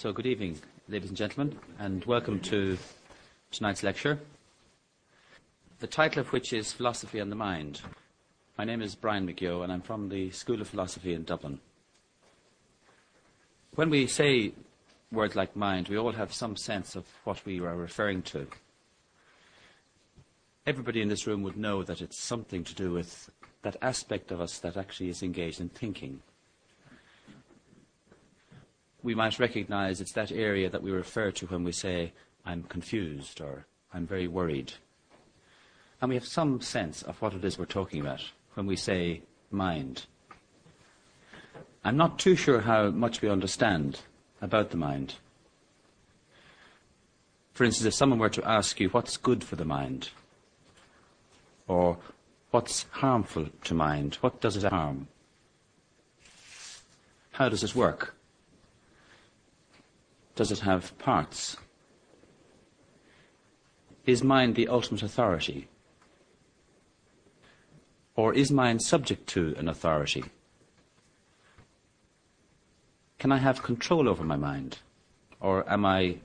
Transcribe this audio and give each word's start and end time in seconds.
So, 0.00 0.14
good 0.14 0.24
evening, 0.24 0.58
ladies 0.88 1.10
and 1.10 1.16
gentlemen, 1.18 1.58
and 1.78 2.02
welcome 2.06 2.40
to 2.40 2.78
tonight's 3.50 3.82
lecture, 3.82 4.18
the 5.80 5.86
title 5.86 6.20
of 6.20 6.32
which 6.32 6.54
is 6.54 6.72
Philosophy 6.72 7.18
and 7.18 7.30
the 7.30 7.36
Mind. 7.36 7.82
My 8.56 8.64
name 8.64 8.80
is 8.80 8.94
Brian 8.94 9.26
McGill, 9.26 9.62
and 9.62 9.70
I'm 9.70 9.82
from 9.82 10.08
the 10.08 10.30
School 10.30 10.62
of 10.62 10.68
Philosophy 10.68 11.12
in 11.12 11.24
Dublin. 11.24 11.60
When 13.74 13.90
we 13.90 14.06
say 14.06 14.54
words 15.12 15.36
like 15.36 15.54
mind, 15.54 15.88
we 15.88 15.98
all 15.98 16.12
have 16.12 16.32
some 16.32 16.56
sense 16.56 16.96
of 16.96 17.04
what 17.24 17.44
we 17.44 17.60
are 17.60 17.76
referring 17.76 18.22
to. 18.22 18.46
Everybody 20.66 21.02
in 21.02 21.08
this 21.08 21.26
room 21.26 21.42
would 21.42 21.58
know 21.58 21.82
that 21.82 22.00
it's 22.00 22.18
something 22.18 22.64
to 22.64 22.74
do 22.74 22.90
with 22.90 23.28
that 23.60 23.76
aspect 23.82 24.32
of 24.32 24.40
us 24.40 24.60
that 24.60 24.78
actually 24.78 25.10
is 25.10 25.22
engaged 25.22 25.60
in 25.60 25.68
thinking 25.68 26.22
we 29.02 29.14
might 29.14 29.38
recognize 29.38 30.00
it's 30.00 30.12
that 30.12 30.32
area 30.32 30.68
that 30.68 30.82
we 30.82 30.90
refer 30.90 31.30
to 31.32 31.46
when 31.46 31.64
we 31.64 31.72
say, 31.72 32.12
I'm 32.44 32.62
confused 32.64 33.40
or 33.40 33.66
I'm 33.92 34.06
very 34.06 34.28
worried. 34.28 34.72
And 36.00 36.08
we 36.08 36.14
have 36.14 36.26
some 36.26 36.60
sense 36.60 37.02
of 37.02 37.20
what 37.20 37.34
it 37.34 37.44
is 37.44 37.58
we're 37.58 37.66
talking 37.66 38.00
about 38.00 38.22
when 38.54 38.66
we 38.66 38.76
say 38.76 39.22
mind. 39.50 40.06
I'm 41.84 41.96
not 41.96 42.18
too 42.18 42.36
sure 42.36 42.60
how 42.60 42.90
much 42.90 43.22
we 43.22 43.28
understand 43.28 44.00
about 44.42 44.70
the 44.70 44.76
mind. 44.76 45.14
For 47.52 47.64
instance, 47.64 47.86
if 47.86 47.94
someone 47.94 48.18
were 48.18 48.30
to 48.30 48.48
ask 48.48 48.80
you 48.80 48.88
what's 48.88 49.16
good 49.16 49.44
for 49.44 49.56
the 49.56 49.64
mind, 49.64 50.10
or 51.68 51.98
what's 52.50 52.86
harmful 52.90 53.48
to 53.64 53.74
mind, 53.74 54.16
what 54.16 54.40
does 54.40 54.56
it 54.56 54.70
harm? 54.70 55.08
How 57.32 57.48
does 57.48 57.62
it 57.62 57.74
work? 57.74 58.14
Does 60.40 60.50
it 60.50 60.60
have 60.60 60.96
parts? 60.96 61.58
Is 64.06 64.24
mind 64.24 64.54
the 64.54 64.68
ultimate 64.68 65.02
authority? 65.02 65.68
Or 68.16 68.32
is 68.32 68.50
mind 68.50 68.80
subject 68.80 69.26
to 69.34 69.54
an 69.58 69.68
authority? 69.68 70.24
Can 73.18 73.32
I 73.32 73.36
have 73.36 73.62
control 73.62 74.08
over 74.08 74.24
my 74.24 74.36
mind? 74.36 74.78
Or 75.40 75.70
am 75.70 75.84
I 75.84 76.20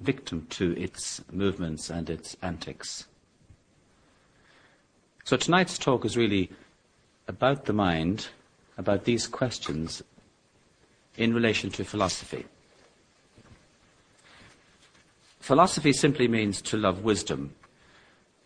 victim 0.00 0.46
to 0.50 0.78
its 0.78 1.22
movements 1.32 1.88
and 1.88 2.10
its 2.10 2.36
antics? 2.42 3.06
So 5.24 5.38
tonight's 5.38 5.78
talk 5.78 6.04
is 6.04 6.18
really 6.18 6.50
about 7.26 7.64
the 7.64 7.72
mind, 7.72 8.28
about 8.76 9.04
these 9.06 9.26
questions 9.26 10.02
in 11.16 11.32
relation 11.32 11.70
to 11.70 11.86
philosophy. 11.86 12.44
Philosophy 15.44 15.92
simply 15.92 16.26
means 16.26 16.62
to 16.62 16.78
love 16.78 17.04
wisdom. 17.04 17.54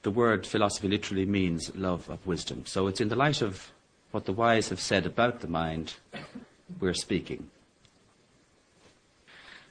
The 0.02 0.10
word 0.10 0.44
philosophy 0.44 0.88
literally 0.88 1.27
means 1.27 1.70
love 1.77 2.10
of 2.10 2.27
wisdom. 2.27 2.66
So 2.66 2.88
it's 2.88 3.00
in 3.00 3.06
the 3.06 3.14
light 3.14 3.40
of 3.40 3.70
what 4.10 4.24
the 4.24 4.32
wise 4.32 4.70
have 4.70 4.80
said 4.80 5.06
about 5.06 5.38
the 5.38 5.46
mind 5.46 5.94
we're 6.80 6.94
speaking. 6.94 7.50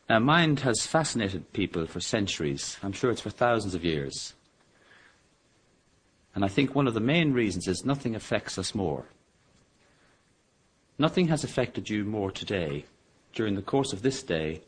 Now, 0.08 0.20
mind 0.20 0.62
has 0.62 0.88
fascinated 0.88 1.52
people 1.52 1.86
for 1.86 2.00
centuries. 2.00 2.78
I'm 2.82 2.94
sure 2.94 3.12
it's 3.12 3.20
for 3.20 3.30
thousands 3.30 3.76
of 3.76 3.84
years. 3.84 4.34
And 6.34 6.46
I 6.46 6.48
think 6.48 6.74
one 6.74 6.88
of 6.88 6.94
the 6.94 7.02
main 7.02 7.34
reasons 7.34 7.68
is 7.68 7.84
nothing 7.84 8.16
affects 8.16 8.58
us 8.58 8.74
more. 8.74 9.04
Nothing 10.98 11.28
has 11.28 11.44
affected 11.44 11.90
you 11.90 12.06
more 12.06 12.32
today, 12.32 12.86
during 13.34 13.56
the 13.56 13.62
course 13.62 13.92
of 13.92 14.02
this 14.02 14.24
day, 14.24 14.62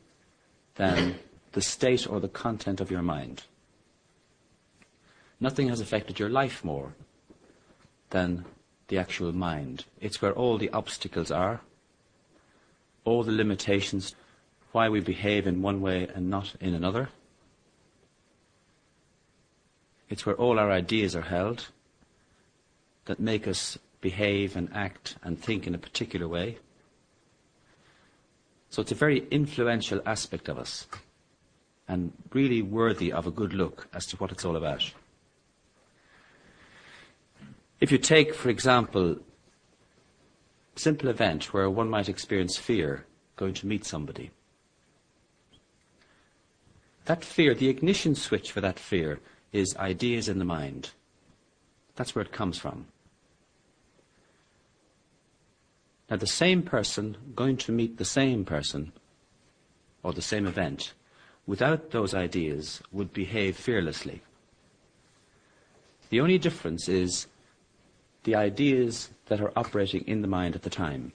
than 0.75 1.15
the 1.59 1.63
state 1.63 2.09
or 2.09 2.21
the 2.21 2.29
content 2.29 2.79
of 2.79 2.89
your 2.89 3.01
mind. 3.01 3.43
Nothing 5.41 5.67
has 5.67 5.81
affected 5.81 6.17
your 6.17 6.29
life 6.29 6.63
more 6.63 6.93
than 8.11 8.45
the 8.87 8.97
actual 8.97 9.33
mind. 9.33 9.83
It's 9.99 10.21
where 10.21 10.31
all 10.31 10.57
the 10.57 10.69
obstacles 10.69 11.31
are, 11.31 11.59
all 13.03 13.23
the 13.23 13.33
limitations, 13.33 14.15
why 14.71 14.87
we 14.87 15.01
behave 15.01 15.47
in 15.47 15.61
one 15.61 15.81
way 15.81 16.07
and 16.15 16.29
not 16.29 16.55
in 16.61 16.73
another. 16.73 17.09
It's 20.07 20.25
where 20.25 20.35
all 20.35 20.59
our 20.59 20.71
ideas 20.71 21.13
are 21.13 21.29
held 21.35 21.67
that 23.03 23.19
make 23.19 23.49
us 23.49 23.77
behave 23.99 24.55
and 24.55 24.69
act 24.73 25.17
and 25.23 25.37
think 25.37 25.67
in 25.67 25.75
a 25.75 25.85
particular 25.89 26.25
way. 26.29 26.57
So 28.69 28.81
it's 28.81 28.93
a 28.93 29.05
very 29.05 29.27
influential 29.29 30.01
aspect 30.05 30.47
of 30.47 30.57
us 30.57 30.87
and 31.89 32.13
really 32.33 32.61
worthy 32.61 33.11
of 33.11 33.25
a 33.25 33.31
good 33.31 33.51
look 33.51 33.87
as 33.93 34.05
to 34.05 34.15
what 34.17 34.31
it's 34.31 34.45
all 34.45 34.55
about. 34.55 34.93
If 37.81 37.91
you 37.91 37.97
take, 37.97 38.35
for 38.35 38.49
example, 38.49 39.17
a 40.75 40.79
simple 40.79 41.09
event 41.09 41.51
where 41.51 41.69
one 41.69 41.89
might 41.89 42.07
experience 42.07 42.57
fear 42.57 43.05
going 43.35 43.55
to 43.55 43.67
meet 43.67 43.85
somebody, 43.85 44.29
that 47.05 47.25
fear, 47.25 47.55
the 47.55 47.69
ignition 47.69 48.13
switch 48.13 48.51
for 48.51 48.61
that 48.61 48.77
fear 48.77 49.19
is 49.51 49.75
ideas 49.77 50.29
in 50.29 50.37
the 50.37 50.45
mind. 50.45 50.91
That's 51.95 52.13
where 52.13 52.23
it 52.23 52.31
comes 52.31 52.59
from. 52.59 52.85
Now, 56.07 56.17
the 56.17 56.27
same 56.27 56.61
person 56.61 57.17
going 57.35 57.57
to 57.57 57.71
meet 57.71 57.97
the 57.97 58.05
same 58.05 58.45
person 58.45 58.91
or 60.03 60.13
the 60.13 60.21
same 60.21 60.45
event 60.45 60.93
without 61.49 61.89
those 61.89 62.13
ideas, 62.13 62.79
would 62.91 63.11
behave 63.11 63.57
fearlessly. 63.57 64.21
The 66.11 66.21
only 66.21 66.37
difference 66.37 66.87
is 66.87 67.25
the 68.23 68.35
ideas 68.35 69.09
that 69.25 69.41
are 69.41 69.51
operating 69.55 70.03
in 70.05 70.21
the 70.21 70.27
mind 70.27 70.53
at 70.53 70.61
the 70.61 70.69
time. 70.69 71.11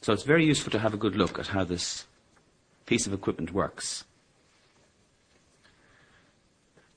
So 0.00 0.12
it's 0.12 0.24
very 0.24 0.44
useful 0.44 0.72
to 0.72 0.80
have 0.80 0.94
a 0.94 0.96
good 0.96 1.14
look 1.14 1.38
at 1.38 1.46
how 1.46 1.62
this 1.62 2.06
piece 2.86 3.06
of 3.06 3.12
equipment 3.12 3.52
works. 3.52 4.02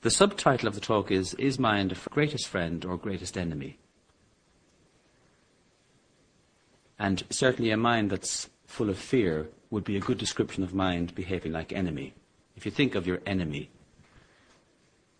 The 0.02 0.10
subtitle 0.10 0.66
of 0.66 0.74
the 0.74 0.80
talk 0.80 1.12
is 1.12 1.34
Is 1.34 1.56
Mind 1.56 1.92
a 1.92 2.10
Greatest 2.10 2.48
Friend 2.48 2.84
or 2.84 2.96
Greatest 2.96 3.38
Enemy? 3.38 3.78
And 6.98 7.22
certainly 7.30 7.70
a 7.70 7.76
mind 7.76 8.10
that's 8.10 8.50
full 8.66 8.90
of 8.90 8.98
fear 8.98 9.48
would 9.70 9.84
be 9.84 9.96
a 9.96 10.00
good 10.00 10.18
description 10.18 10.62
of 10.62 10.74
mind 10.74 11.14
behaving 11.14 11.52
like 11.52 11.72
enemy. 11.72 12.14
If 12.56 12.64
you 12.64 12.70
think 12.70 12.94
of 12.94 13.06
your 13.06 13.20
enemy, 13.26 13.70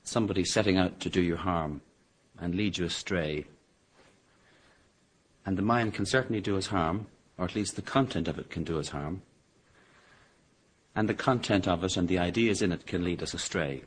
somebody 0.02 0.44
setting 0.44 0.76
out 0.76 1.00
to 1.00 1.10
do 1.10 1.20
you 1.20 1.36
harm 1.36 1.80
and 2.38 2.54
lead 2.54 2.78
you 2.78 2.84
astray, 2.84 3.46
and 5.44 5.56
the 5.56 5.62
mind 5.62 5.94
can 5.94 6.06
certainly 6.06 6.40
do 6.40 6.56
us 6.56 6.66
harm, 6.66 7.06
or 7.38 7.44
at 7.44 7.54
least 7.54 7.76
the 7.76 7.82
content 7.82 8.28
of 8.28 8.38
it 8.38 8.50
can 8.50 8.64
do 8.64 8.78
us 8.78 8.88
harm, 8.88 9.22
and 10.94 11.08
the 11.08 11.14
content 11.14 11.68
of 11.68 11.84
it 11.84 11.96
and 11.96 12.08
the 12.08 12.18
ideas 12.18 12.62
in 12.62 12.72
it 12.72 12.86
can 12.86 13.04
lead 13.04 13.22
us 13.22 13.34
astray. 13.34 13.82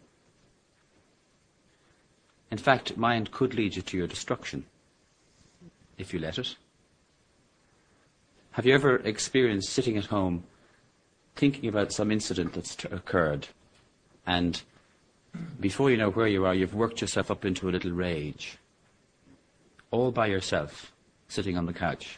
In 2.52 2.58
fact, 2.58 2.98
mind 2.98 3.31
could 3.31 3.53
lead 3.53 3.75
you 3.75 3.81
to 3.81 3.98
your 3.98 4.08
destruction 4.08 4.66
if 5.98 6.14
you 6.14 6.19
let 6.19 6.38
it. 6.38 6.56
Have 8.52 8.66
you 8.66 8.74
ever 8.74 8.98
experienced 8.98 9.70
sitting 9.70 9.98
at 9.98 10.06
home 10.06 10.44
thinking 11.36 11.70
about 11.70 11.94
some 11.94 12.12
incident 12.12 12.54
that's 12.54 12.76
t- 12.76 12.90
occurred 12.92 13.48
and 14.26 14.62
before 15.60 15.92
you 15.92 15.98
know 15.98 16.10
where 16.10 16.28
you 16.28 16.46
are, 16.46 16.56
you've 16.56 16.74
worked 16.74 17.02
yourself 17.02 17.30
up 17.32 17.46
into 17.46 17.70
a 17.70 17.72
little 17.72 17.92
rage, 17.92 18.58
all 19.92 20.12
by 20.12 20.28
yourself, 20.28 20.92
sitting 21.28 21.58
on 21.58 21.66
the 21.66 21.74
couch. 21.74 22.18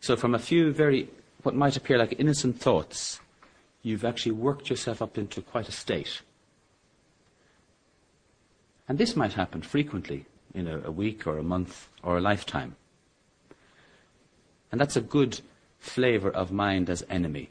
So, 0.00 0.16
from 0.16 0.34
a 0.34 0.38
few 0.38 0.72
very, 0.72 1.08
what 1.42 1.54
might 1.54 1.76
appear 1.76 1.98
like 1.98 2.14
innocent 2.18 2.60
thoughts, 2.60 3.20
you've 3.82 4.04
actually 4.04 4.32
worked 4.32 4.70
yourself 4.70 5.02
up 5.02 5.18
into 5.18 5.40
quite 5.42 5.68
a 5.68 5.72
state. 5.72 6.22
And 8.88 8.98
this 8.98 9.16
might 9.16 9.32
happen 9.32 9.62
frequently, 9.62 10.26
in 10.54 10.68
a, 10.68 10.78
a 10.80 10.90
week 10.90 11.26
or 11.26 11.38
a 11.38 11.42
month 11.42 11.88
or 12.02 12.18
a 12.18 12.20
lifetime. 12.20 12.76
And 14.70 14.80
that's 14.80 14.96
a 14.96 15.00
good 15.00 15.40
flavour 15.78 16.30
of 16.30 16.50
mind 16.50 16.90
as 16.90 17.04
enemy. 17.08 17.48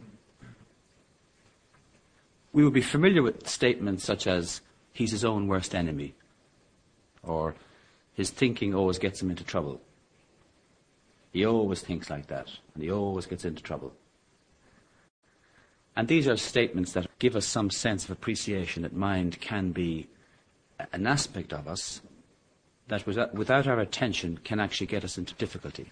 We 2.54 2.64
would 2.64 2.74
be 2.74 2.82
familiar 2.82 3.22
with 3.22 3.48
statements 3.48 4.04
such 4.04 4.28
as, 4.28 4.62
he's 4.94 5.12
his 5.12 5.26
own 5.26 5.48
worst 5.48 5.76
enemy, 5.76 6.14
or 7.24 7.56
his 8.14 8.30
thinking 8.30 8.74
always 8.74 8.98
gets 8.98 9.22
him 9.22 9.30
into 9.30 9.44
trouble. 9.44 9.82
He 11.34 11.46
always 11.46 11.82
thinks 11.82 12.10
like 12.10 12.28
that, 12.28 12.50
and 12.74 12.84
he 12.84 12.92
always 12.92 13.26
gets 13.26 13.44
into 13.44 13.62
trouble. 13.62 13.94
And 15.98 16.08
these 16.08 16.28
are 16.28 16.38
statements 16.38 16.94
that 16.94 17.08
give 17.20 17.36
us 17.36 17.46
some 17.46 17.70
sense 17.70 18.06
of 18.06 18.12
appreciation 18.12 18.84
that 18.84 18.94
mind 18.94 19.40
can 19.42 19.72
be 19.72 20.08
an 20.92 21.08
aspect 21.08 21.54
of 21.54 21.68
us 21.68 22.02
that 22.88 23.06
without, 23.08 23.68
our 23.68 23.80
attention 23.80 24.40
can 24.44 24.60
actually 24.60 24.88
get 24.88 25.04
us 25.04 25.18
into 25.18 25.34
difficulty. 25.36 25.92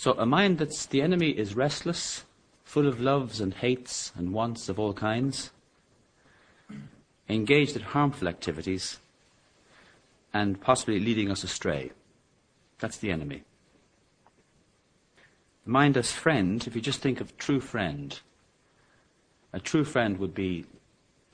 So 0.00 0.12
a 0.12 0.24
mind 0.24 0.56
that's 0.56 0.86
the 0.86 1.02
enemy 1.02 1.28
is 1.28 1.54
restless, 1.54 2.24
full 2.64 2.88
of 2.88 3.02
loves 3.02 3.38
and 3.38 3.52
hates 3.52 4.12
and 4.16 4.32
wants 4.32 4.70
of 4.70 4.78
all 4.78 4.94
kinds, 4.94 5.50
engaged 7.28 7.76
in 7.76 7.82
harmful 7.82 8.26
activities, 8.26 8.98
and 10.32 10.58
possibly 10.58 11.00
leading 11.00 11.30
us 11.30 11.44
astray. 11.44 11.90
That's 12.78 12.96
the 12.96 13.10
enemy. 13.10 13.42
The 15.66 15.70
mind 15.70 15.98
as 15.98 16.10
friend, 16.10 16.66
if 16.66 16.74
you 16.74 16.80
just 16.80 17.02
think 17.02 17.20
of 17.20 17.36
true 17.36 17.60
friend, 17.60 18.18
a 19.52 19.60
true 19.60 19.84
friend 19.84 20.16
would 20.16 20.32
be 20.34 20.64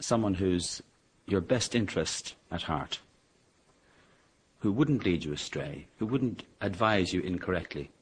someone 0.00 0.34
who's 0.34 0.82
your 1.24 1.40
best 1.40 1.76
interest 1.76 2.34
at 2.50 2.62
heart, 2.62 2.98
who 4.58 4.72
wouldn't 4.72 5.04
lead 5.04 5.24
you 5.24 5.32
astray, 5.32 5.86
who 6.00 6.06
wouldn't 6.06 6.42
advise 6.60 7.12
you 7.12 7.20
incorrectly. 7.20 7.92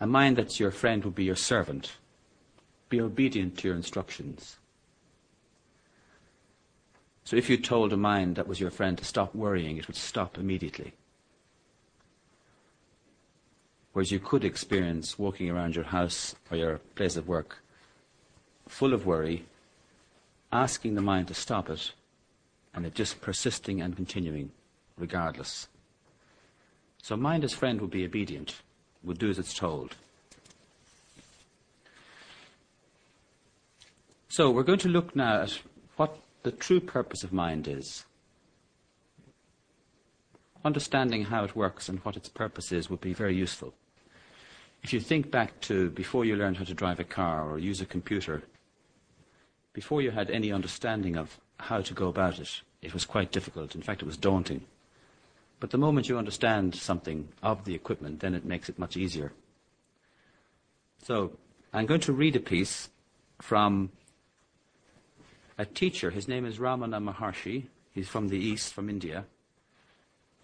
A 0.00 0.06
mind 0.06 0.36
that's 0.36 0.60
your 0.60 0.70
friend 0.70 1.04
would 1.04 1.14
be 1.14 1.24
your 1.24 1.36
servant, 1.36 1.92
be 2.88 3.00
obedient 3.00 3.58
to 3.58 3.68
your 3.68 3.76
instructions. 3.76 4.58
So 7.24 7.36
if 7.36 7.48
you 7.48 7.56
told 7.56 7.92
a 7.92 7.96
mind 7.96 8.36
that 8.36 8.48
was 8.48 8.60
your 8.60 8.70
friend 8.70 8.98
to 8.98 9.04
stop 9.04 9.34
worrying, 9.34 9.78
it 9.78 9.86
would 9.86 9.96
stop 9.96 10.36
immediately. 10.36 10.92
Whereas 13.92 14.10
you 14.10 14.18
could 14.18 14.44
experience 14.44 15.18
walking 15.18 15.48
around 15.48 15.76
your 15.76 15.84
house 15.84 16.34
or 16.50 16.56
your 16.56 16.78
place 16.96 17.16
of 17.16 17.28
work 17.28 17.60
full 18.68 18.92
of 18.92 19.06
worry, 19.06 19.44
asking 20.52 20.94
the 20.94 21.00
mind 21.00 21.28
to 21.28 21.34
stop 21.34 21.68
it, 21.70 21.92
and 22.74 22.84
it 22.84 22.94
just 22.94 23.20
persisting 23.20 23.80
and 23.80 23.96
continuing 23.96 24.50
regardless. 24.98 25.68
So 27.02 27.16
mind 27.16 27.44
as 27.44 27.52
friend 27.52 27.80
would 27.80 27.90
be 27.90 28.04
obedient, 28.04 28.62
would 29.04 29.18
do 29.18 29.30
as 29.30 29.38
it's 29.38 29.54
told. 29.54 29.96
So 34.28 34.50
we're 34.50 34.64
going 34.64 34.80
to 34.80 34.88
look 34.88 35.14
now 35.14 35.42
at 35.42 35.60
what 35.96 36.18
the 36.42 36.50
true 36.50 36.80
purpose 36.80 37.22
of 37.22 37.32
mind 37.32 37.68
is. 37.68 38.04
Understanding 40.64 41.24
how 41.26 41.44
it 41.44 41.54
works 41.54 41.88
and 41.88 42.00
what 42.00 42.16
its 42.16 42.28
purpose 42.28 42.72
is 42.72 42.90
would 42.90 43.00
be 43.00 43.12
very 43.12 43.36
useful. 43.36 43.74
If 44.82 44.92
you 44.92 45.00
think 45.00 45.30
back 45.30 45.60
to 45.62 45.90
before 45.90 46.24
you 46.24 46.36
learned 46.36 46.56
how 46.56 46.64
to 46.64 46.74
drive 46.74 46.98
a 46.98 47.04
car 47.04 47.48
or 47.48 47.58
use 47.58 47.80
a 47.80 47.86
computer, 47.86 48.42
before 49.72 50.02
you 50.02 50.10
had 50.10 50.30
any 50.30 50.50
understanding 50.50 51.16
of 51.16 51.38
how 51.58 51.80
to 51.80 51.94
go 51.94 52.08
about 52.08 52.38
it, 52.38 52.60
it 52.82 52.92
was 52.92 53.04
quite 53.04 53.30
difficult. 53.30 53.74
In 53.74 53.82
fact, 53.82 54.02
it 54.02 54.06
was 54.06 54.16
daunting. 54.16 54.62
But 55.64 55.70
the 55.70 55.78
moment 55.78 56.10
you 56.10 56.18
understand 56.18 56.74
something 56.74 57.26
of 57.42 57.64
the 57.64 57.74
equipment, 57.74 58.20
then 58.20 58.34
it 58.34 58.44
makes 58.44 58.68
it 58.68 58.78
much 58.78 58.98
easier. 58.98 59.32
So, 61.02 61.38
I'm 61.72 61.86
going 61.86 62.02
to 62.02 62.12
read 62.12 62.36
a 62.36 62.40
piece 62.40 62.90
from 63.40 63.90
a 65.56 65.64
teacher. 65.64 66.10
His 66.10 66.28
name 66.28 66.44
is 66.44 66.58
Ramana 66.58 67.02
Maharshi. 67.02 67.68
He's 67.94 68.10
from 68.10 68.28
the 68.28 68.36
East, 68.36 68.74
from 68.74 68.90
India. 68.90 69.24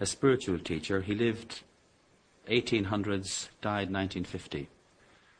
A 0.00 0.06
spiritual 0.06 0.58
teacher. 0.58 1.02
He 1.02 1.14
lived 1.14 1.64
1800s, 2.48 3.50
died 3.60 3.92
1950. 3.92 4.68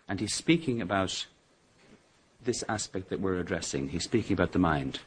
And 0.06 0.20
he's 0.20 0.34
speaking 0.34 0.82
about 0.82 1.24
this 2.44 2.62
aspect 2.68 3.08
that 3.08 3.20
we're 3.22 3.38
addressing. 3.38 3.88
He's 3.88 4.04
speaking 4.04 4.34
about 4.34 4.52
the 4.52 4.58
mind. 4.58 5.00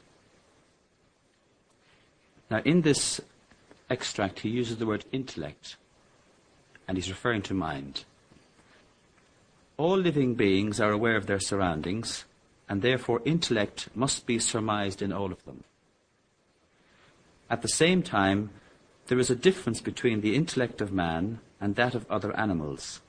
Now, 2.50 2.64
in 2.66 2.81
this 2.81 3.22
extract, 3.89 4.39
he 4.39 4.50
uses 4.50 4.77
the 4.77 4.85
word 4.85 5.06
intellect, 5.12 5.75
and 6.88 6.97
he's 6.97 7.09
referring 7.09 7.41
to 7.44 7.53
mind. 7.53 8.06
All 9.77 9.97
living 9.97 10.35
beings 10.35 10.80
are 10.80 10.91
aware 10.91 11.15
of 11.15 11.25
their 11.25 11.39
surroundings, 11.39 12.25
and 12.69 12.81
therefore 12.81 13.21
intellect 13.25 13.89
must 13.95 14.25
be 14.25 14.39
surmised 14.39 15.01
in 15.01 15.12
all 15.12 15.31
of 15.31 15.44
them. 15.45 15.63
At 17.50 17.62
the 17.62 17.68
same 17.68 18.01
time, 18.01 18.51
there 19.07 19.19
is 19.19 19.30
a 19.30 19.35
difference 19.35 19.81
between 19.81 20.21
the 20.21 20.36
intellect 20.36 20.81
of 20.81 20.91
man 20.91 21.39
and 21.59 21.75
that 21.75 21.94
of 21.94 22.09
other 22.09 22.36
animals. 22.38 23.01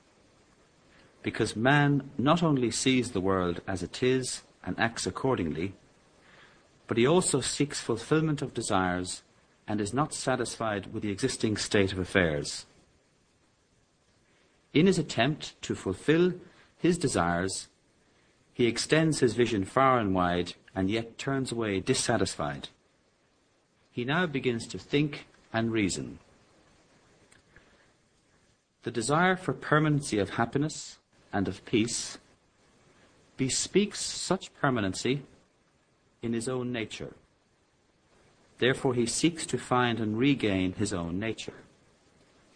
Because 1.23 1.55
man 1.55 2.09
not 2.17 2.43
only 2.43 2.69
sees 2.69 3.11
the 3.11 3.21
world 3.21 3.61
as 3.67 3.81
it 3.81 4.03
is 4.03 4.43
and 4.63 4.79
acts 4.79 5.07
accordingly, 5.07 5.73
but 6.87 6.97
he 6.97 7.07
also 7.07 7.41
seeks 7.41 7.79
fulfillment 7.79 8.41
of 8.41 8.53
desires 8.53 9.23
and 9.67 9.81
is 9.81 9.93
not 9.93 10.13
satisfied 10.13 10.93
with 10.93 11.03
the 11.03 11.11
existing 11.11 11.57
state 11.57 11.91
of 11.91 11.99
affairs. 11.99 12.65
In 14.73 14.87
his 14.87 14.99
attempt 14.99 15.59
to 15.63 15.75
fulfill 15.75 16.33
his 16.77 16.97
desires, 16.97 17.67
he 18.53 18.67
extends 18.67 19.19
his 19.19 19.33
vision 19.33 19.65
far 19.65 19.99
and 19.99 20.13
wide 20.13 20.53
and 20.75 20.89
yet 20.89 21.17
turns 21.17 21.51
away 21.51 21.79
dissatisfied. 21.79 22.69
He 23.91 24.03
now 24.03 24.25
begins 24.25 24.67
to 24.67 24.77
think 24.77 25.27
and 25.53 25.71
reason. 25.71 26.19
The 28.83 28.91
desire 28.91 29.35
for 29.35 29.53
permanency 29.53 30.19
of 30.19 30.31
happiness 30.31 30.99
and 31.33 31.47
of 31.47 31.65
peace 31.65 32.17
bespeaks 33.37 33.99
such 33.99 34.53
permanency 34.53 35.23
in 36.21 36.33
his 36.33 36.47
own 36.47 36.71
nature. 36.71 37.13
Therefore, 38.57 38.93
he 38.93 39.05
seeks 39.05 39.45
to 39.47 39.57
find 39.57 39.99
and 39.99 40.17
regain 40.17 40.73
his 40.73 40.93
own 40.93 41.19
nature. 41.19 41.53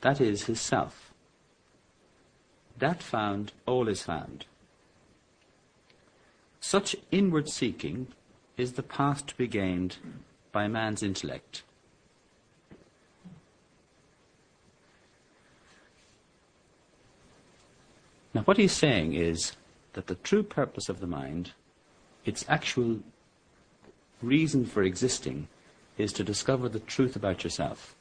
That 0.02 0.22
is, 0.22 0.44
his 0.46 0.62
self. 0.62 1.12
That 2.78 3.04
found, 3.04 3.52
all 3.66 3.90
is 3.90 4.04
found. 4.04 4.46
Such 6.62 6.96
inward 7.12 7.50
seeking 7.50 8.08
is 8.56 8.74
the 8.74 8.84
path 8.84 9.26
to 9.28 9.36
be 9.36 9.48
gained 9.48 9.98
by 10.52 10.68
man's 10.68 11.04
intellect. 11.04 11.64
Now, 18.34 18.42
what 18.42 18.58
he's 18.58 18.72
saying 18.72 19.14
is 19.16 19.54
that 19.94 20.08
the 20.08 20.16
true 20.16 20.44
purpose 20.44 20.88
of 20.88 21.00
the 21.00 21.08
mind, 21.08 21.52
its 22.26 22.46
actual 22.48 23.00
reason 24.22 24.66
for 24.66 24.84
existing, 24.84 25.48
is 26.00 26.14
to 26.14 26.24
discover 26.24 26.70
the 26.70 26.80
truth 26.80 27.16
about 27.16 27.44
yourself. 27.44 27.96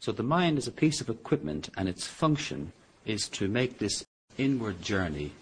So 0.00 0.12
the 0.12 0.22
mind 0.22 0.58
is 0.58 0.66
a 0.66 0.72
piece 0.72 1.00
of 1.00 1.08
equipment, 1.08 1.70
and 1.78 1.88
its 1.88 2.06
function 2.06 2.72
is 3.06 3.26
to 3.30 3.48
make 3.48 3.78
this 3.78 4.04
inward 4.36 4.82
journey 4.82 5.32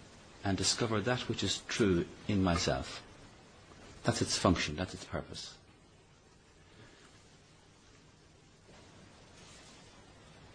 and 0.45 0.55
discover 0.55 1.01
that 1.01 1.27
which 1.27 1.43
is 1.43 1.63
true 1.67 2.05
in 2.29 2.41
myself. 2.43 3.01
That's 4.03 4.21
its 4.21 4.37
function, 4.37 4.75
that's 4.75 4.93
its 4.93 5.03
purpose. 5.03 5.55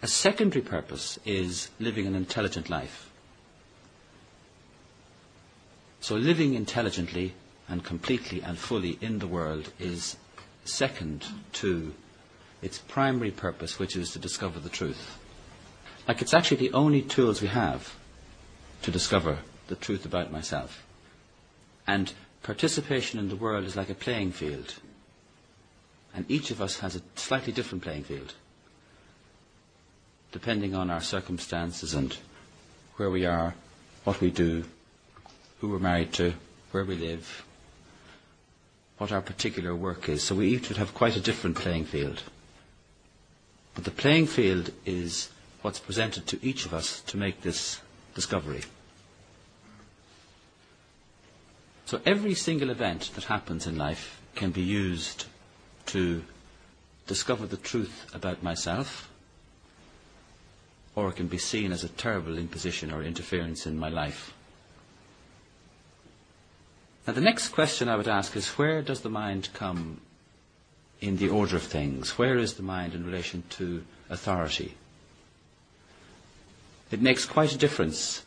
A 0.01 0.07
secondary 0.07 0.63
purpose 0.63 1.19
is 1.27 1.71
living 1.81 2.07
an 2.07 2.15
intelligent 2.15 2.71
life. 2.71 3.08
So 6.01 6.15
living 6.17 6.55
intelligently 6.55 7.35
and 7.69 7.85
completely 7.85 8.41
and 8.43 8.59
fully 8.59 8.99
in 9.01 9.19
the 9.19 9.27
world 9.27 9.73
is 9.79 10.17
second 10.65 11.27
to 11.55 11.95
its 12.63 12.79
primary 12.79 13.31
purpose, 13.31 13.79
which 13.79 13.97
is 13.97 14.13
to 14.13 14.19
discover 14.19 14.59
the 14.61 14.69
truth. 14.69 15.19
Like 16.07 16.23
it's 16.23 16.35
actually 16.35 16.57
the 16.59 16.73
only 16.73 17.03
tools 17.03 17.43
we 17.43 17.49
have 17.49 17.95
to 18.83 18.91
discover 18.91 19.39
the 19.69 19.77
truth 19.77 20.05
about 20.05 20.33
myself. 20.33 20.85
And 21.87 22.13
participation 22.43 23.19
in 23.19 23.29
the 23.29 23.37
world 23.37 23.65
is 23.65 23.77
like 23.77 23.91
a 23.91 23.95
playing 23.95 24.33
field. 24.33 24.75
And 26.15 26.25
each 26.31 26.51
of 26.51 26.61
us 26.63 26.79
has 26.81 26.97
a 26.97 27.03
slightly 27.17 27.53
different 27.53 27.85
playing 27.85 28.05
field, 28.05 28.35
depending 30.33 30.75
on 30.75 30.91
our 30.91 31.01
circumstances 31.03 31.95
and 31.95 32.17
where 32.97 33.11
we 33.11 33.27
are, 33.27 33.55
what 34.05 34.21
we 34.21 34.31
do, 34.31 34.65
who 35.61 35.69
we're 35.69 35.79
married 35.79 36.13
to, 36.15 36.35
where 36.71 36.85
we 36.85 36.97
live, 36.97 37.45
what 38.99 39.13
our 39.13 39.21
particular 39.23 39.75
work 39.75 40.09
is. 40.09 40.23
So 40.23 40.35
we 40.35 40.49
each 40.49 40.69
would 40.69 40.79
have 40.79 40.95
quite 40.95 41.17
a 41.17 41.21
different 41.21 41.57
playing 41.57 41.85
field. 41.87 42.23
But 43.75 43.85
the 43.85 43.91
playing 43.91 44.27
field 44.27 44.73
is 44.85 45.31
what's 45.63 45.79
presented 45.79 46.27
to 46.29 46.39
each 46.45 46.67
of 46.67 46.75
us 46.75 47.01
to 47.03 47.17
make 47.17 47.43
this 47.43 47.81
discovery. 48.15 48.63
So 51.87 52.01
every 52.05 52.35
single 52.35 52.71
event 52.71 53.13
that 53.15 53.25
happens 53.25 53.67
in 53.67 53.79
life 53.79 54.21
can 54.35 54.51
be 54.51 54.63
used 54.63 55.25
to 55.87 56.23
discover 57.07 57.47
the 57.47 57.57
truth 57.57 58.07
about 58.15 58.43
myself, 58.43 59.09
or 60.95 61.09
it 61.09 61.17
can 61.17 61.29
be 61.29 61.39
seen 61.39 61.73
as 61.73 61.85
a 61.85 61.89
terrible 61.89 62.37
imposition 62.37 62.93
or 62.93 63.03
interference 63.03 63.67
in 63.67 63.79
my 63.79 63.89
life. 63.89 64.35
Now, 67.09 67.15
the 67.15 67.23
next 67.23 67.49
question 67.49 67.89
I 67.89 67.97
would 67.97 68.07
ask 68.07 68.37
is 68.37 68.59
where 68.59 68.83
does 68.83 69.01
the 69.01 69.09
mind 69.09 69.49
come 69.55 70.03
in 71.01 71.17
the 71.17 71.31
order 71.31 71.57
of 71.57 71.63
things? 71.63 72.19
Where 72.19 72.37
is 72.37 72.53
the 72.53 72.63
mind 72.63 72.93
in 72.93 73.07
relation 73.07 73.45
to 73.57 73.83
authority? 74.11 74.75
It 76.91 77.01
makes 77.01 77.25
quite 77.25 77.55
a 77.55 77.57
difference. 77.57 78.27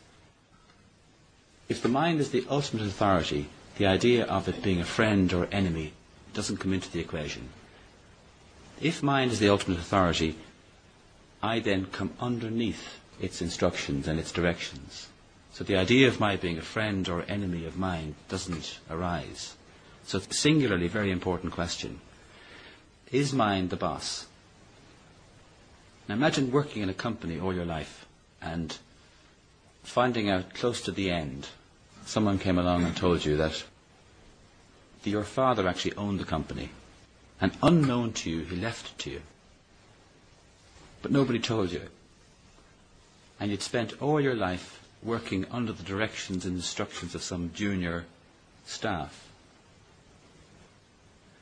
If 1.70 1.84
the 1.84 1.90
mind 1.90 2.22
is 2.22 2.32
the 2.32 2.44
ultimate 2.50 2.88
authority, 2.88 3.50
the 3.78 3.86
idea 3.86 4.26
of 4.26 4.48
it 4.48 4.64
being 4.64 4.82
a 4.82 4.96
friend 4.98 5.32
or 5.32 5.48
enemy 5.52 5.94
doesn't 6.34 6.58
come 6.58 6.74
into 6.74 6.90
the 6.90 7.02
equation. 7.02 7.50
If 8.82 9.04
mind 9.04 9.32
is 9.32 9.38
the 9.38 9.50
ultimate 9.50 9.78
authority, 9.78 10.38
I 11.44 11.60
then 11.60 11.86
come 11.86 12.14
underneath 12.20 13.00
its 13.20 13.44
instructions 13.44 14.08
and 14.08 14.20
its 14.20 14.32
directions. 14.32 15.11
So 15.53 15.63
the 15.63 15.75
idea 15.75 16.08
of 16.08 16.20
my 16.20 16.38
being 16.38 16.58
a 16.58 16.62
friend 16.62 17.08
or 17.10 17.24
enemy 17.27 17.65
of 17.65 17.77
mine 17.77 18.15
doesn't 18.29 18.79
arise. 18.89 19.55
So 20.05 20.17
it's 20.17 20.27
a 20.27 20.34
singularly 20.34 20.88
very 20.88 21.12
important 21.12 21.51
question. 21.51 22.00
Is 23.12 23.34
mine 23.34 23.67
the 23.67 23.75
boss? 23.75 24.25
Now 26.08 26.15
imagine 26.15 26.51
working 26.51 26.81
in 26.81 26.89
a 26.89 26.93
company 26.93 27.39
all 27.39 27.53
your 27.53 27.65
life 27.65 28.05
and 28.41 28.77
finding 29.84 30.29
out 30.29 30.53
close 30.53 30.81
to 30.81 30.91
the 30.91 31.12
end, 31.12 31.48
someone 32.05 32.39
came 32.39 32.58
along 32.58 32.86
and 32.86 32.96
told 32.96 33.25
you 33.25 33.38
that 33.38 33.63
your 35.03 35.24
father 35.24 35.67
actually 35.67 35.96
owned 35.96 36.20
the 36.20 36.25
company. 36.25 36.70
And 37.39 37.51
unknown 37.63 38.13
to 38.13 38.29
you, 38.29 38.43
he 38.43 38.55
left 38.55 38.91
it 38.91 39.00
to 39.00 39.10
you. 39.10 39.22
But 41.01 41.12
nobody 41.12 41.39
told 41.39 41.72
you. 41.72 41.81
And 43.39 43.50
you'd 43.50 43.63
spent 43.63 44.00
all 44.01 44.22
your 44.22 44.36
life 44.36 44.81
working 45.03 45.46
under 45.51 45.74
the 45.74 45.84
directions 45.84 46.46
and 46.46 46.55
instructions 46.55 47.15
of 47.15 47.24
some 47.24 47.51
junior 47.53 48.05
staff. 48.65 49.27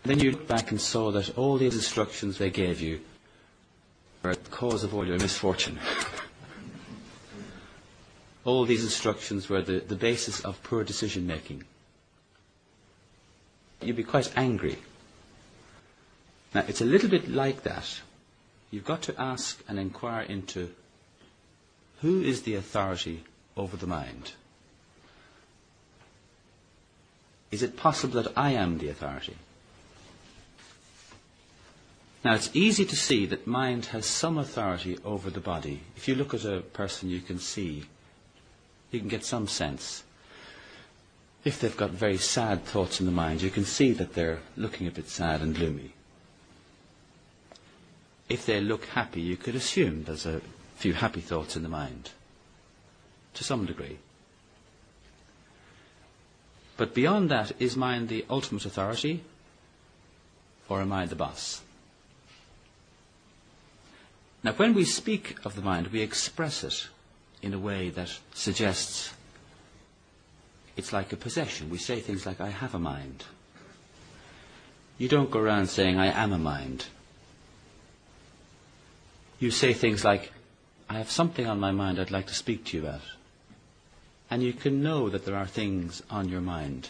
Then 0.04 0.20
you 0.20 0.32
looked 0.32 0.48
back 0.48 0.72
and 0.72 0.80
saw 0.80 1.12
that 1.12 1.38
all 1.38 1.58
these 1.58 1.76
instructions 1.76 2.38
they 2.38 2.50
gave 2.50 2.80
you 2.80 3.02
were 4.24 4.36
the 4.36 4.50
cause 4.50 4.84
of 4.84 4.94
all 4.94 5.06
your 5.06 5.20
misfortune. 5.20 5.78
all 8.46 8.66
these 8.66 8.84
instructions 8.84 9.50
were 9.50 9.62
the, 9.62 9.80
the 9.80 9.96
basis 9.96 10.40
of 10.42 10.62
poor 10.64 10.84
decision 10.84 11.28
making. 11.28 11.64
You'd 13.82 13.98
be 13.98 14.04
quite 14.04 14.32
angry. 14.38 14.78
Now, 16.54 16.64
it's 16.68 16.82
a 16.82 16.86
little 16.86 17.10
bit 17.10 17.30
like 17.30 17.64
that. 17.64 18.02
You've 18.72 18.86
got 18.86 19.02
to 19.04 19.22
ask 19.22 19.62
and 19.68 19.78
inquire 19.80 20.24
into 20.24 20.70
who 22.02 22.22
is 22.22 22.44
the 22.44 22.56
authority 22.56 23.24
over 23.60 23.78
the 23.78 23.88
mind? 23.88 24.34
Is 27.52 27.64
it 27.64 27.78
possible 27.78 28.22
that 28.22 28.38
I 28.38 28.52
am 28.52 28.78
the 28.78 28.90
authority? 28.90 29.36
Now, 32.24 32.36
it's 32.36 32.50
easy 32.54 32.86
to 32.86 32.96
see 32.96 33.26
that 33.28 33.48
mind 33.48 33.88
has 33.88 34.06
some 34.06 34.38
authority 34.38 34.98
over 35.06 35.30
the 35.30 35.40
body. 35.40 35.82
If 35.96 36.08
you 36.08 36.16
look 36.16 36.34
at 36.34 36.44
a 36.44 36.60
person, 36.60 37.10
you 37.10 37.22
can 37.22 37.40
see, 37.40 37.86
you 38.92 39.00
can 39.00 39.08
get 39.08 39.24
some 39.24 39.48
sense. 39.48 40.04
If 41.46 41.62
they've 41.62 41.76
got 41.78 41.92
very 41.92 42.18
sad 42.18 42.66
thoughts 42.66 43.00
in 43.00 43.06
the 43.06 43.12
mind, 43.14 43.42
you 43.42 43.50
can 43.50 43.64
see 43.64 43.94
that 43.94 44.14
they're 44.14 44.40
looking 44.58 44.86
a 44.86 44.92
bit 44.92 45.08
sad 45.08 45.42
and 45.42 45.56
gloomy. 45.56 45.94
If 48.28 48.46
they 48.46 48.60
look 48.60 48.86
happy, 48.86 49.22
you 49.22 49.38
could 49.38 49.56
assume 49.56 50.04
there's 50.04 50.26
a 50.26 50.42
few 50.76 50.94
happy 50.94 51.22
thoughts 51.22 51.56
in 51.56 51.64
the 51.64 51.70
mind, 51.70 52.12
to 53.34 53.44
some 53.44 53.66
degree. 53.66 53.98
But 56.78 56.94
beyond 56.94 57.30
that, 57.30 57.52
is 57.60 57.76
mind 57.76 58.08
the 58.08 58.26
ultimate 58.30 58.66
authority, 58.66 59.24
or 60.70 60.82
am 60.82 60.94
I 60.94 61.06
the 61.06 61.16
boss? 61.16 61.62
Now, 64.44 64.54
when 64.54 64.74
we 64.74 64.86
speak 64.86 65.36
of 65.44 65.56
the 65.56 65.62
mind, 65.62 65.88
we 65.88 66.02
express 66.02 66.64
it 66.64 66.88
in 67.42 67.54
a 67.54 67.60
way 67.60 67.90
that 67.90 68.18
suggests 68.34 69.12
it's 70.78 70.94
like 70.94 71.12
a 71.12 71.18
possession. 71.18 71.70
We 71.70 71.78
say 71.78 72.00
things 72.00 72.26
like, 72.26 72.40
I 72.40 72.50
have 72.50 72.74
a 72.74 72.80
mind. 72.80 73.26
You 74.98 75.10
don't 75.10 75.32
go 75.32 75.40
around 75.40 75.68
saying, 75.68 76.00
I 76.00 76.08
am 76.08 76.32
a 76.32 76.38
mind. 76.38 76.86
You 79.40 79.52
say 79.52 79.74
things 79.74 80.06
like, 80.06 80.32
I 80.90 80.98
have 80.98 81.12
something 81.12 81.46
on 81.46 81.60
my 81.60 81.72
mind 81.72 82.00
I'd 82.00 82.12
like 82.12 82.28
to 82.28 82.34
speak 82.34 82.64
to 82.66 82.78
you 82.78 82.84
about. 82.84 83.02
And 84.30 84.44
you 84.44 84.54
can 84.54 84.84
know 84.84 85.10
that 85.10 85.26
there 85.26 85.36
are 85.36 85.48
things 85.48 86.04
on 86.10 86.30
your 86.30 86.42
mind. 86.42 86.90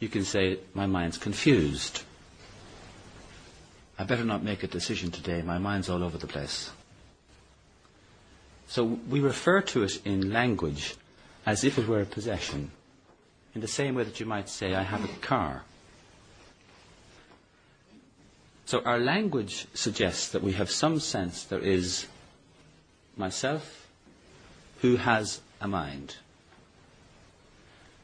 You 0.00 0.08
can 0.08 0.24
say, 0.24 0.58
My 0.74 0.86
mind's 0.86 1.18
confused. 1.18 2.02
I 3.98 4.04
better 4.04 4.24
not 4.24 4.42
make 4.42 4.62
a 4.62 4.66
decision 4.66 5.10
today. 5.10 5.42
My 5.42 5.58
mind's 5.58 5.88
all 5.88 6.02
over 6.02 6.18
the 6.18 6.26
place. 6.26 6.70
So 8.66 8.84
we 8.84 9.20
refer 9.20 9.60
to 9.60 9.82
it 9.82 10.04
in 10.06 10.32
language 10.32 10.96
as 11.44 11.62
if 11.62 11.78
it 11.78 11.86
were 11.86 12.00
a 12.00 12.06
possession, 12.06 12.70
in 13.54 13.60
the 13.60 13.68
same 13.68 13.94
way 13.94 14.04
that 14.04 14.18
you 14.18 14.26
might 14.26 14.48
say, 14.48 14.74
I 14.74 14.82
have 14.82 15.04
a 15.04 15.08
car. 15.20 15.62
So 18.64 18.80
our 18.84 18.98
language 18.98 19.66
suggests 19.74 20.30
that 20.30 20.42
we 20.42 20.52
have 20.52 20.70
some 20.70 21.00
sense 21.00 21.44
there 21.44 21.58
is 21.58 22.06
myself 23.16 23.81
who 24.82 24.96
has 24.96 25.40
a 25.60 25.68
mind. 25.68 26.16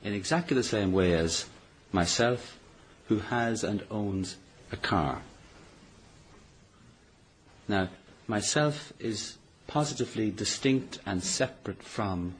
In 0.02 0.14
exactly 0.14 0.56
the 0.56 0.62
same 0.62 0.92
way 0.92 1.12
as 1.12 1.46
myself 1.92 2.56
who 3.08 3.18
has 3.18 3.64
and 3.64 3.82
owns 3.90 4.36
a 4.70 4.76
car. 4.76 5.22
Now, 7.66 7.88
myself 8.28 8.92
is 9.00 9.36
positively 9.66 10.30
distinct 10.30 11.00
and 11.04 11.22
separate 11.22 11.82
from 11.82 12.34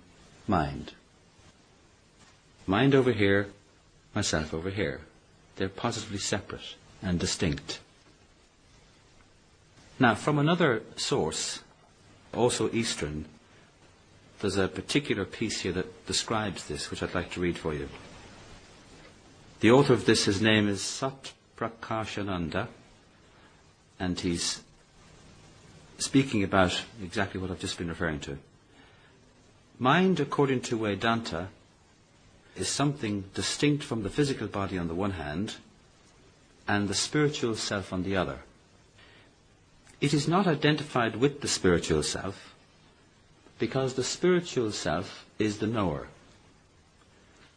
mind. 0.47 0.93
Mind 2.67 2.95
over 2.95 3.13
here, 3.13 3.49
myself 4.15 4.55
over 4.55 4.71
here. 4.71 5.01
They're 5.57 5.69
positively 5.69 6.19
separate 6.19 6.77
and 7.03 7.19
distinct. 7.19 7.81
Now, 9.99 10.15
from 10.15 10.39
another 10.39 10.83
source, 10.97 11.61
also 12.33 12.71
Eastern, 12.73 13.25
there's 14.41 14.57
a 14.57 14.69
particular 14.69 15.25
piece 15.25 15.61
here 15.61 15.73
that 15.73 16.07
describes 16.07 16.67
this, 16.67 16.91
which 16.91 17.03
I'd 17.03 17.15
like 17.15 17.33
to 17.33 17.41
read 17.41 17.59
for 17.59 17.75
you. 17.75 17.89
The 19.61 19.73
author 19.73 19.93
of 19.93 20.07
this, 20.07 20.27
his 20.27 20.41
name 20.41 20.69
is 20.69 20.81
Sat 20.81 21.33
Prakashananda, 21.57 22.69
and 23.99 24.19
he's 24.19 24.63
speaking 25.99 26.45
about 26.45 26.81
exactly 27.03 27.41
what 27.41 27.51
I've 27.51 27.59
just 27.59 27.79
been 27.79 27.89
referring 27.89 28.21
to. 28.21 28.39
Mind, 29.81 30.21
according 30.21 30.61
to 30.63 30.77
Vedanta, 30.77 31.49
is 32.57 32.69
something 32.69 33.25
distinct 33.35 33.83
from 33.83 34.03
the 34.03 34.11
physical 34.11 34.47
body 34.47 34.79
on 34.79 34.89
the 34.89 34.95
one 34.95 35.13
hand 35.13 35.57
and 36.67 36.89
the 36.89 36.95
spiritual 36.95 37.57
self 37.57 37.93
on 37.93 38.05
the 38.05 38.17
other. 38.17 38.41
It 40.01 40.15
is 40.15 40.29
not 40.29 40.47
identified 40.47 41.17
with 41.17 41.41
the 41.41 41.49
spiritual 41.49 42.05
self 42.05 42.55
because 43.59 43.95
the 43.95 44.05
spiritual 44.05 44.73
self 44.73 45.27
is 45.39 45.59
the 45.59 45.67
knower. 45.67 46.09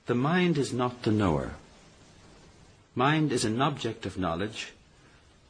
The 0.07 0.15
mind 0.15 0.57
is 0.57 0.73
not 0.73 1.03
the 1.03 1.11
knower. 1.11 1.53
Mind 2.95 3.31
is 3.31 3.45
an 3.45 3.61
object 3.61 4.05
of 4.05 4.17
knowledge, 4.17 4.73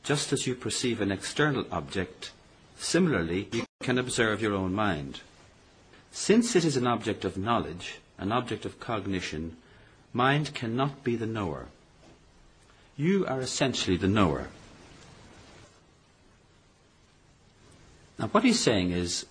just 0.03 0.31
as 0.33 0.45
you 0.45 0.55
perceive 0.55 1.01
an 1.01 1.11
external 1.11 1.65
object. 1.71 2.31
Similarly, 2.77 3.47
you 3.51 3.65
can 3.81 3.97
observe 3.97 4.41
your 4.41 4.53
own 4.53 4.73
mind. 4.73 5.21
Since 6.11 6.55
it 6.55 6.65
is 6.65 6.77
an 6.77 6.85
object 6.85 7.23
of 7.23 7.37
knowledge, 7.37 7.99
an 8.17 8.31
object 8.31 8.65
of 8.65 8.79
cognition, 8.79 9.55
mind 10.13 10.53
cannot 10.53 11.03
be 11.03 11.15
the 11.15 11.25
knower. 11.25 11.67
You 12.97 13.25
are 13.25 13.39
essentially 13.39 13.97
the 13.97 14.07
knower. 14.07 14.49
Now, 18.19 18.27
what 18.27 18.43
he's 18.43 18.59
saying 18.59 18.91
is 18.91 19.25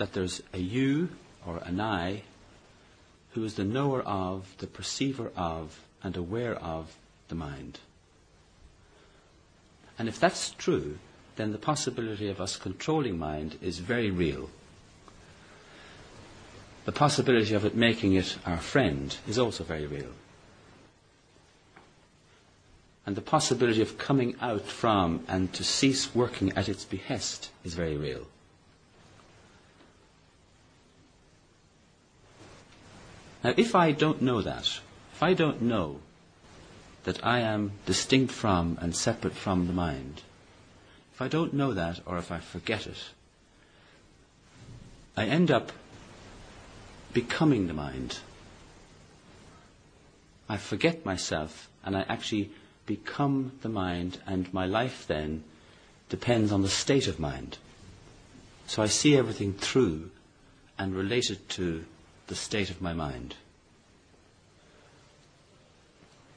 that 0.00 0.14
there's 0.14 0.42
a 0.54 0.58
you 0.58 1.10
or 1.46 1.58
an 1.58 1.78
I 1.78 2.22
who 3.32 3.44
is 3.44 3.56
the 3.56 3.64
knower 3.64 4.00
of, 4.00 4.50
the 4.56 4.66
perceiver 4.66 5.30
of, 5.36 5.78
and 6.02 6.16
aware 6.16 6.54
of 6.54 6.96
the 7.28 7.34
mind. 7.34 7.78
And 9.98 10.08
if 10.08 10.18
that's 10.18 10.52
true, 10.52 10.96
then 11.36 11.52
the 11.52 11.58
possibility 11.58 12.30
of 12.30 12.40
us 12.40 12.56
controlling 12.56 13.18
mind 13.18 13.58
is 13.60 13.78
very 13.78 14.10
real. 14.10 14.48
The 16.86 16.92
possibility 16.92 17.52
of 17.54 17.66
it 17.66 17.76
making 17.76 18.14
it 18.14 18.38
our 18.46 18.56
friend 18.56 19.14
is 19.28 19.38
also 19.38 19.64
very 19.64 19.86
real. 19.86 20.12
And 23.04 23.14
the 23.14 23.20
possibility 23.36 23.82
of 23.82 23.98
coming 23.98 24.34
out 24.40 24.62
from 24.62 25.24
and 25.28 25.52
to 25.52 25.62
cease 25.62 26.14
working 26.14 26.54
at 26.56 26.70
its 26.70 26.86
behest 26.86 27.50
is 27.64 27.74
very 27.74 27.98
real. 27.98 28.26
Now, 33.42 33.54
if 33.56 33.74
I 33.74 33.92
don't 33.92 34.20
know 34.20 34.42
that, 34.42 34.66
if 35.14 35.22
I 35.22 35.34
don't 35.34 35.62
know 35.62 36.00
that 37.04 37.24
I 37.24 37.40
am 37.40 37.72
distinct 37.86 38.32
from 38.32 38.78
and 38.80 38.94
separate 38.94 39.34
from 39.34 39.66
the 39.66 39.72
mind, 39.72 40.22
if 41.14 41.22
I 41.22 41.28
don't 41.28 41.54
know 41.54 41.72
that 41.72 42.00
or 42.04 42.18
if 42.18 42.30
I 42.30 42.38
forget 42.38 42.86
it, 42.86 42.98
I 45.16 45.24
end 45.24 45.50
up 45.50 45.72
becoming 47.12 47.66
the 47.66 47.72
mind. 47.72 48.18
I 50.48 50.56
forget 50.56 51.04
myself 51.04 51.68
and 51.84 51.96
I 51.96 52.04
actually 52.08 52.50
become 52.86 53.52
the 53.62 53.68
mind, 53.68 54.18
and 54.26 54.52
my 54.52 54.66
life 54.66 55.06
then 55.06 55.44
depends 56.08 56.50
on 56.52 56.62
the 56.62 56.68
state 56.68 57.06
of 57.06 57.20
mind. 57.20 57.56
So 58.66 58.82
I 58.82 58.86
see 58.86 59.16
everything 59.16 59.54
through 59.54 60.10
and 60.78 60.94
relate 60.94 61.30
it 61.30 61.48
to 61.50 61.84
the 62.30 62.36
state 62.36 62.70
of 62.70 62.80
my 62.80 62.92
mind. 62.92 63.34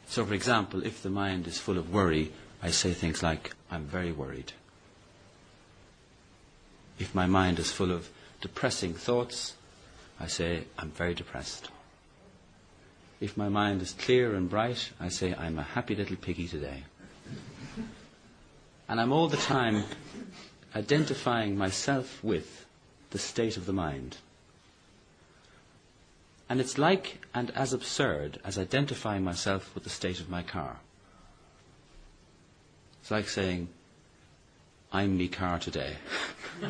So, 0.08 0.26
for 0.26 0.34
example, 0.34 0.84
if 0.84 1.04
the 1.04 1.12
mind 1.12 1.46
is 1.46 1.60
full 1.60 1.78
of 1.78 1.94
worry, 1.94 2.32
I 2.64 2.72
say 2.72 2.94
things 2.94 3.22
like, 3.22 3.54
I'm 3.70 3.86
very 3.86 4.12
worried. 4.12 4.54
If 6.98 7.14
my 7.14 7.28
mind 7.28 7.60
is 7.60 7.72
full 7.72 7.92
of 7.92 8.10
depressing 8.42 8.96
thoughts, 8.96 9.54
I 10.20 10.26
say, 10.26 10.64
I'm 10.80 10.90
very 10.90 11.14
depressed. 11.14 11.70
If 13.22 13.38
my 13.38 13.50
mind 13.50 13.84
is 13.84 13.92
clear 13.94 14.34
and 14.34 14.50
bright, 14.50 14.90
I 15.00 15.10
say, 15.10 15.36
I'm 15.38 15.60
a 15.60 15.64
happy 15.78 15.94
little 15.94 16.18
piggy 16.18 16.48
today. 16.48 16.86
And 18.90 19.00
I'm 19.00 19.12
all 19.12 19.28
the 19.28 19.38
time 19.38 19.84
identifying 20.76 21.56
myself 21.56 22.24
with 22.24 22.66
the 23.12 23.20
state 23.20 23.58
of 23.58 23.68
the 23.68 23.74
mind. 23.74 24.18
And 26.50 26.60
it's 26.60 26.78
like 26.78 27.26
and 27.34 27.52
as 27.52 27.74
absurd 27.74 28.40
as 28.44 28.58
identifying 28.58 29.24
myself 29.24 29.74
with 29.74 29.84
the 29.84 29.90
state 29.90 30.20
of 30.20 30.30
my 30.30 30.44
car. 30.44 30.78
It's 33.02 33.12
like 33.12 33.28
saying, 33.28 33.70
I'm 34.92 35.18
me 35.18 35.28
car 35.28 35.60
today. 35.60 35.96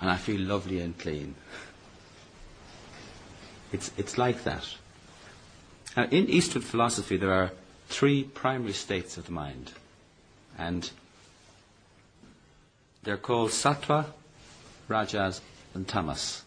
and 0.00 0.10
I 0.10 0.16
feel 0.16 0.40
lovely 0.40 0.80
and 0.80 0.98
clean. 0.98 1.34
It's, 3.72 3.90
it's 3.98 4.16
like 4.16 4.44
that. 4.44 4.66
Now, 5.96 6.04
in 6.04 6.28
Eastwood 6.28 6.64
philosophy, 6.64 7.16
there 7.16 7.32
are 7.32 7.52
three 7.88 8.24
primary 8.24 8.72
states 8.72 9.16
of 9.16 9.26
the 9.26 9.32
mind. 9.32 9.72
And 10.56 10.90
they're 13.02 13.16
called 13.16 13.50
sattva, 13.50 14.06
rajas, 14.88 15.40
and 15.74 15.86
tamas. 15.86 16.43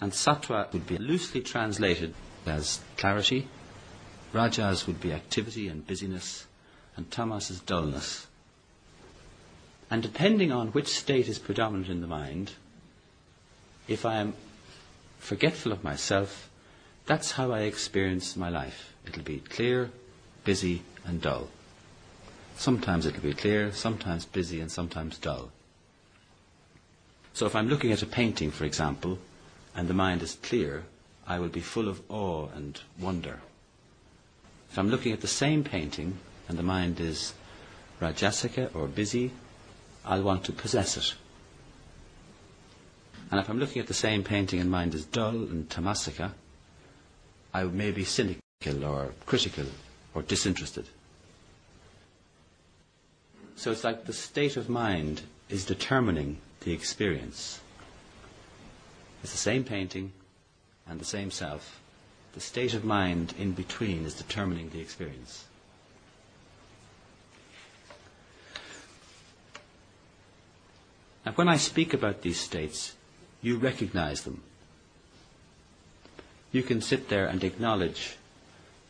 And 0.00 0.12
sattva 0.12 0.72
would 0.72 0.86
be 0.86 0.98
loosely 0.98 1.40
translated 1.40 2.14
as 2.46 2.80
clarity, 2.96 3.48
rajas 4.32 4.86
would 4.86 5.00
be 5.00 5.12
activity 5.12 5.68
and 5.68 5.86
busyness, 5.86 6.46
and 6.96 7.10
tamas 7.10 7.50
is 7.50 7.60
dullness. 7.60 8.26
And 9.90 10.02
depending 10.02 10.52
on 10.52 10.68
which 10.68 10.88
state 10.88 11.28
is 11.28 11.38
predominant 11.38 11.88
in 11.88 12.00
the 12.00 12.06
mind, 12.06 12.52
if 13.88 14.04
I 14.04 14.16
am 14.16 14.34
forgetful 15.18 15.72
of 15.72 15.82
myself, 15.82 16.50
that's 17.06 17.32
how 17.32 17.52
I 17.52 17.60
experience 17.60 18.36
my 18.36 18.50
life. 18.50 18.92
It'll 19.06 19.22
be 19.22 19.38
clear, 19.38 19.90
busy, 20.44 20.82
and 21.06 21.22
dull. 21.22 21.48
Sometimes 22.56 23.06
it'll 23.06 23.22
be 23.22 23.32
clear, 23.32 23.72
sometimes 23.72 24.26
busy, 24.26 24.60
and 24.60 24.70
sometimes 24.70 25.16
dull. 25.16 25.50
So 27.32 27.46
if 27.46 27.56
I'm 27.56 27.68
looking 27.68 27.92
at 27.92 28.02
a 28.02 28.06
painting, 28.06 28.50
for 28.50 28.64
example, 28.64 29.18
and 29.78 29.86
the 29.86 29.94
mind 29.94 30.24
is 30.24 30.34
clear, 30.42 30.82
I 31.24 31.38
will 31.38 31.50
be 31.50 31.60
full 31.60 31.88
of 31.88 32.02
awe 32.08 32.48
and 32.52 32.80
wonder. 32.98 33.38
If 34.72 34.76
I'm 34.76 34.88
looking 34.90 35.12
at 35.12 35.20
the 35.20 35.28
same 35.28 35.62
painting 35.62 36.18
and 36.48 36.58
the 36.58 36.64
mind 36.64 36.98
is 36.98 37.32
rajasika 38.00 38.74
or 38.74 38.88
busy, 38.88 39.30
I'll 40.04 40.24
want 40.24 40.42
to 40.46 40.52
possess 40.52 40.96
it. 40.96 41.14
And 43.30 43.38
if 43.38 43.48
I'm 43.48 43.60
looking 43.60 43.80
at 43.80 43.86
the 43.86 43.94
same 43.94 44.24
painting 44.24 44.58
and 44.58 44.68
mind 44.68 44.96
is 44.96 45.04
dull 45.04 45.36
and 45.36 45.68
tamasika, 45.68 46.32
I 47.54 47.62
may 47.62 47.92
be 47.92 48.02
cynical 48.02 48.84
or 48.84 49.12
critical 49.26 49.66
or 50.12 50.22
disinterested. 50.22 50.88
So 53.54 53.70
it's 53.70 53.84
like 53.84 54.06
the 54.06 54.12
state 54.12 54.56
of 54.56 54.68
mind 54.68 55.22
is 55.48 55.64
determining 55.64 56.38
the 56.62 56.72
experience. 56.72 57.60
It's 59.22 59.32
the 59.32 59.38
same 59.38 59.64
painting 59.64 60.12
and 60.86 61.00
the 61.00 61.04
same 61.04 61.30
self. 61.30 61.80
The 62.34 62.40
state 62.40 62.74
of 62.74 62.84
mind 62.84 63.34
in 63.38 63.52
between 63.52 64.04
is 64.04 64.14
determining 64.14 64.70
the 64.70 64.80
experience. 64.80 65.44
And 71.24 71.36
when 71.36 71.48
I 71.48 71.56
speak 71.56 71.92
about 71.92 72.22
these 72.22 72.40
states, 72.40 72.94
you 73.42 73.58
recognize 73.58 74.22
them. 74.22 74.42
You 76.52 76.62
can 76.62 76.80
sit 76.80 77.08
there 77.08 77.26
and 77.26 77.44
acknowledge 77.44 78.16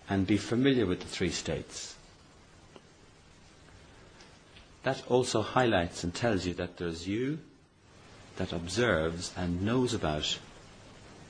and 0.08 0.26
be 0.26 0.36
familiar 0.36 0.86
with 0.86 1.00
the 1.00 1.06
three 1.06 1.30
states. 1.30 1.96
That 4.84 5.02
also 5.08 5.42
highlights 5.42 6.04
and 6.04 6.14
tells 6.14 6.46
you 6.46 6.54
that 6.54 6.76
there's 6.76 7.08
you 7.08 7.40
that 8.38 8.52
observes 8.52 9.32
and 9.36 9.62
knows 9.62 9.92
about 9.94 10.38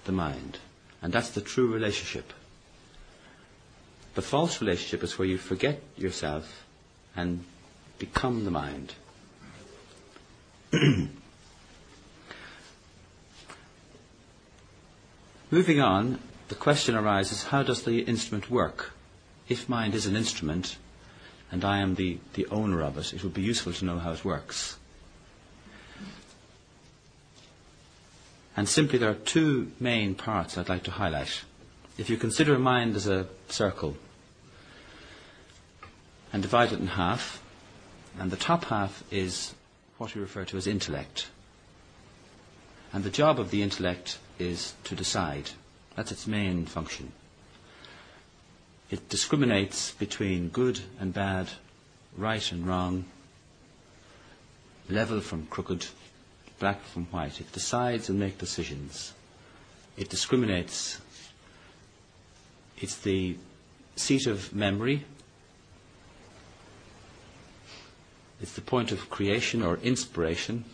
the 0.05 0.13
mind. 0.13 0.59
And 1.03 1.13
that's 1.13 1.31
the 1.31 1.41
true 1.41 1.73
relationship. 1.73 2.33
The 4.15 4.23
false 4.23 4.61
relationship 4.61 5.03
is 5.03 5.19
where 5.19 5.29
you 5.29 5.39
forget 5.39 5.83
yourself 5.97 6.65
and 7.17 7.45
become 7.99 8.45
the 8.45 8.51
mind. 8.51 8.95
Moving 15.51 15.81
on, 15.81 16.21
the 16.49 16.55
question 16.55 16.95
arises 16.95 17.45
how 17.45 17.63
does 17.63 17.83
the 17.85 18.01
instrument 18.01 18.51
work? 18.51 18.93
If 19.49 19.69
mind 19.69 19.95
is 19.95 20.07
an 20.07 20.17
instrument 20.17 20.77
and 21.51 21.65
I 21.65 21.79
am 21.79 21.95
the, 21.95 22.19
the 22.35 22.47
owner 22.47 22.83
of 22.83 22.99
it, 22.99 23.15
it 23.15 23.23
would 23.23 23.35
be 23.35 23.43
useful 23.43 23.73
to 23.73 23.85
know 23.85 23.99
how 23.99 24.13
it 24.13 24.25
works. 24.25 24.78
And 28.59 28.69
simply, 28.69 28.99
there 28.99 29.11
are 29.11 29.15
two 29.15 29.71
main 29.79 30.17
parts 30.17 30.59
I'd 30.59 30.69
like 30.69 30.83
to 30.83 30.91
highlight. 30.91 31.45
If 31.97 32.11
you 32.11 32.17
consider 32.17 32.57
a 32.57 32.59
mind 32.59 32.97
as 32.97 33.07
a 33.07 33.29
circle 33.49 33.97
and 36.33 36.43
divide 36.43 36.73
it 36.73 36.81
in 36.81 36.89
half, 36.89 37.41
and 38.19 38.33
the 38.33 38.37
top 38.37 38.65
half 38.65 39.05
is 39.13 39.55
what 39.99 40.13
we 40.13 40.21
refer 40.21 40.45
to 40.47 40.57
as 40.57 40.67
intellect. 40.67 41.29
And 42.93 43.05
the 43.05 43.11
job 43.11 43.39
of 43.39 43.53
the 43.53 43.63
intellect 43.63 44.19
is 44.41 44.75
to 44.83 44.97
decide. 44.97 45.51
That's 45.95 46.11
its 46.11 46.27
main 46.27 46.67
function. 46.67 47.13
It 48.91 49.09
discriminates 49.09 49.93
between 49.93 50.49
good 50.49 50.81
and 50.99 51.15
bad, 51.15 51.49
right 52.17 52.51
and 52.51 52.67
wrong, 52.67 53.05
level 54.89 55.21
from 55.21 55.47
crooked, 55.47 55.87
black 56.59 56.83
from 56.85 57.07
white. 57.07 57.41
It 57.41 57.53
decides 57.53 58.09
and 58.09 58.19
makes 58.19 58.39
decisions. 58.39 59.15
It 59.97 60.09
discriminates. 60.09 61.01
It's 62.79 62.97
the 62.97 63.37
seat 63.97 64.27
of 64.27 64.55
memory. 64.55 65.05
It's 68.41 68.53
the 68.53 68.61
point 68.61 68.93
of 68.93 69.11
creation 69.11 69.63
or 69.63 69.79
inspiration. 69.79 70.65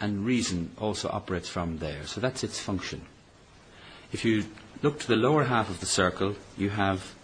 and 0.00 0.24
reason 0.24 0.70
also 0.78 1.08
operates 1.10 1.48
from 1.48 1.78
there. 1.78 2.06
So 2.06 2.20
that's 2.20 2.42
its 2.42 2.58
function. 2.58 3.02
If 4.12 4.24
you 4.24 4.46
look 4.82 4.98
to 5.00 5.06
the 5.06 5.16
lower 5.16 5.44
half 5.44 5.68
of 5.68 5.80
the 5.80 5.86
circle, 5.86 6.36
you 6.56 6.70
have 6.70 7.14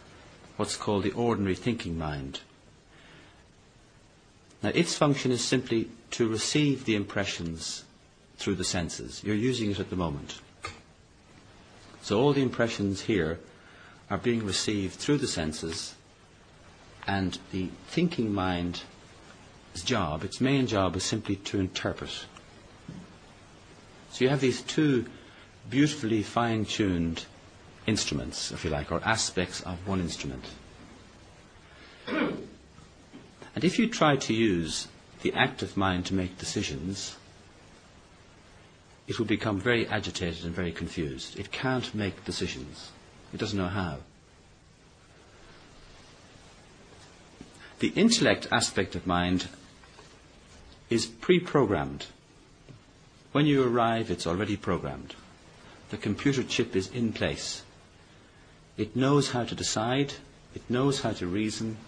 what's 0.57 0.77
called 0.77 1.03
the 1.03 1.13
ordinary 1.13 1.55
thinking 1.55 1.99
mind. 1.99 2.41
Now, 4.63 4.71
its 4.71 4.95
function 4.95 5.31
is 5.31 5.45
simply 5.45 5.89
to 6.13 6.29
receive 6.29 6.85
the 6.85 6.97
impressions 6.97 7.85
through 8.39 8.57
the 8.57 8.65
senses. 8.65 9.23
You're 9.25 9.35
using 9.35 9.71
it 9.71 9.81
at 9.81 9.91
the 9.91 9.97
moment. 9.97 10.41
So 12.03 12.21
all 12.21 12.33
the 12.33 12.43
impressions 12.43 13.03
here 13.03 13.39
are 14.11 14.19
being 14.19 14.45
received 14.47 14.95
through 14.95 15.19
the 15.19 15.27
senses, 15.27 15.95
and 17.07 17.39
the 17.53 17.69
thinking 17.89 18.33
mind's 18.33 18.83
job, 19.85 20.25
its 20.25 20.41
main 20.41 20.67
job, 20.67 20.97
is 20.97 21.05
simply 21.05 21.37
to 21.37 21.59
interpret 21.59 22.27
so 24.17 24.25
you 24.25 24.31
have 24.31 24.41
these 24.41 24.63
two 24.63 25.05
beautifully 25.69 26.23
fine 26.23 26.65
tuned 26.65 27.27
instruments, 27.87 28.51
if 28.51 28.65
you 28.65 28.71
like, 28.71 28.91
or 28.91 29.03
aspects 29.05 29.61
of 29.61 29.77
one 29.87 30.01
instrument. 30.01 30.43
And 33.57 33.65
if 33.65 33.79
you 33.79 33.89
try 33.89 34.15
to 34.17 34.35
use 34.35 34.87
the 35.23 35.33
active 35.33 35.77
mind 35.79 36.05
to 36.07 36.15
make 36.15 36.37
decisions, 36.39 37.17
it 39.09 39.19
will 39.19 39.27
become 39.27 39.59
very 39.59 39.89
agitated 39.89 40.45
and 40.45 40.55
very 40.55 40.71
confused. 40.71 41.39
It 41.39 41.51
can't 41.51 41.95
make 41.95 42.25
decisions. 42.27 42.91
It 43.33 43.39
doesn't 43.41 43.59
know 43.59 43.69
how. 43.69 43.97
The 47.79 47.89
intellect 47.97 48.47
aspect 48.53 48.95
of 48.95 49.07
mind 49.07 49.49
is 50.91 51.07
pre 51.07 51.41
programmed. 51.41 52.07
When 53.33 53.47
you 53.47 53.63
arrive, 53.67 54.11
it's 54.11 54.27
already 54.27 54.57
programmed. 54.57 55.15
The 55.91 55.97
computer 55.97 56.43
chip 56.43 56.77
is 56.77 56.89
in 56.89 57.13
place. 57.15 57.63
It 58.77 58.95
knows 58.97 59.31
how 59.31 59.45
to 59.45 59.55
decide, 59.55 60.13
it 60.55 60.63
knows 60.69 61.01
how 61.01 61.13
to 61.13 61.27
reason. 61.27 61.79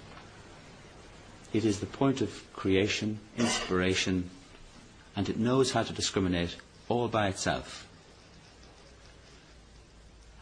It 1.52 1.64
is 1.64 1.80
the 1.80 1.86
point 1.86 2.20
of 2.20 2.44
creation, 2.52 3.20
inspiration, 3.36 4.30
and 5.16 5.28
it 5.28 5.38
knows 5.38 5.72
how 5.72 5.82
to 5.82 5.92
discriminate 5.92 6.56
all 6.88 7.08
by 7.08 7.28
itself. 7.28 7.86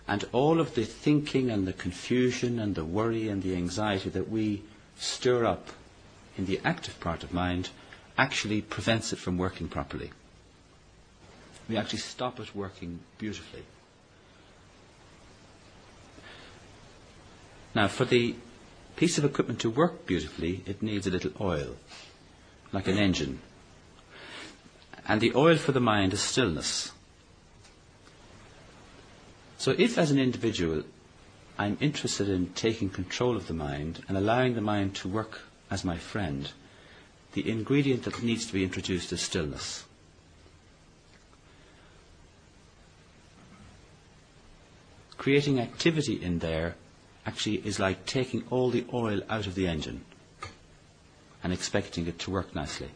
And 0.09 0.25
all 0.33 0.61
of 0.61 0.75
the 0.75 0.85
thinking 0.85 1.51
and 1.51 1.67
the 1.67 1.73
confusion 1.73 2.59
and 2.59 2.75
the 2.75 2.85
worry 2.85 3.29
and 3.29 3.43
the 3.43 3.57
anxiety 3.57 4.11
that 4.11 4.29
we 4.29 4.63
stir 4.99 5.45
up 5.45 5.69
in 6.37 6.47
the 6.47 6.61
active 6.65 6.99
part 7.01 7.23
of 7.23 7.33
mind 7.33 7.71
actually 8.19 8.61
prevents 8.61 9.13
it 9.13 9.19
from 9.19 9.39
working 9.39 9.69
properly. 9.69 10.11
We 11.69 11.77
actually 11.77 11.99
stop 11.99 12.39
it 12.39 12.55
working 12.55 13.01
beautifully. 13.19 13.63
Now, 17.75 17.89
for 17.89 18.05
the 18.05 18.37
piece 18.97 19.19
of 19.19 19.25
equipment 19.25 19.61
to 19.61 19.71
work 19.71 20.07
beautifully, 20.07 20.63
it 20.67 20.83
needs 20.83 21.07
a 21.07 21.11
little 21.11 21.33
oil, 21.41 21.77
like 22.73 22.89
an 22.89 22.99
engine. 22.99 23.41
And 25.07 25.21
the 25.21 25.35
oil 25.35 25.57
for 25.57 25.73
the 25.73 25.81
mind 25.81 26.13
is 26.13 26.21
stillness. 26.21 26.91
So, 29.59 29.75
if 29.79 29.97
as 29.97 30.11
an 30.11 30.19
individual 30.19 30.83
I'm 31.59 31.79
interested 31.81 32.29
in 32.29 32.53
taking 32.53 32.91
control 32.91 33.37
of 33.37 33.47
the 33.47 33.55
mind 33.55 34.05
and 34.09 34.17
allowing 34.17 34.55
the 34.55 34.61
mind 34.61 34.95
to 34.97 35.09
work 35.09 35.41
as 35.71 35.85
my 35.85 35.97
friend, 35.97 36.51
the 37.33 37.49
ingredient 37.49 38.05
that 38.05 38.23
needs 38.23 38.47
to 38.47 38.53
be 38.53 38.63
introduced 38.63 39.13
is 39.13 39.23
stillness. 39.23 39.85
Creating 45.17 45.59
activity 45.59 46.23
in 46.23 46.41
there 46.41 46.77
actually 47.27 47.57
is 47.67 47.79
like 47.81 48.07
taking 48.07 48.45
all 48.51 48.71
the 48.71 48.87
oil 48.93 49.21
out 49.29 49.47
of 49.47 49.55
the 49.55 49.67
engine 49.67 50.05
and 51.43 51.53
expecting 51.53 52.07
it 52.07 52.19
to 52.21 52.31
work 52.31 52.55
nicely. 52.55 52.89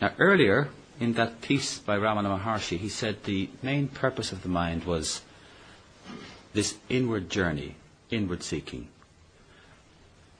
Now, 0.00 0.12
earlier 0.18 0.68
in 0.98 1.12
that 1.12 1.40
piece 1.42 1.78
by 1.78 1.96
Ramana 1.96 2.40
Maharshi, 2.40 2.76
he 2.76 2.88
said 2.88 3.22
the 3.22 3.48
main 3.62 3.86
purpose 3.86 4.32
of 4.32 4.42
the 4.42 4.48
mind 4.48 4.82
was 4.82 5.22
this 6.54 6.76
inward 6.88 7.30
journey, 7.30 7.76
inward 8.10 8.42
seeking. 8.42 8.88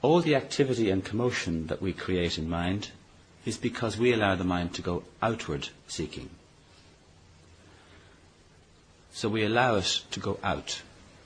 All 0.02 0.20
the 0.20 0.34
activity 0.34 0.90
and 0.90 1.04
commotion 1.04 1.68
that 1.68 1.80
we 1.80 1.92
create 1.92 2.38
in 2.38 2.50
mind 2.50 2.90
is 3.44 3.56
because 3.56 3.96
we 3.98 4.12
allow 4.12 4.34
the 4.36 4.44
mind 4.44 4.74
to 4.74 4.82
go 4.82 5.02
outward 5.20 5.68
seeking. 5.88 6.30
So 9.12 9.28
we 9.28 9.44
allow 9.44 9.76
it 9.76 10.02
to 10.12 10.20
go 10.20 10.38
out 10.42 10.82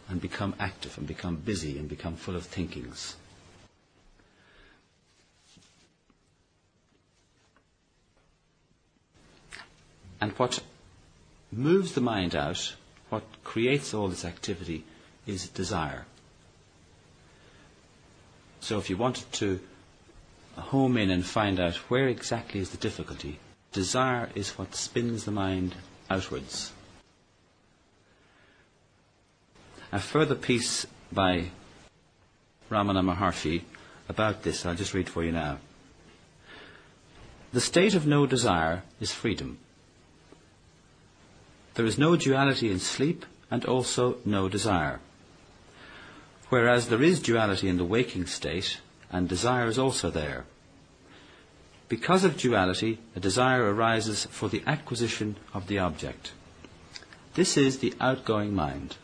and 0.09 0.21
become 0.21 0.55
active 0.59 0.97
and 0.99 1.07
become 1.07 1.37
busy 1.37 1.79
and 1.79 1.89
become 1.89 2.17
full 2.17 2.37
of 2.37 2.45
thinkings. 2.45 3.17
And 10.21 10.33
what 10.33 10.61
moves 11.53 11.93
the 11.93 12.01
mind 12.01 12.35
out, 12.35 12.75
what 13.11 13.23
creates 13.45 13.93
all 13.95 14.09
this 14.09 14.25
activity, 14.25 14.85
is 15.27 15.49
desire. 15.49 16.07
So 18.61 18.79
if 18.79 18.91
you 18.91 18.97
wanted 18.97 19.31
to 19.35 19.61
home 20.57 20.97
in 20.97 21.11
and 21.11 21.25
find 21.25 21.61
out 21.61 21.77
where 21.89 22.09
exactly 22.09 22.61
is 22.61 22.71
the 22.71 22.77
difficulty, 22.77 23.39
desire 23.73 24.29
is 24.35 24.59
what 24.59 24.75
spins 24.75 25.25
the 25.25 25.31
mind 25.31 25.75
outwards. 26.11 26.73
A 29.93 30.01
further 30.01 30.35
piece 30.35 30.87
by 31.13 31.51
Ramana 32.71 33.03
Maharshi 33.03 33.63
about 34.09 34.43
this, 34.43 34.67
I'll 34.67 34.75
just 34.75 34.95
read 34.95 35.09
for 35.09 35.25
you 35.25 35.33
now. 35.33 35.59
The 37.53 37.61
state 37.61 37.95
of 37.95 38.07
no 38.07 38.27
desire 38.27 38.83
is 39.01 39.13
freedom. 39.13 39.59
There 41.75 41.87
is 41.87 41.99
no 41.99 42.17
duality 42.17 42.71
in 42.71 42.81
sleep 42.81 43.25
and 43.51 43.65
also 43.65 44.19
no 44.25 44.49
desire. 44.49 45.01
Whereas 46.49 46.89
there 46.89 47.03
is 47.03 47.21
duality 47.21 47.69
in 47.69 47.77
the 47.77 47.85
waking 47.85 48.27
state 48.27 48.81
and 49.11 49.29
desire 49.29 49.67
is 49.67 49.79
also 49.79 50.11
there. 50.11 50.45
Because 51.89 52.25
of 52.25 52.37
duality, 52.37 52.99
a 53.15 53.21
desire 53.21 53.73
arises 53.73 54.27
for 54.27 54.49
the 54.49 54.63
acquisition 54.67 55.37
of 55.55 55.69
the 55.69 55.79
object. 55.79 56.33
This 57.35 57.57
is 57.57 57.79
the 57.79 57.95
outgoing 58.01 58.55
mind, 58.55 58.97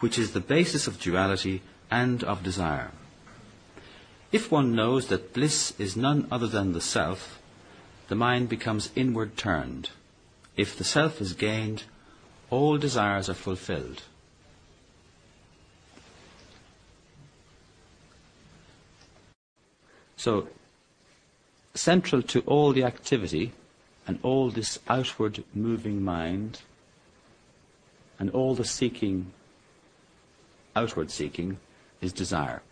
which 0.00 0.18
is 0.18 0.32
the 0.32 0.40
basis 0.40 0.86
of 0.86 1.00
duality 1.00 1.62
and 1.90 2.22
of 2.22 2.42
desire. 2.42 2.90
If 4.30 4.50
one 4.50 4.74
knows 4.74 5.08
that 5.08 5.32
bliss 5.32 5.72
is 5.78 5.96
none 5.96 6.28
other 6.30 6.46
than 6.46 6.72
the 6.72 6.80
self, 6.80 7.40
the 8.08 8.14
mind 8.14 8.48
becomes 8.48 8.90
inward 8.94 9.36
turned 9.36 9.90
if 10.56 10.76
the 10.76 10.84
self 10.84 11.20
is 11.20 11.34
gained, 11.34 11.84
all 12.50 12.78
desires 12.78 13.28
are 13.28 13.34
fulfilled. 13.34 14.02
So, 20.16 20.48
central 21.74 22.22
to 22.22 22.40
all 22.40 22.72
the 22.72 22.84
activity 22.84 23.52
and 24.06 24.18
all 24.22 24.50
this 24.50 24.78
outward 24.88 25.44
moving 25.54 26.02
mind 26.02 26.62
and 28.18 28.30
all 28.30 28.54
the 28.54 28.64
seeking, 28.64 29.32
outward 30.74 31.10
seeking, 31.10 31.58
is 32.00 32.12
desire. 32.12 32.62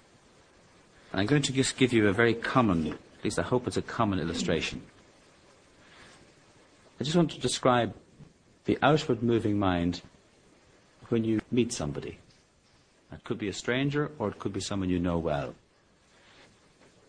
And 1.12 1.20
I'm 1.20 1.26
going 1.26 1.42
to 1.42 1.52
just 1.52 1.76
give 1.76 1.92
you 1.92 2.09
a 2.09 2.12
very 2.12 2.35
common, 2.35 2.88
at 2.88 3.24
least 3.24 3.38
I 3.38 3.42
hope 3.42 3.66
it's 3.66 3.76
a 3.76 3.83
common 3.83 4.18
illustration. 4.18 4.83
I 6.98 7.04
just 7.04 7.16
want 7.16 7.30
to 7.33 7.40
describe 7.40 7.94
the 8.64 8.78
outward 8.83 9.22
moving 9.22 9.59
mind 9.59 10.00
when 11.09 11.24
you 11.24 11.40
meet 11.50 11.72
somebody. 11.72 12.18
It 13.12 13.22
could 13.24 13.38
be 13.38 13.48
a 13.48 13.52
stranger 13.52 14.11
or 14.18 14.28
it 14.28 14.38
could 14.38 14.52
be 14.52 14.61
someone 14.61 14.88
you 14.88 14.98
know 14.98 15.18
well. 15.18 15.54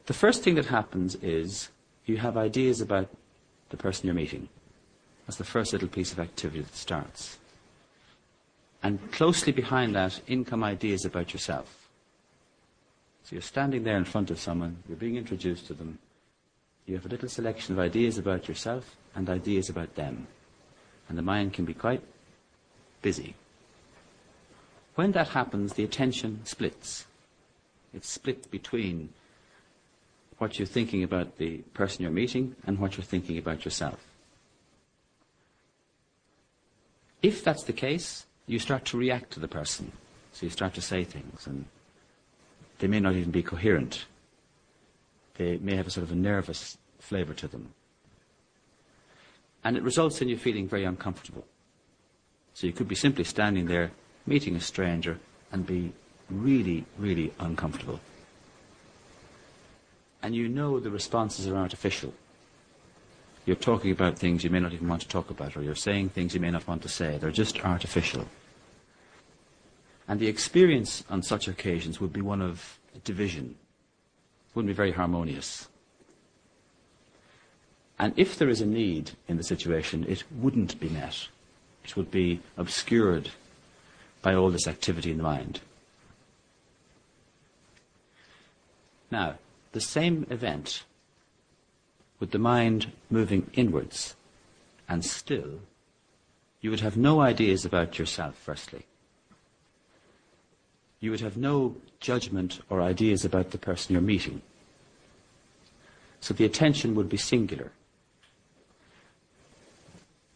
The 0.06 0.14
first 0.14 0.44
thing 0.44 0.56
that 0.56 0.68
happens 0.68 1.16
is 1.16 1.70
you 2.06 2.18
have 2.18 2.38
ideas 2.38 2.82
about 2.82 3.10
the 3.70 3.78
person 3.78 4.06
you're 4.06 4.16
meeting. 4.16 4.50
That's 5.26 5.38
the 5.38 5.44
first 5.44 5.74
little 5.74 5.88
piece 5.88 6.12
of 6.12 6.20
activity 6.20 6.62
that 6.62 6.76
starts. 6.76 7.40
And 8.84 9.12
closely 9.12 9.52
behind 9.52 9.96
that, 9.96 10.22
in 10.28 10.46
come 10.46 10.64
ideas 10.64 11.06
about 11.06 11.34
yourself. 11.34 11.90
So 13.24 13.34
you're 13.36 13.42
standing 13.42 13.84
there 13.84 13.98
in 13.98 14.06
front 14.06 14.30
of 14.30 14.40
someone, 14.40 14.78
you're 14.88 14.98
being 14.98 15.16
introduced 15.16 15.66
to 15.68 15.74
them, 15.74 15.98
you 16.86 16.94
have 16.94 17.08
a 17.08 17.10
little 17.10 17.30
selection 17.30 17.74
of 17.74 17.80
ideas 17.80 18.20
about 18.20 18.48
yourself 18.48 18.96
and 19.16 19.28
ideas 19.28 19.70
about 19.70 19.96
them. 19.96 20.28
And 21.10 21.18
the 21.18 21.24
mind 21.24 21.54
can 21.54 21.66
be 21.66 21.74
quite 21.74 22.04
busy. 23.02 23.34
When 24.94 25.12
that 25.14 25.30
happens, 25.30 25.74
the 25.74 25.84
attention 25.84 26.42
splits. 26.44 27.08
It's 27.92 28.10
split 28.10 28.52
between 28.52 29.10
what 30.38 30.60
you're 30.60 30.66
thinking 30.66 31.04
about 31.04 31.38
the 31.38 31.58
person 31.74 32.02
you're 32.02 32.12
meeting 32.12 32.56
and 32.66 32.80
what 32.80 32.98
you're 32.98 33.06
thinking 33.06 33.38
about 33.38 33.66
yourself. 33.66 34.00
If 37.22 37.44
that's 37.44 37.64
the 37.64 37.74
case, 37.74 38.26
you 38.46 38.60
start 38.60 38.86
to 38.86 38.98
react 38.98 39.32
to 39.32 39.40
the 39.40 39.48
person. 39.48 39.92
So 40.34 40.46
you 40.46 40.50
start 40.50 40.74
to 40.74 40.82
say 40.82 41.04
things, 41.04 41.48
and 41.48 41.66
they 42.80 42.88
may 42.88 43.00
not 43.00 43.16
even 43.16 43.32
be 43.32 43.42
coherent. 43.42 44.06
They 45.36 45.58
may 45.58 45.76
have 45.76 45.88
a 45.88 45.90
sort 45.90 46.04
of 46.04 46.12
a 46.12 46.16
nervous 46.16 46.78
flavour 47.00 47.34
to 47.36 47.48
them. 47.48 47.74
And 49.64 49.78
it 49.78 49.84
results 49.84 50.22
in 50.22 50.30
you 50.30 50.38
feeling 50.38 50.68
very 50.68 50.84
uncomfortable. 50.84 51.46
So 52.54 52.68
you 52.68 52.74
could 52.74 52.88
be 52.88 52.96
simply 52.96 53.24
standing 53.24 53.66
there, 53.66 53.92
meeting 54.28 54.56
a 54.56 54.62
stranger, 54.62 55.18
and 55.52 55.66
be 55.66 55.94
really, 56.30 56.86
really 56.98 57.34
uncomfortable. 57.40 58.00
And 60.26 60.34
you 60.34 60.50
know 60.50 60.80
the 60.80 60.90
responses 60.90 61.48
are 61.48 61.56
artificial. 61.56 62.12
You're 63.46 63.56
talking 63.56 63.92
about 63.92 64.18
things 64.18 64.44
you 64.44 64.50
may 64.50 64.60
not 64.60 64.74
even 64.74 64.88
want 64.88 65.04
to 65.04 65.08
talk 65.08 65.30
about, 65.30 65.56
or 65.56 65.62
you're 65.62 65.76
saying 65.76 66.10
things 66.10 66.34
you 66.34 66.40
may 66.40 66.50
not 66.50 66.68
want 66.68 66.82
to 66.82 66.90
say. 66.90 67.20
They're 67.20 67.30
just 67.30 67.64
artificial. 67.64 68.26
And 70.08 70.20
the 70.20 70.26
experience 70.26 71.04
on 71.12 71.22
such 71.22 71.48
occasions 71.48 72.02
would 72.02 72.12
be 72.12 72.22
one 72.22 72.42
of 72.42 72.80
division. 73.04 73.54
it 74.50 74.56
Wouldn't 74.56 74.70
be 74.70 74.76
very 74.76 74.94
harmonious. 74.94 75.68
And 78.00 78.12
if 78.18 78.36
there 78.36 78.50
is 78.50 78.62
a 78.62 78.66
need 78.66 79.12
in 79.28 79.38
the 79.38 79.44
situation, 79.44 80.08
it 80.10 80.24
wouldn't 80.32 80.80
be 80.80 80.90
met. 80.90 81.28
It 81.84 81.96
would 81.96 82.10
be 82.10 82.40
obscured 82.58 83.30
by 84.24 84.34
all 84.34 84.50
this 84.50 84.68
activity 84.68 85.12
in 85.12 85.18
the 85.18 85.24
mind. 85.24 85.60
Now, 89.12 89.36
the 89.76 89.82
same 89.82 90.26
event, 90.30 90.86
with 92.22 92.32
the 92.32 92.40
mind 92.40 92.94
moving 93.10 93.52
inwards 93.56 94.16
and 94.88 95.04
still, 95.04 95.60
you 96.62 96.70
would 96.70 96.80
have 96.80 96.96
no 96.96 97.20
ideas 97.20 97.66
about 97.66 98.00
yourself, 98.00 98.36
firstly. 98.38 98.86
You 101.02 101.12
would 101.12 101.20
have 101.20 101.36
no 101.36 101.76
judgment 102.00 102.62
or 102.70 102.82
ideas 102.82 103.26
about 103.26 103.52
the 103.52 103.58
person 103.58 103.92
you're 103.92 104.02
meeting. 104.02 104.42
So 106.22 106.34
the 106.34 106.46
attention 106.46 106.96
would 106.96 107.10
be 107.10 107.18
singular. 107.18 107.74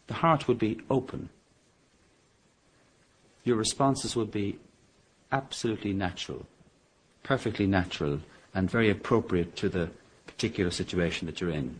The 0.07 0.15
heart 0.15 0.49
would 0.49 0.59
be 0.59 0.81
open. 0.89 1.29
Your 3.45 3.55
responses 3.55 4.17
would 4.17 4.31
be 4.31 4.59
absolutely 5.31 5.93
natural, 5.93 6.45
perfectly 7.23 7.67
natural, 7.67 8.19
and 8.59 8.69
very 8.69 8.89
appropriate 8.89 9.55
to 9.55 9.69
the 9.69 9.89
particular 10.27 10.69
situation 10.69 11.25
that 11.25 11.39
you're 11.39 11.49
in. 11.49 11.79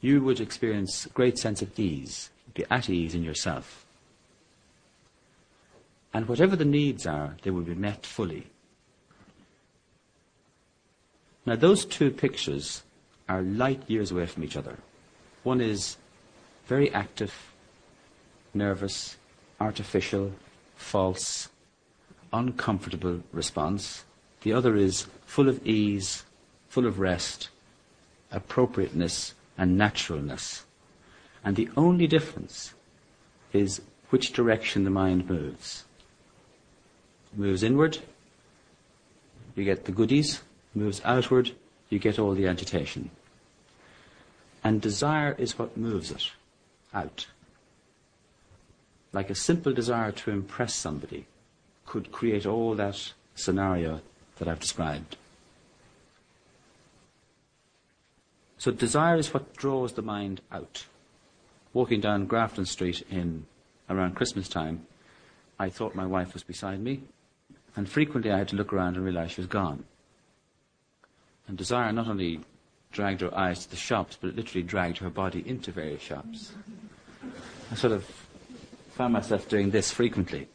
You 0.00 0.22
would 0.22 0.38
experience 0.38 1.06
great 1.06 1.36
sense 1.36 1.62
of 1.62 1.76
ease, 1.76 2.30
be 2.54 2.64
at 2.70 2.88
ease 2.88 3.12
in 3.12 3.24
yourself. 3.24 3.84
And 6.12 6.28
whatever 6.28 6.54
the 6.54 6.64
needs 6.64 7.08
are, 7.08 7.34
they 7.42 7.50
will 7.50 7.62
be 7.62 7.74
met 7.74 8.06
fully. 8.06 8.46
Now, 11.44 11.56
those 11.56 11.84
two 11.84 12.12
pictures 12.12 12.84
are 13.28 13.42
light 13.42 13.82
years 13.88 14.12
away 14.12 14.26
from 14.26 14.44
each 14.44 14.56
other. 14.56 14.76
One 15.42 15.60
is 15.60 15.96
very 16.66 16.94
active, 16.94 17.34
nervous, 18.54 19.16
artificial, 19.60 20.30
false, 20.76 21.48
uncomfortable 22.32 23.24
response. 23.32 24.04
The 24.44 24.52
other 24.52 24.76
is 24.76 25.06
full 25.24 25.48
of 25.48 25.66
ease, 25.66 26.22
full 26.68 26.86
of 26.86 26.98
rest, 26.98 27.48
appropriateness, 28.30 29.32
and 29.56 29.78
naturalness. 29.78 30.66
And 31.42 31.56
the 31.56 31.70
only 31.78 32.06
difference 32.06 32.74
is 33.54 33.80
which 34.10 34.34
direction 34.34 34.84
the 34.84 34.90
mind 34.90 35.30
moves. 35.30 35.84
moves 37.34 37.62
inward, 37.62 37.98
you 39.56 39.64
get 39.64 39.86
the 39.86 39.92
goodies. 39.92 40.42
moves 40.74 41.00
outward, 41.06 41.52
you 41.88 41.98
get 41.98 42.18
all 42.18 42.34
the 42.34 42.46
agitation. 42.46 43.10
And 44.62 44.82
desire 44.82 45.34
is 45.38 45.58
what 45.58 45.76
moves 45.76 46.10
it 46.10 46.32
out. 46.92 47.28
Like 49.14 49.30
a 49.30 49.34
simple 49.34 49.72
desire 49.72 50.12
to 50.12 50.30
impress 50.30 50.74
somebody 50.74 51.24
could 51.86 52.12
create 52.12 52.44
all 52.44 52.74
that 52.74 53.14
scenario 53.34 54.02
that 54.38 54.48
I've 54.48 54.60
described. 54.60 55.16
So 58.58 58.70
desire 58.70 59.16
is 59.16 59.34
what 59.34 59.56
draws 59.56 59.92
the 59.92 60.02
mind 60.02 60.40
out. 60.50 60.86
Walking 61.72 62.00
down 62.00 62.26
Grafton 62.26 62.64
Street 62.64 63.02
in 63.10 63.46
around 63.90 64.14
Christmas 64.14 64.48
time, 64.48 64.86
I 65.58 65.68
thought 65.68 65.94
my 65.94 66.06
wife 66.06 66.32
was 66.32 66.42
beside 66.42 66.80
me, 66.80 67.02
and 67.76 67.88
frequently 67.88 68.30
I 68.32 68.38
had 68.38 68.48
to 68.48 68.56
look 68.56 68.72
around 68.72 68.96
and 68.96 69.04
realize 69.04 69.32
she 69.32 69.40
was 69.40 69.48
gone. 69.48 69.84
And 71.46 71.58
desire 71.58 71.92
not 71.92 72.08
only 72.08 72.40
dragged 72.90 73.20
her 73.20 73.36
eyes 73.36 73.64
to 73.64 73.70
the 73.70 73.76
shops, 73.76 74.16
but 74.18 74.28
it 74.28 74.36
literally 74.36 74.62
dragged 74.62 74.98
her 74.98 75.10
body 75.10 75.42
into 75.46 75.70
various 75.70 76.00
shops. 76.00 76.52
I 77.70 77.74
sort 77.74 77.92
of 77.92 78.04
found 78.92 79.12
myself 79.12 79.48
doing 79.48 79.70
this 79.70 79.90
frequently, 79.90 80.48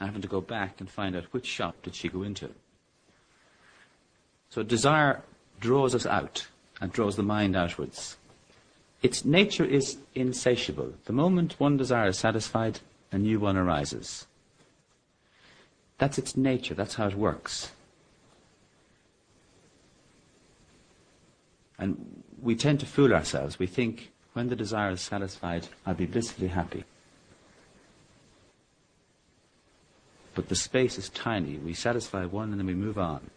having 0.00 0.22
to 0.22 0.28
go 0.28 0.40
back 0.40 0.80
and 0.80 0.90
find 0.90 1.14
out 1.14 1.24
which 1.32 1.46
shop 1.46 1.76
did 1.82 1.94
she 1.94 2.08
go 2.08 2.22
into. 2.22 2.50
So 4.50 4.62
desire 4.62 5.22
draws 5.60 5.94
us 5.94 6.06
out 6.06 6.46
and 6.80 6.92
draws 6.92 7.16
the 7.16 7.22
mind 7.22 7.56
outwards. 7.56 8.16
Its 9.02 9.24
nature 9.24 9.64
is 9.64 9.98
insatiable. 10.14 10.92
The 11.04 11.12
moment 11.12 11.60
one 11.60 11.76
desire 11.76 12.08
is 12.08 12.18
satisfied, 12.18 12.80
a 13.12 13.18
new 13.18 13.38
one 13.38 13.56
arises. 13.56 14.26
That's 15.98 16.18
its 16.18 16.36
nature, 16.36 16.74
that's 16.74 16.94
how 16.94 17.06
it 17.08 17.14
works. 17.14 17.72
And 21.78 22.22
we 22.42 22.56
tend 22.56 22.80
to 22.80 22.86
fool 22.86 23.14
ourselves. 23.14 23.58
We 23.58 23.66
think 23.66 24.10
when 24.32 24.48
the 24.48 24.56
desire 24.56 24.90
is 24.90 25.00
satisfied, 25.00 25.68
I'll 25.86 25.94
be 25.94 26.06
blissfully 26.06 26.48
happy. 26.48 26.84
But 30.34 30.48
the 30.48 30.56
space 30.56 30.98
is 30.98 31.08
tiny. 31.08 31.56
We 31.56 31.74
satisfy 31.74 32.24
one 32.24 32.50
and 32.50 32.60
then 32.60 32.66
we 32.66 32.74
move 32.74 32.98
on. 32.98 33.30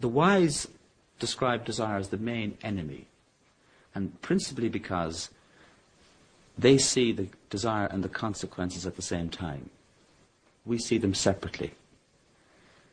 The 0.00 0.08
wise 0.08 0.68
describe 1.18 1.64
desire 1.64 1.98
as 1.98 2.08
the 2.08 2.16
main 2.16 2.56
enemy, 2.62 3.06
and 3.94 4.20
principally 4.22 4.68
because 4.68 5.30
they 6.56 6.78
see 6.78 7.12
the 7.12 7.28
desire 7.50 7.86
and 7.86 8.02
the 8.02 8.08
consequences 8.08 8.86
at 8.86 8.96
the 8.96 9.02
same 9.02 9.28
time. 9.28 9.70
We 10.66 10.78
see 10.78 10.98
them 10.98 11.14
separately. 11.14 11.72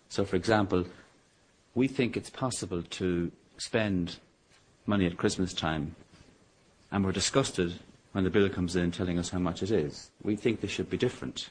So, 0.09 0.23
for 0.23 0.35
example, 0.35 0.85
we 1.73 1.87
think 1.87 2.15
it's 2.15 2.29
possible 2.29 2.83
to 2.83 3.31
spend 3.57 4.17
money 4.85 5.05
at 5.05 5.17
Christmas 5.17 5.53
time, 5.53 5.95
and 6.91 7.03
we're 7.03 7.11
disgusted 7.11 7.73
when 8.13 8.23
the 8.23 8.29
bill 8.29 8.49
comes 8.49 8.75
in 8.75 8.91
telling 8.91 9.19
us 9.19 9.29
how 9.29 9.39
much 9.39 9.61
it 9.61 9.71
is. 9.71 10.09
We 10.23 10.35
think 10.35 10.61
this 10.61 10.71
should 10.71 10.89
be 10.89 10.97
different. 10.97 11.49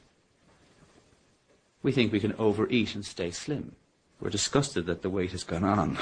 We 1.83 1.93
think 1.93 2.13
we 2.13 2.21
can 2.21 2.35
overeat 2.39 2.95
and 2.95 3.05
stay 3.05 3.31
slim. 3.31 3.77
We're 4.21 4.31
disgusted 4.31 4.87
that 4.87 5.03
the 5.03 5.11
weight 5.11 5.33
has 5.33 5.45
gone 5.45 5.65
on. 5.65 5.99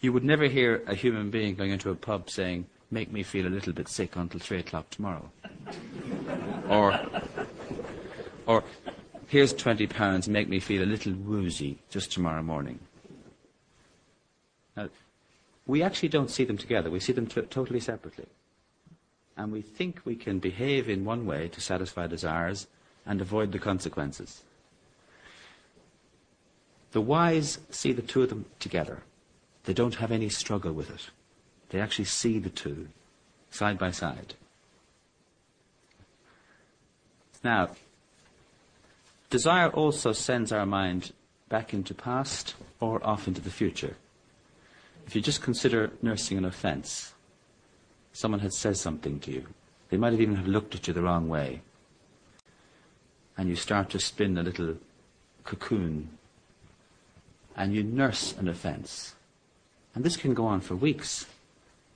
you 0.00 0.12
would 0.12 0.24
never 0.24 0.44
hear 0.44 0.82
a 0.86 0.94
human 0.94 1.30
being 1.30 1.54
going 1.54 1.70
into 1.70 1.90
a 1.90 1.94
pub 1.94 2.30
saying, 2.30 2.66
Make 2.90 3.10
me 3.10 3.22
feel 3.22 3.46
a 3.46 3.48
little 3.48 3.72
bit 3.72 3.88
sick 3.88 4.16
until 4.16 4.38
three 4.38 4.58
o'clock 4.58 4.90
tomorrow. 4.90 5.30
or, 6.68 7.00
or, 8.46 8.62
here's 9.28 9.54
20 9.54 9.86
pounds, 9.86 10.28
make 10.28 10.46
me 10.46 10.60
feel 10.60 10.82
a 10.82 10.84
little 10.84 11.14
woozy 11.14 11.78
just 11.88 12.12
tomorrow 12.12 12.42
morning. 12.42 12.78
Now, 14.76 14.90
we 15.66 15.82
actually 15.82 16.10
don't 16.10 16.30
see 16.30 16.44
them 16.44 16.58
together. 16.58 16.90
We 16.90 17.00
see 17.00 17.14
them 17.14 17.26
t- 17.26 17.40
totally 17.42 17.80
separately. 17.80 18.26
And 19.38 19.50
we 19.50 19.62
think 19.62 20.02
we 20.04 20.14
can 20.14 20.38
behave 20.38 20.90
in 20.90 21.06
one 21.06 21.24
way 21.24 21.48
to 21.48 21.60
satisfy 21.62 22.06
desires 22.06 22.66
and 23.06 23.22
avoid 23.22 23.52
the 23.52 23.58
consequences. 23.58 24.42
The 26.92 27.00
wise 27.00 27.58
see 27.70 27.92
the 27.92 28.02
two 28.02 28.22
of 28.22 28.28
them 28.28 28.44
together. 28.60 29.02
They 29.64 29.72
don't 29.72 29.96
have 29.96 30.12
any 30.12 30.28
struggle 30.28 30.72
with 30.72 30.90
it. 30.90 31.10
They 31.70 31.80
actually 31.80 32.04
see 32.04 32.38
the 32.38 32.50
two 32.50 32.88
side 33.50 33.78
by 33.78 33.90
side. 33.90 34.34
Now, 37.42 37.70
desire 39.30 39.68
also 39.70 40.12
sends 40.12 40.52
our 40.52 40.66
mind 40.66 41.12
back 41.48 41.74
into 41.74 41.94
past 41.94 42.54
or 42.78 43.04
off 43.06 43.26
into 43.26 43.40
the 43.40 43.50
future. 43.50 43.96
If 45.06 45.16
you 45.16 45.22
just 45.22 45.42
consider 45.42 45.90
nursing 46.02 46.38
an 46.38 46.44
offence, 46.44 47.14
someone 48.12 48.40
had 48.40 48.52
said 48.52 48.76
something 48.76 49.18
to 49.20 49.32
you. 49.32 49.46
They 49.88 49.96
might 49.96 50.12
have 50.12 50.20
even 50.20 50.36
have 50.36 50.46
looked 50.46 50.74
at 50.74 50.86
you 50.86 50.94
the 50.94 51.02
wrong 51.02 51.28
way. 51.28 51.62
And 53.36 53.48
you 53.48 53.56
start 53.56 53.90
to 53.90 53.98
spin 53.98 54.38
a 54.38 54.42
little 54.42 54.76
cocoon 55.44 56.10
and 57.56 57.74
you 57.74 57.82
nurse 57.82 58.34
an 58.36 58.48
offence. 58.48 59.14
And 59.94 60.04
this 60.04 60.16
can 60.16 60.34
go 60.34 60.46
on 60.46 60.60
for 60.60 60.74
weeks. 60.74 61.26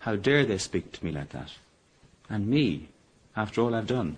How 0.00 0.16
dare 0.16 0.44
they 0.44 0.58
speak 0.58 0.92
to 0.92 1.04
me 1.04 1.10
like 1.10 1.30
that? 1.30 1.52
And 2.28 2.46
me, 2.48 2.88
after 3.36 3.60
all 3.60 3.74
I've 3.74 3.86
done. 3.86 4.16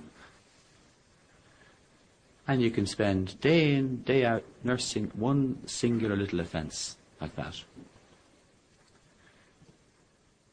And 2.46 2.62
you 2.62 2.70
can 2.70 2.87
spend 2.87 3.40
day 3.40 3.74
in, 3.74 4.03
day 4.03 4.24
out 4.24 4.42
nursing 4.64 5.11
one 5.14 5.59
singular 5.66 6.16
little 6.16 6.40
offence 6.40 6.96
like 7.20 7.37
that. 7.37 7.62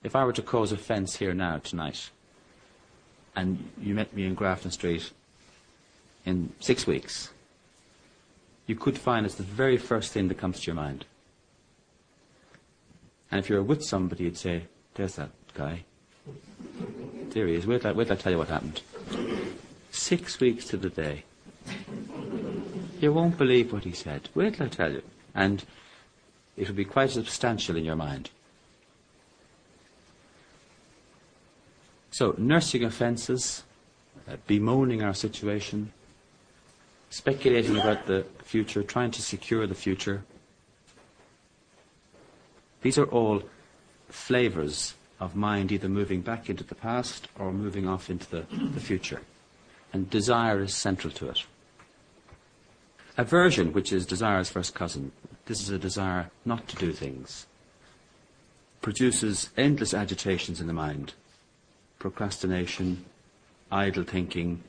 If 0.03 0.15
I 0.15 0.23
were 0.23 0.33
to 0.33 0.41
cause 0.41 0.71
offence 0.71 1.15
here 1.15 1.33
now, 1.33 1.57
tonight, 1.59 2.11
and 3.35 3.69
you 3.81 3.95
met 3.95 4.13
me 4.13 4.25
in 4.25 4.35
Grafton 4.35 4.71
Street 4.71 5.11
in 6.25 6.51
six 6.59 6.85
weeks, 6.85 7.31
you 8.67 8.75
could 8.75 8.97
find 8.97 9.25
it's 9.25 9.35
the 9.35 9.43
very 9.43 9.77
first 9.77 10.11
thing 10.11 10.27
that 10.27 10.37
comes 10.37 10.59
to 10.59 10.67
your 10.67 10.75
mind. 10.75 11.05
And 13.31 13.39
if 13.39 13.49
you're 13.49 13.63
with 13.63 13.83
somebody, 13.83 14.23
you'd 14.25 14.37
say, 14.37 14.63
There's 14.95 15.15
that 15.15 15.31
guy. 15.53 15.83
theory 17.29 17.55
is, 17.55 17.67
wait 17.67 17.81
till, 17.81 17.93
till 17.93 18.11
I 18.11 18.15
tell 18.15 18.31
you 18.31 18.37
what 18.37 18.47
happened. 18.47 18.81
Six 19.91 20.39
weeks 20.39 20.65
to 20.65 20.77
the 20.77 20.89
day. 20.89 21.23
You 23.01 23.13
won't 23.13 23.37
believe 23.37 23.73
what 23.73 23.83
he 23.83 23.91
said. 23.91 24.29
Wait 24.33 24.55
till 24.55 24.65
I 24.65 24.69
tell 24.69 24.91
you. 24.91 25.01
And 25.33 25.63
it 26.55 26.67
will 26.67 26.75
be 26.75 26.85
quite 26.85 27.11
substantial 27.11 27.75
in 27.75 27.83
your 27.83 27.95
mind. 27.95 28.29
So, 32.11 32.33
nursing 32.37 32.85
offences, 32.85 33.63
uh, 34.29 34.37
bemoaning 34.47 35.03
our 35.03 35.13
situation, 35.13 35.91
speculating 37.15 37.77
about 37.77 38.07
the 38.07 38.25
future, 38.43 38.83
trying 38.83 39.09
to 39.09 39.21
secure 39.21 39.65
the 39.65 39.73
future. 39.73 40.21
These 42.81 42.97
are 42.97 43.05
all 43.05 43.41
flavours 44.09 44.95
of 45.21 45.33
mind 45.33 45.71
either 45.71 45.87
moving 45.87 46.19
back 46.19 46.49
into 46.49 46.65
the 46.65 46.75
past 46.75 47.29
or 47.39 47.53
moving 47.53 47.87
off 47.87 48.09
into 48.09 48.29
the, 48.29 48.45
the 48.73 48.81
future. 48.81 49.21
And 49.93 50.09
desire 50.09 50.61
is 50.61 50.75
central 50.75 51.13
to 51.13 51.29
it. 51.29 51.45
Aversion, 53.17 53.71
which 53.71 53.93
is 53.93 54.05
desire's 54.05 54.49
first 54.49 54.75
cousin, 54.75 55.13
this 55.45 55.61
is 55.61 55.69
a 55.69 55.79
desire 55.79 56.31
not 56.43 56.67
to 56.67 56.75
do 56.75 56.91
things, 56.91 57.45
produces 58.81 59.51
endless 59.55 59.93
agitations 59.93 60.59
in 60.59 60.67
the 60.67 60.73
mind 60.73 61.13
procrastination, 61.97 63.05
idle 63.71 64.03
thinking. 64.03 64.61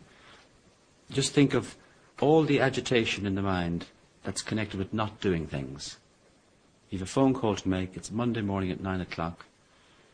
Just 1.11 1.33
think 1.33 1.53
of 1.53 1.75
all 2.21 2.45
the 2.45 2.61
agitation 2.61 3.27
in 3.27 3.35
the 3.35 3.43
mind 3.43 3.87
that's 4.25 4.43
connected 4.43 4.79
with 4.79 4.93
not 4.93 5.21
doing 5.21 5.47
things. 5.47 5.99
You 6.91 6.99
have 6.99 7.09
a 7.09 7.11
phone 7.11 7.35
call 7.35 7.57
to 7.57 7.69
make, 7.69 7.97
it's 7.97 8.11
Monday 8.11 8.41
morning 8.41 8.71
at 8.71 8.81
nine 8.81 9.01
o'clock. 9.01 9.45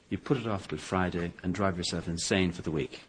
You 0.08 0.18
put 0.18 0.38
it 0.38 0.46
off 0.46 0.68
till 0.68 0.78
Friday 0.78 1.32
and 1.42 1.54
drive 1.54 1.76
yourself 1.76 2.08
insane 2.08 2.52
for 2.52 2.62
the 2.62 2.70
week. 2.70 3.02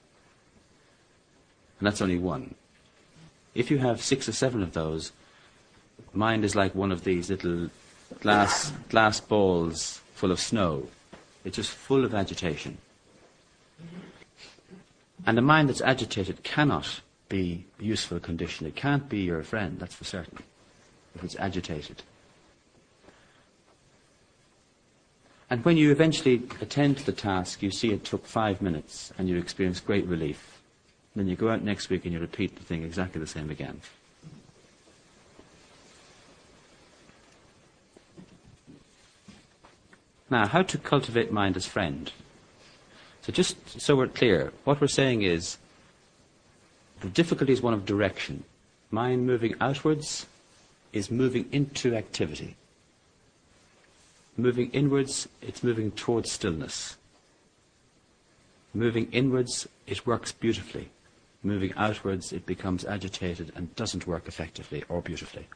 And 1.80 1.88
that's 1.88 2.02
only 2.02 2.18
one. 2.18 2.56
If 3.56 3.70
you 3.70 3.80
have 3.80 4.02
six 4.02 4.30
or 4.30 4.32
seven 4.32 4.62
of 4.62 4.74
those, 4.74 5.12
mind 6.14 6.46
is 6.46 6.56
like 6.56 6.76
one 6.76 6.92
of 6.92 7.04
these 7.04 7.30
little 7.30 7.70
glass, 8.22 8.72
glass 8.90 9.20
balls 9.20 10.02
full 10.14 10.32
of 10.32 10.40
snow. 10.40 10.88
It's 11.44 11.58
just 11.58 11.72
full 11.72 12.06
of 12.06 12.14
agitation. 12.14 12.78
And 15.26 15.38
a 15.38 15.42
mind 15.42 15.70
that's 15.70 15.82
agitated 15.82 16.44
cannot 16.44 17.02
be 17.34 17.66
a 17.80 17.84
useful 17.84 18.20
condition. 18.20 18.68
It 18.68 18.76
can't 18.76 19.10
be 19.10 19.22
your 19.22 19.42
friend, 19.42 19.80
that's 19.80 19.96
for 19.96 20.04
certain, 20.04 20.38
if 21.16 21.24
it's 21.24 21.36
agitated. 21.40 22.04
And 25.50 25.66
when 25.66 25.76
you 25.76 25.90
eventually 25.90 26.44
attend 26.62 26.98
to 26.98 27.06
the 27.08 27.12
task, 27.12 27.64
you 27.64 27.72
see 27.72 27.92
it 27.92 28.06
took 28.06 28.28
five 28.28 28.62
minutes 28.62 29.12
and 29.18 29.28
you 29.28 29.38
experience 29.40 29.80
great 29.80 30.06
relief. 30.06 30.60
Then 31.16 31.28
you 31.28 31.36
go 31.36 31.50
out 31.50 31.64
next 31.64 31.90
week 31.90 32.06
and 32.06 32.14
you 32.14 32.20
repeat 32.20 32.56
the 32.56 32.64
thing 32.64 32.84
exactly 32.84 33.20
the 33.20 33.26
same 33.26 33.50
again. 33.50 33.82
Now, 40.30 40.48
how 40.48 40.62
to 40.62 40.78
cultivate 40.78 41.32
mind 41.32 41.58
as 41.58 41.66
friend? 41.66 42.12
So 43.24 43.32
just 43.32 43.82
so 43.82 43.96
we're 43.96 44.08
clear, 44.08 44.54
what 44.66 44.80
we're 44.80 44.88
saying 44.88 45.24
is 45.24 45.58
the 47.04 47.10
difficulty 47.10 47.52
is 47.52 47.62
one 47.62 47.74
of 47.74 47.86
direction. 47.86 48.46
Mind 48.90 49.28
moving 49.28 49.56
outwards 49.60 50.26
is 50.94 51.12
moving 51.12 51.50
into 51.52 51.94
activity. 51.94 52.56
Moving 54.38 54.72
inwards, 54.72 55.28
it's 55.42 55.64
moving 55.64 55.92
towards 55.92 56.32
stillness. 56.32 56.96
Moving 58.74 59.12
inwards, 59.12 59.68
it 59.86 60.08
works 60.08 60.32
beautifully. 60.32 60.92
Moving 61.44 61.74
outwards, 61.76 62.32
it 62.32 62.46
becomes 62.46 62.86
agitated 62.86 63.52
and 63.54 63.76
doesn't 63.76 64.08
work 64.08 64.30
effectively 64.30 64.86
or 64.88 65.02
beautifully. 65.02 65.48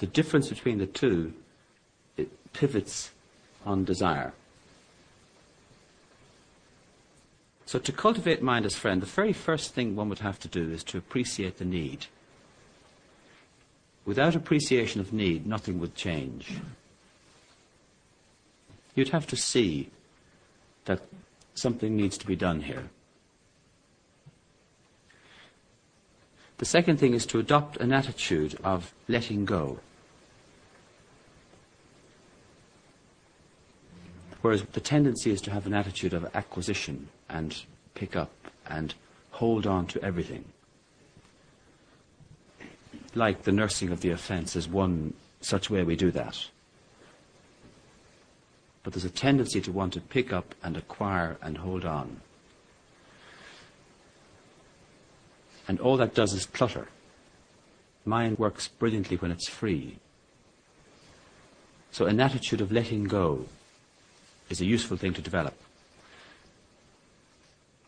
The 0.00 0.08
difference 0.08 0.48
between 0.48 0.78
the 0.78 0.86
two, 0.86 1.34
pivots 2.52 3.12
on 3.64 3.84
desire. 3.84 4.32
So 7.72 7.78
to 7.78 7.90
cultivate 7.90 8.42
mind 8.42 8.66
as 8.66 8.76
friend, 8.76 9.00
the 9.00 9.06
very 9.06 9.32
first 9.32 9.72
thing 9.72 9.96
one 9.96 10.10
would 10.10 10.18
have 10.18 10.38
to 10.40 10.46
do 10.46 10.70
is 10.70 10.84
to 10.84 10.98
appreciate 10.98 11.56
the 11.56 11.64
need. 11.64 12.04
Without 14.04 14.36
appreciation 14.36 15.00
of 15.00 15.14
need, 15.14 15.46
nothing 15.46 15.80
would 15.80 15.94
change. 15.94 16.58
You'd 18.94 19.08
have 19.08 19.26
to 19.28 19.36
see 19.36 19.88
that 20.84 21.00
something 21.54 21.96
needs 21.96 22.18
to 22.18 22.26
be 22.26 22.36
done 22.36 22.60
here. 22.60 22.90
The 26.58 26.66
second 26.66 26.98
thing 26.98 27.14
is 27.14 27.24
to 27.24 27.38
adopt 27.38 27.78
an 27.78 27.90
attitude 27.90 28.58
of 28.62 28.92
letting 29.08 29.46
go. 29.46 29.80
Whereas 34.42 34.62
the 34.62 34.80
tendency 34.80 35.30
is 35.30 35.40
to 35.40 35.50
have 35.50 35.66
an 35.66 35.72
attitude 35.72 36.12
of 36.12 36.28
acquisition 36.36 37.08
and 37.32 37.64
pick 37.94 38.14
up 38.14 38.30
and 38.66 38.94
hold 39.32 39.66
on 39.66 39.86
to 39.86 40.02
everything. 40.04 40.44
Like 43.14 43.42
the 43.42 43.52
nursing 43.52 43.90
of 43.90 44.00
the 44.00 44.10
offence 44.10 44.54
is 44.54 44.68
one 44.68 45.14
such 45.40 45.70
way 45.70 45.82
we 45.82 45.96
do 45.96 46.10
that. 46.12 46.46
But 48.82 48.92
there's 48.92 49.04
a 49.04 49.10
tendency 49.10 49.60
to 49.60 49.72
want 49.72 49.92
to 49.94 50.00
pick 50.00 50.32
up 50.32 50.54
and 50.62 50.76
acquire 50.76 51.36
and 51.42 51.58
hold 51.58 51.84
on. 51.84 52.20
And 55.68 55.80
all 55.80 55.96
that 55.98 56.14
does 56.14 56.32
is 56.32 56.46
clutter. 56.46 56.88
Mind 58.04 58.38
works 58.38 58.66
brilliantly 58.68 59.16
when 59.16 59.30
it's 59.30 59.48
free. 59.48 59.98
So 61.92 62.06
an 62.06 62.20
attitude 62.20 62.60
of 62.60 62.72
letting 62.72 63.04
go 63.04 63.46
is 64.48 64.60
a 64.60 64.64
useful 64.64 64.96
thing 64.96 65.14
to 65.14 65.22
develop. 65.22 65.54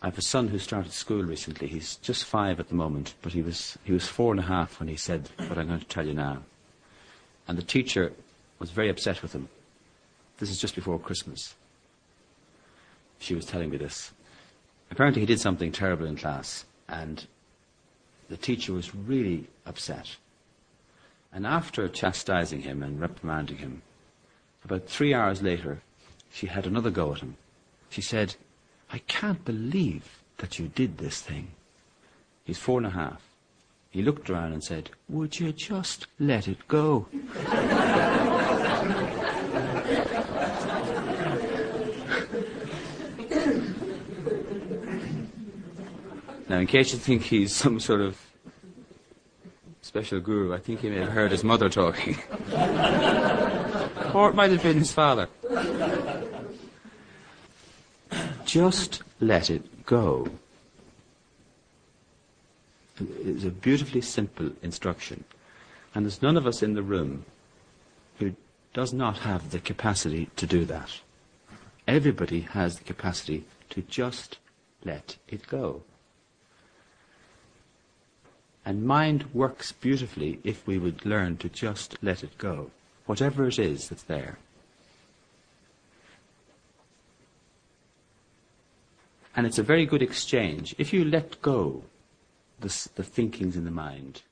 I 0.05 0.09
have 0.09 0.19
a 0.19 0.23
son 0.23 0.49
who 0.49 0.59
started 0.59 0.93
school 0.93 1.23
recently. 1.23 1.67
He's 1.67 1.97
just 1.97 2.27
five 2.27 2.61
at 2.61 2.69
the 2.69 2.75
moment, 2.75 3.15
but 3.23 3.33
he 3.33 3.41
was, 3.41 3.79
he 3.85 3.93
was 3.95 4.07
four 4.07 4.33
and 4.33 4.41
a 4.41 4.45
half 4.47 4.79
when 4.79 4.91
he 4.91 4.97
said 4.97 5.31
what 5.39 5.57
I'm 5.57 5.67
going 5.67 5.81
to 5.81 5.87
tell 5.87 6.07
you 6.07 6.13
now. 6.13 6.43
And 7.49 7.57
the 7.57 7.63
teacher 7.63 8.13
was 8.59 8.71
very 8.71 8.91
upset 8.91 9.23
with 9.23 9.33
him. 9.33 9.49
This 10.37 10.51
is 10.51 10.59
just 10.59 10.75
before 10.75 10.99
Christmas. 10.99 11.55
She 13.19 13.35
was 13.35 13.47
telling 13.47 13.71
me 13.71 13.79
this. 13.79 14.13
Apparently, 14.91 15.21
he 15.23 15.27
did 15.27 15.41
something 15.41 15.73
terrible 15.73 16.05
in 16.05 16.17
class, 16.17 16.67
and 16.87 17.27
the 18.29 18.37
teacher 18.37 18.75
was 18.75 18.95
really 18.95 19.47
upset. 19.65 20.17
And 21.33 21.47
after 21.47 21.89
chastising 21.89 22.61
him 22.61 22.83
and 22.83 23.01
reprimanding 23.01 23.57
him, 23.57 23.81
about 24.67 24.87
three 24.87 25.15
hours 25.15 25.41
later, 25.41 25.81
she 26.31 26.49
had 26.49 26.67
another 26.67 26.91
go 26.91 27.15
at 27.15 27.21
him. 27.21 27.39
She 27.89 28.03
said, 28.03 28.35
I 28.91 28.99
can't 28.99 29.45
believe 29.45 30.23
that 30.39 30.59
you 30.59 30.69
did 30.69 30.99
this 30.99 31.21
thing. 31.21 31.49
He's 32.45 32.59
four 32.59 32.79
and 32.79 32.87
a 32.87 32.91
half. 32.91 33.23
He 33.91 34.03
looked 34.03 34.29
around 34.29 34.53
and 34.53 34.63
said, 34.63 34.91
Would 35.09 35.39
you 35.39 35.53
just 35.53 36.07
let 36.19 36.49
it 36.49 36.67
go? 36.69 37.07
now, 46.49 46.59
in 46.59 46.67
case 46.67 46.93
you 46.93 46.99
think 46.99 47.23
he's 47.23 47.55
some 47.55 47.79
sort 47.79 48.01
of 48.01 48.21
special 49.81 50.19
guru, 50.21 50.53
I 50.53 50.59
think 50.59 50.81
he 50.81 50.91
may 50.91 50.99
have 50.99 51.11
heard 51.11 51.31
his 51.31 51.45
mother 51.45 51.69
talking. 51.69 52.17
or 54.13 54.31
it 54.31 54.35
might 54.35 54.51
have 54.51 54.63
been 54.63 54.79
his 54.79 54.93
father. 54.93 55.29
Just 58.55 59.03
let 59.19 59.51
it 59.51 59.85
go. 59.85 60.29
It's 63.01 63.43
a 63.43 63.51
beautifully 63.51 64.01
simple 64.01 64.53
instruction. 64.63 65.25
And 65.93 66.05
there's 66.05 66.23
none 66.23 66.37
of 66.37 66.47
us 66.47 66.63
in 66.63 66.75
the 66.75 66.83
room 66.85 67.25
who 68.21 68.37
does 68.73 68.93
not 68.93 69.19
have 69.19 69.51
the 69.51 69.59
capacity 69.59 70.31
to 70.37 70.47
do 70.47 70.65
that. 70.67 71.01
Everybody 71.89 72.43
has 72.43 72.79
the 72.79 72.85
capacity 72.85 73.43
to 73.71 73.83
just 73.83 74.39
let 74.85 75.17
it 75.27 75.49
go. 75.49 75.83
And 78.65 78.85
mind 78.85 79.35
works 79.35 79.73
beautifully 79.73 80.39
if 80.45 80.65
we 80.65 80.79
would 80.79 81.05
learn 81.05 81.39
to 81.39 81.49
just 81.49 81.97
let 82.03 82.23
it 82.23 82.39
go, 82.39 82.71
whatever 83.07 83.49
it 83.49 83.59
is 83.59 83.89
that's 83.89 84.05
there. 84.05 84.39
And 89.37 89.47
it's 89.47 89.59
a 89.59 89.63
very 89.63 89.87
good 89.87 90.03
exchange. 90.03 90.75
If 90.79 90.93
you 90.93 91.05
let 91.05 91.41
go 91.43 91.83
the, 92.61 92.89
the 92.95 93.03
thinkings 93.03 93.57
in 93.57 93.65
the 93.65 93.71
mind, 93.71 94.23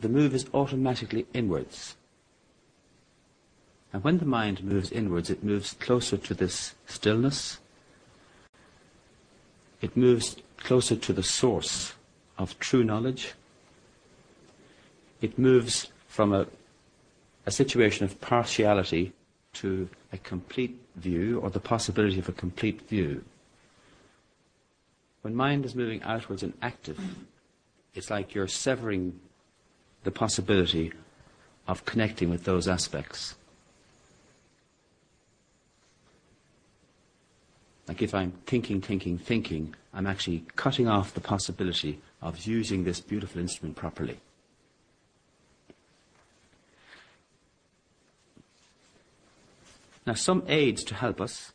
the 0.00 0.08
move 0.08 0.34
is 0.34 0.46
automatically 0.54 1.26
inwards. 1.34 1.96
And 3.92 4.02
when 4.04 4.18
the 4.18 4.24
mind 4.24 4.62
moves 4.62 4.90
inwards, 4.90 5.30
it 5.30 5.44
moves 5.44 5.74
closer 5.74 6.16
to 6.16 6.34
this 6.34 6.74
stillness, 6.86 7.58
It 9.84 9.98
moves 9.98 10.36
closer 10.56 10.96
to 10.96 11.12
the 11.12 11.22
source 11.22 11.92
of 12.38 12.58
true 12.58 12.82
knowledge. 12.82 13.34
It 15.20 15.38
moves 15.38 15.88
from 16.08 16.32
a, 16.32 16.46
a 17.44 17.50
situation 17.50 18.06
of 18.06 18.18
partiality 18.18 19.12
to 19.54 19.88
a 20.12 20.18
complete 20.18 20.80
view 20.96 21.40
or 21.40 21.50
the 21.50 21.60
possibility 21.60 22.18
of 22.18 22.28
a 22.28 22.32
complete 22.32 22.88
view. 22.88 23.24
When 25.22 25.34
mind 25.34 25.64
is 25.64 25.74
moving 25.74 26.02
outwards 26.02 26.42
and 26.42 26.52
active, 26.60 27.00
it's 27.94 28.10
like 28.10 28.34
you're 28.34 28.48
severing 28.48 29.18
the 30.02 30.10
possibility 30.10 30.92
of 31.66 31.84
connecting 31.84 32.28
with 32.28 32.44
those 32.44 32.68
aspects. 32.68 33.34
Like 37.88 38.02
if 38.02 38.14
I'm 38.14 38.32
thinking, 38.46 38.80
thinking, 38.80 39.18
thinking, 39.18 39.74
I'm 39.92 40.06
actually 40.06 40.44
cutting 40.56 40.88
off 40.88 41.14
the 41.14 41.20
possibility 41.20 42.00
of 42.20 42.46
using 42.46 42.84
this 42.84 43.00
beautiful 43.00 43.40
instrument 43.40 43.76
properly. 43.76 44.18
Now, 50.06 50.14
some 50.14 50.44
aids 50.48 50.84
to 50.84 50.94
help 50.94 51.20
us. 51.20 51.52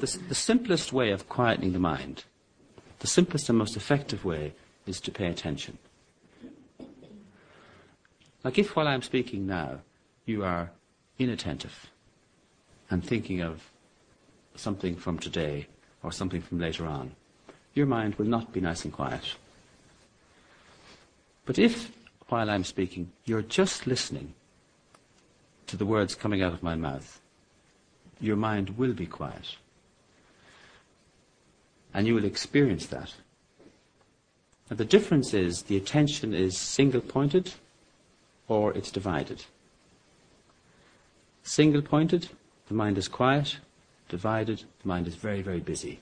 The, 0.00 0.18
the 0.28 0.34
simplest 0.34 0.92
way 0.92 1.10
of 1.10 1.28
quietening 1.28 1.72
the 1.72 1.78
mind, 1.78 2.24
the 2.98 3.06
simplest 3.06 3.48
and 3.48 3.58
most 3.58 3.76
effective 3.76 4.24
way, 4.24 4.54
is 4.86 5.00
to 5.00 5.10
pay 5.10 5.26
attention. 5.26 5.78
Like 8.44 8.58
if 8.58 8.74
while 8.74 8.88
I'm 8.88 9.02
speaking 9.02 9.46
now, 9.46 9.78
you 10.26 10.44
are 10.44 10.70
inattentive 11.18 11.90
and 12.90 13.04
thinking 13.04 13.40
of 13.40 13.70
something 14.56 14.96
from 14.96 15.18
today 15.18 15.66
or 16.02 16.12
something 16.12 16.42
from 16.42 16.58
later 16.58 16.86
on, 16.86 17.12
your 17.74 17.86
mind 17.86 18.16
will 18.16 18.26
not 18.26 18.52
be 18.52 18.60
nice 18.60 18.84
and 18.84 18.92
quiet. 18.92 19.36
But 21.46 21.58
if, 21.58 21.90
while 22.28 22.50
I'm 22.50 22.64
speaking, 22.64 23.12
you're 23.24 23.42
just 23.42 23.86
listening 23.86 24.34
to 25.72 25.78
the 25.78 25.86
words 25.86 26.14
coming 26.14 26.42
out 26.42 26.52
of 26.52 26.62
my 26.62 26.74
mouth, 26.74 27.18
your 28.20 28.36
mind 28.36 28.76
will 28.76 28.92
be 28.92 29.06
quiet. 29.06 29.56
And 31.94 32.06
you 32.06 32.14
will 32.14 32.26
experience 32.26 32.88
that. 32.88 33.14
Now, 34.68 34.76
the 34.76 34.84
difference 34.84 35.32
is 35.32 35.62
the 35.62 35.78
attention 35.78 36.34
is 36.34 36.58
single 36.58 37.00
pointed 37.00 37.54
or 38.48 38.74
it's 38.74 38.90
divided. 38.90 39.46
Single 41.42 41.80
pointed, 41.80 42.28
the 42.68 42.74
mind 42.74 42.98
is 42.98 43.08
quiet. 43.08 43.56
Divided, 44.10 44.64
the 44.82 44.88
mind 44.88 45.06
is 45.06 45.14
very, 45.14 45.40
very 45.40 45.60
busy. 45.60 46.00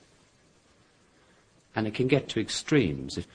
And 1.77 1.87
it 1.87 1.93
can 1.93 2.09
get 2.09 2.27
to 2.27 2.41
extremes. 2.41 3.17
If, 3.17 3.25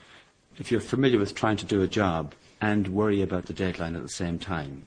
if 0.59 0.71
you're 0.71 0.81
familiar 0.81 1.17
with 1.17 1.33
trying 1.33 1.57
to 1.57 1.65
do 1.65 1.81
a 1.81 1.87
job 1.87 2.35
and 2.61 2.89
worry 2.89 3.23
about 3.23 3.47
the 3.47 3.53
deadline 3.53 3.95
at 3.95 4.03
the 4.03 4.07
same 4.07 4.37
time, 4.37 4.85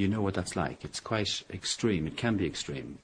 you 0.00 0.08
know 0.08 0.22
what 0.22 0.34
that's 0.34 0.56
like. 0.56 0.84
It's 0.84 0.98
quite 0.98 1.42
extreme. 1.52 2.06
It 2.06 2.16
can 2.16 2.36
be 2.36 2.46
extreme. 2.46 2.98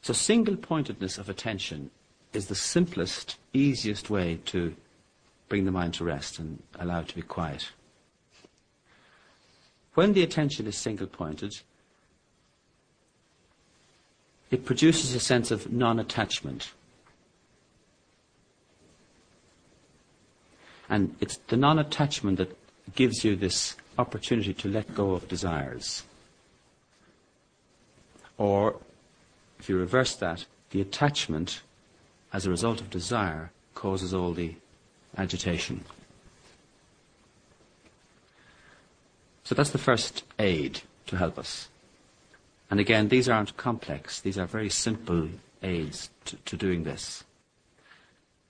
So 0.00 0.12
single 0.12 0.56
pointedness 0.56 1.18
of 1.18 1.28
attention 1.28 1.90
is 2.32 2.46
the 2.46 2.54
simplest, 2.54 3.36
easiest 3.52 4.08
way 4.08 4.40
to 4.46 4.74
bring 5.48 5.64
the 5.64 5.72
mind 5.72 5.94
to 5.94 6.04
rest 6.04 6.38
and 6.38 6.62
allow 6.78 7.00
it 7.00 7.08
to 7.08 7.14
be 7.14 7.22
quiet. 7.22 7.70
When 9.94 10.12
the 10.12 10.22
attention 10.22 10.66
is 10.66 10.76
single 10.76 11.06
pointed, 11.06 11.60
it 14.50 14.64
produces 14.64 15.14
a 15.14 15.20
sense 15.20 15.50
of 15.50 15.72
non 15.72 15.98
attachment. 15.98 16.72
And 20.88 21.16
it's 21.20 21.38
the 21.48 21.56
non 21.56 21.78
attachment 21.78 22.38
that 22.38 22.56
gives 22.94 23.24
you 23.24 23.36
this 23.36 23.76
opportunity 23.98 24.54
to 24.54 24.68
let 24.68 24.94
go 24.94 25.12
of 25.12 25.28
desires. 25.28 26.04
Or, 28.38 28.76
if 29.58 29.68
you 29.68 29.78
reverse 29.78 30.14
that, 30.16 30.44
the 30.70 30.80
attachment 30.80 31.62
as 32.32 32.46
a 32.46 32.50
result 32.50 32.80
of 32.80 32.90
desire 32.90 33.50
causes 33.74 34.12
all 34.12 34.32
the 34.32 34.54
agitation. 35.16 35.84
So 39.44 39.54
that's 39.54 39.70
the 39.70 39.78
first 39.78 40.24
aid 40.38 40.82
to 41.06 41.16
help 41.16 41.38
us. 41.38 41.68
And 42.70 42.80
again, 42.80 43.08
these 43.08 43.28
aren't 43.28 43.56
complex, 43.56 44.20
these 44.20 44.38
are 44.38 44.46
very 44.46 44.70
simple 44.70 45.28
aids 45.62 46.10
to, 46.24 46.36
to 46.36 46.56
doing 46.56 46.82
this. 46.82 47.24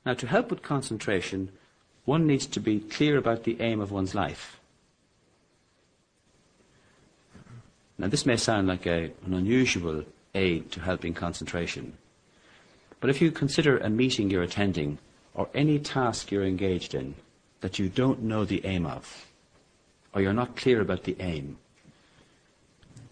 Now, 0.05 0.15
to 0.15 0.27
help 0.27 0.51
with 0.51 0.63
concentration, 0.63 1.51
one 2.07 2.27
needs 2.27 2.47
to 2.47 2.61
be 2.61 2.81
clear 2.81 3.19
about 3.19 3.45
the 3.45 3.61
aim 3.61 3.81
of 3.81 3.91
one's 3.91 4.15
life. 4.15 4.59
Now, 7.99 8.07
this 8.07 8.25
may 8.25 8.37
sound 8.37 8.69
like 8.69 8.87
a, 8.87 9.11
an 9.25 9.35
unusual 9.35 10.05
aid 10.35 10.71
to 10.73 10.81
helping 10.81 11.15
concentration, 11.15 11.95
but 13.01 13.11
if 13.11 13.21
you 13.21 13.31
consider 13.31 13.79
a 13.79 13.91
meeting 13.91 14.31
you're 14.31 14.43
attending 14.43 14.99
or 15.35 15.49
any 15.55 15.79
task 15.79 16.31
you're 16.31 16.45
engaged 16.45 16.95
in 16.95 17.15
that 17.61 17.79
you 17.79 17.89
don't 17.89 18.23
know 18.23 18.45
the 18.45 18.65
aim 18.65 18.87
of, 18.87 19.27
or 20.15 20.23
you're 20.23 20.33
not 20.33 20.57
clear 20.57 20.81
about 20.81 21.05
the 21.05 21.17
aim, 21.21 21.59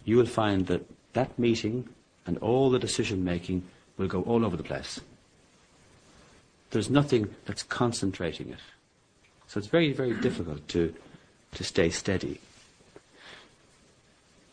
you 0.04 0.16
will 0.16 0.26
find 0.26 0.66
that 0.66 0.86
that 1.14 1.38
meeting 1.38 1.88
and 2.26 2.38
all 2.38 2.70
the 2.70 2.78
decision 2.78 3.24
making 3.24 3.62
will 3.96 4.06
go 4.06 4.22
all 4.22 4.44
over 4.44 4.56
the 4.56 4.62
place. 4.62 5.00
There's 6.70 6.90
nothing 6.90 7.34
that's 7.44 7.62
concentrating 7.62 8.50
it. 8.50 8.58
So 9.48 9.58
it's 9.58 9.68
very, 9.68 9.92
very 9.92 10.14
difficult 10.14 10.66
to, 10.68 10.94
to 11.52 11.64
stay 11.64 11.90
steady. 11.90 12.40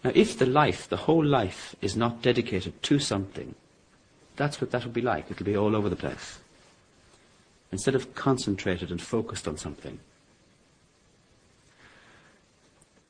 Now, 0.04 0.12
if 0.16 0.38
the 0.38 0.46
life, 0.46 0.89
the 0.89 0.98
whole 0.98 1.26
life, 1.26 1.76
is 1.82 1.96
not 1.96 2.22
dedicated 2.22 2.82
to 2.84 3.00
something, 3.00 3.56
that's 4.36 4.60
what 4.60 4.72
that 4.72 4.84
will 4.86 4.92
be 4.92 5.02
like. 5.02 5.30
It'll 5.30 5.46
be 5.46 5.58
all 5.58 5.76
over 5.76 5.89
the 5.89 5.96
place. 5.96 6.39
Instead 7.72 7.96
of 7.96 8.16
concentrated 8.16 8.92
and 8.92 9.02
focused 9.02 9.48
on 9.48 9.58
something. 9.58 10.00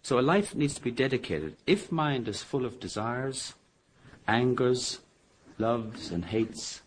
So 0.04 0.20
a 0.20 0.22
life 0.22 0.56
needs 0.56 0.74
to 0.76 0.82
be 0.82 0.92
dedicated. 0.92 1.56
If 1.66 1.92
mind 1.92 2.28
is 2.28 2.44
full 2.44 2.66
of 2.66 2.80
desires, 2.80 3.54
angers, 4.28 5.00
loves, 5.58 6.12
and 6.12 6.26
hates, 6.26 6.82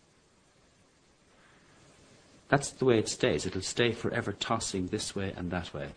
that's 2.54 2.70
the 2.70 2.84
way 2.84 3.00
it 3.00 3.08
stays. 3.08 3.46
It'll 3.46 3.62
stay 3.62 3.90
forever 3.90 4.30
tossing 4.30 4.86
this 4.86 5.16
way 5.16 5.34
and 5.36 5.50
that 5.50 5.74
way. 5.74 5.88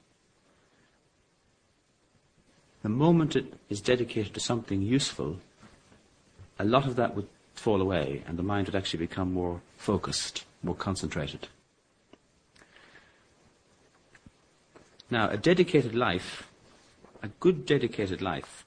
The 2.81 2.89
moment 2.89 3.35
it 3.35 3.53
is 3.69 3.79
dedicated 3.79 4.33
to 4.33 4.39
something 4.39 4.81
useful, 4.81 5.37
a 6.57 6.65
lot 6.65 6.87
of 6.87 6.95
that 6.95 7.15
would 7.15 7.27
fall 7.53 7.79
away 7.79 8.23
and 8.25 8.39
the 8.39 8.43
mind 8.43 8.65
would 8.65 8.75
actually 8.75 9.05
become 9.05 9.33
more 9.33 9.61
focused, 9.77 10.45
more 10.63 10.73
concentrated. 10.73 11.47
Now, 15.11 15.29
a 15.29 15.37
dedicated 15.37 15.93
life, 15.93 16.49
a 17.21 17.27
good 17.39 17.67
dedicated 17.67 18.19
life, 18.19 18.65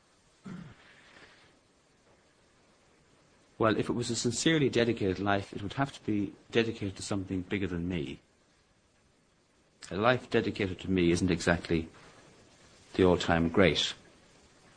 Well, 3.61 3.77
if 3.77 3.91
it 3.91 3.93
was 3.93 4.09
a 4.09 4.17
sincerely 4.17 4.71
dedicated 4.71 5.19
life, 5.19 5.53
it 5.53 5.63
would 5.63 5.75
have 5.75 5.93
to 5.93 6.01
be 6.07 6.33
dedicated 6.51 6.97
to 6.97 7.03
something 7.03 7.43
bigger 7.43 7.67
than 7.67 7.91
me. 7.91 8.21
A 9.91 9.97
life 9.97 10.31
dedicated 10.31 10.81
to 10.81 10.91
me 10.91 11.11
isn't 11.11 11.31
exactly 11.31 11.91
the 12.95 13.05
all 13.05 13.19
time 13.19 13.51
great. 13.51 13.93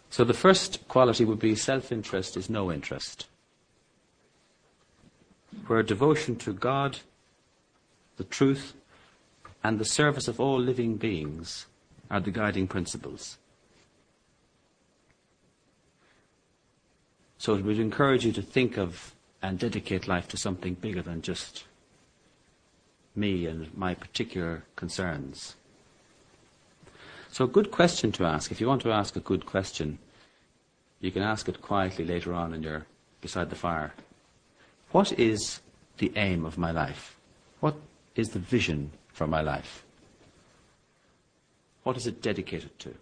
So 0.10 0.26
the 0.26 0.34
first 0.34 0.86
quality 0.90 1.24
would 1.24 1.40
be 1.40 1.56
self 1.56 1.94
interest 1.94 2.36
is 2.36 2.50
no 2.50 2.74
interest. 2.74 3.26
Where 5.68 5.82
devotion 5.82 6.36
to 6.40 6.52
God, 6.52 7.00
the 8.18 8.26
truth, 8.26 8.74
and 9.64 9.80
the 9.80 9.86
service 9.86 10.28
of 10.28 10.42
all 10.42 10.60
living 10.60 10.98
beings 10.98 11.68
are 12.12 12.20
the 12.20 12.32
guiding 12.32 12.68
principles. 12.68 13.38
So 17.44 17.56
it 17.56 17.66
would 17.66 17.78
encourage 17.78 18.26
you 18.26 18.32
to 18.32 18.42
think 18.42 18.78
of 18.78 19.14
and 19.42 19.60
dedicate 19.60 20.08
life 20.08 20.30
to 20.30 20.38
something 20.38 20.76
bigger 20.76 21.02
than 21.02 21.22
just 21.22 21.66
me 23.18 23.48
and 23.48 23.78
my 23.78 23.96
particular 23.96 24.64
concerns. 24.78 25.58
So, 27.34 27.44
a 27.44 27.50
good 27.50 27.70
question 27.70 28.14
to 28.14 28.24
ask, 28.24 28.50
if 28.50 28.62
you 28.62 28.68
want 28.70 28.82
to 28.84 28.94
ask 28.94 29.18
a 29.18 29.20
good 29.20 29.46
question, 29.46 30.00
you 31.02 31.12
can 31.12 31.22
ask 31.22 31.50
it 31.50 31.62
quietly 31.62 32.06
later 32.06 32.34
on 32.34 32.54
in 32.54 32.64
your 32.64 32.86
beside 33.20 33.50
the 33.50 33.58
fire. 33.58 33.94
What 34.94 35.12
is 35.20 35.60
the 35.98 36.14
aim 36.16 36.46
of 36.46 36.58
my 36.58 36.72
life? 36.72 37.18
What 37.60 37.76
is 38.16 38.30
the 38.30 38.40
vision 38.40 38.92
for 39.12 39.28
my 39.28 39.42
life? 39.42 39.84
What 41.84 41.98
is 41.98 42.08
it 42.08 42.22
dedicated 42.22 42.80
to? 42.80 42.96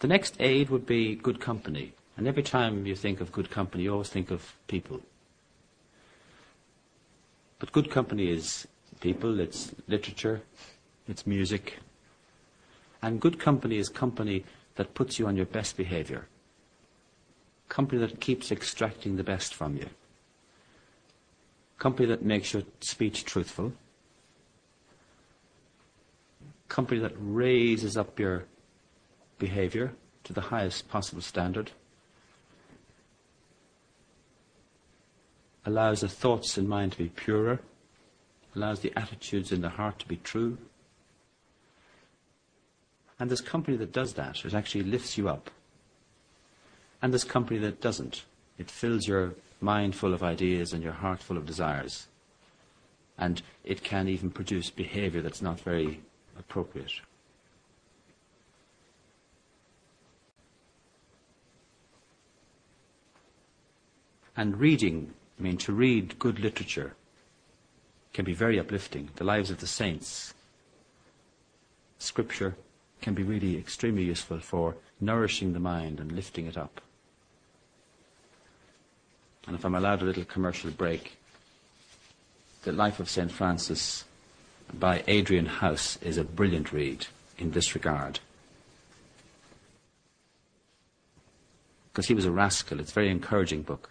The 0.00 0.06
next 0.06 0.36
aid 0.38 0.70
would 0.70 0.86
be 0.86 1.16
good 1.16 1.40
company. 1.40 1.92
And 2.16 2.26
every 2.26 2.42
time 2.42 2.86
you 2.86 2.94
think 2.94 3.20
of 3.20 3.32
good 3.32 3.50
company, 3.50 3.84
you 3.84 3.92
always 3.92 4.08
think 4.08 4.30
of 4.30 4.54
people. 4.66 5.00
But 7.58 7.72
good 7.72 7.90
company 7.90 8.30
is 8.30 8.68
people, 9.00 9.40
it's 9.40 9.74
literature, 9.88 10.42
it's 11.08 11.26
music. 11.26 11.78
And 13.02 13.20
good 13.20 13.38
company 13.38 13.78
is 13.78 13.88
company 13.88 14.44
that 14.76 14.94
puts 14.94 15.18
you 15.18 15.26
on 15.26 15.36
your 15.36 15.46
best 15.46 15.76
behavior. 15.76 16.26
Company 17.68 18.00
that 18.00 18.20
keeps 18.20 18.50
extracting 18.52 19.16
the 19.16 19.24
best 19.24 19.54
from 19.54 19.76
you. 19.76 19.88
Company 21.78 22.08
that 22.08 22.22
makes 22.24 22.52
your 22.52 22.62
speech 22.80 23.24
truthful. 23.24 23.72
Company 26.68 27.00
that 27.00 27.12
raises 27.18 27.96
up 27.96 28.18
your 28.18 28.44
behavior 29.38 29.92
to 30.24 30.32
the 30.32 30.40
highest 30.40 30.88
possible 30.88 31.22
standard. 31.22 31.70
Allows 35.64 36.00
the 36.00 36.08
thoughts 36.08 36.56
in 36.56 36.68
mind 36.68 36.92
to 36.92 36.98
be 36.98 37.08
purer. 37.08 37.60
Allows 38.56 38.80
the 38.80 38.92
attitudes 38.96 39.52
in 39.52 39.60
the 39.60 39.68
heart 39.68 39.98
to 40.00 40.08
be 40.08 40.16
true. 40.16 40.58
And 43.20 43.30
this 43.30 43.40
company 43.40 43.76
that 43.76 43.92
does 43.92 44.14
that. 44.14 44.44
It 44.44 44.54
actually 44.54 44.84
lifts 44.84 45.18
you 45.18 45.28
up. 45.28 45.50
And 47.02 47.12
this 47.12 47.24
company 47.24 47.58
that 47.60 47.80
doesn't. 47.80 48.24
It 48.58 48.70
fills 48.70 49.06
your 49.06 49.34
mind 49.60 49.94
full 49.94 50.14
of 50.14 50.22
ideas 50.22 50.72
and 50.72 50.82
your 50.82 50.92
heart 50.92 51.22
full 51.22 51.36
of 51.36 51.46
desires. 51.46 52.06
And 53.18 53.42
it 53.64 53.82
can 53.82 54.08
even 54.08 54.30
produce 54.30 54.70
behavior 54.70 55.20
that's 55.20 55.42
not 55.42 55.60
very 55.60 56.00
appropriate. 56.38 56.92
And 64.38 64.56
reading, 64.56 65.14
I 65.36 65.42
mean, 65.42 65.56
to 65.58 65.72
read 65.72 66.16
good 66.20 66.38
literature 66.38 66.94
can 68.14 68.24
be 68.24 68.34
very 68.34 68.60
uplifting. 68.60 69.08
The 69.16 69.24
lives 69.24 69.50
of 69.50 69.58
the 69.58 69.66
saints, 69.66 70.32
scripture 71.98 72.54
can 73.02 73.14
be 73.14 73.24
really 73.24 73.58
extremely 73.58 74.04
useful 74.04 74.38
for 74.38 74.76
nourishing 75.00 75.54
the 75.54 75.58
mind 75.58 75.98
and 75.98 76.12
lifting 76.12 76.46
it 76.46 76.56
up. 76.56 76.80
And 79.48 79.56
if 79.56 79.64
I'm 79.64 79.74
allowed 79.74 80.02
a 80.02 80.04
little 80.04 80.24
commercial 80.24 80.70
break, 80.70 81.18
The 82.62 82.70
Life 82.70 83.00
of 83.00 83.10
St. 83.10 83.32
Francis 83.32 84.04
by 84.72 85.02
Adrian 85.08 85.46
House 85.46 85.98
is 86.00 86.16
a 86.16 86.22
brilliant 86.22 86.72
read 86.72 87.08
in 87.38 87.50
this 87.50 87.74
regard. 87.74 88.20
Because 91.90 92.06
he 92.06 92.14
was 92.14 92.24
a 92.24 92.30
rascal. 92.30 92.78
It's 92.78 92.92
a 92.92 92.94
very 92.94 93.10
encouraging 93.10 93.62
book. 93.62 93.90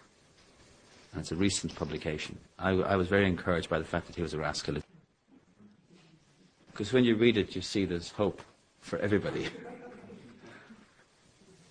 It's 1.16 1.32
a 1.32 1.36
recent 1.36 1.74
publication. 1.74 2.38
I, 2.58 2.70
I 2.70 2.96
was 2.96 3.08
very 3.08 3.26
encouraged 3.26 3.68
by 3.68 3.78
the 3.78 3.84
fact 3.84 4.06
that 4.06 4.16
he 4.16 4.22
was 4.22 4.34
a 4.34 4.38
rascal. 4.38 4.76
Because 6.70 6.92
when 6.92 7.04
you 7.04 7.16
read 7.16 7.36
it, 7.36 7.56
you 7.56 7.62
see 7.62 7.84
there's 7.84 8.10
hope 8.10 8.42
for 8.80 8.98
everybody. 8.98 9.44
In 9.44 9.50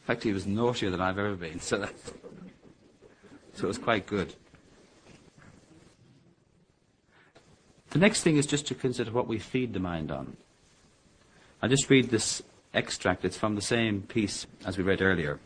fact, 0.05 0.23
he 0.23 0.33
was 0.33 0.45
naughtier 0.45 0.89
than 0.89 1.01
I've 1.01 1.19
ever 1.19 1.35
been, 1.35 1.59
so, 1.59 1.77
that, 1.79 1.93
so 3.53 3.63
it 3.63 3.67
was 3.67 3.77
quite 3.77 4.05
good. 4.07 4.33
The 7.89 7.99
next 7.99 8.21
thing 8.21 8.37
is 8.37 8.45
just 8.45 8.67
to 8.67 8.75
consider 8.75 9.11
what 9.11 9.27
we 9.27 9.39
feed 9.39 9.73
the 9.73 9.79
mind 9.79 10.11
on. 10.11 10.37
I 11.61 11.67
just 11.67 11.89
read 11.89 12.09
this 12.09 12.43
extract. 12.73 13.25
It's 13.25 13.37
from 13.37 13.55
the 13.55 13.61
same 13.61 14.01
piece 14.01 14.45
as 14.65 14.77
we 14.77 14.83
read 14.83 15.01
earlier. 15.01 15.39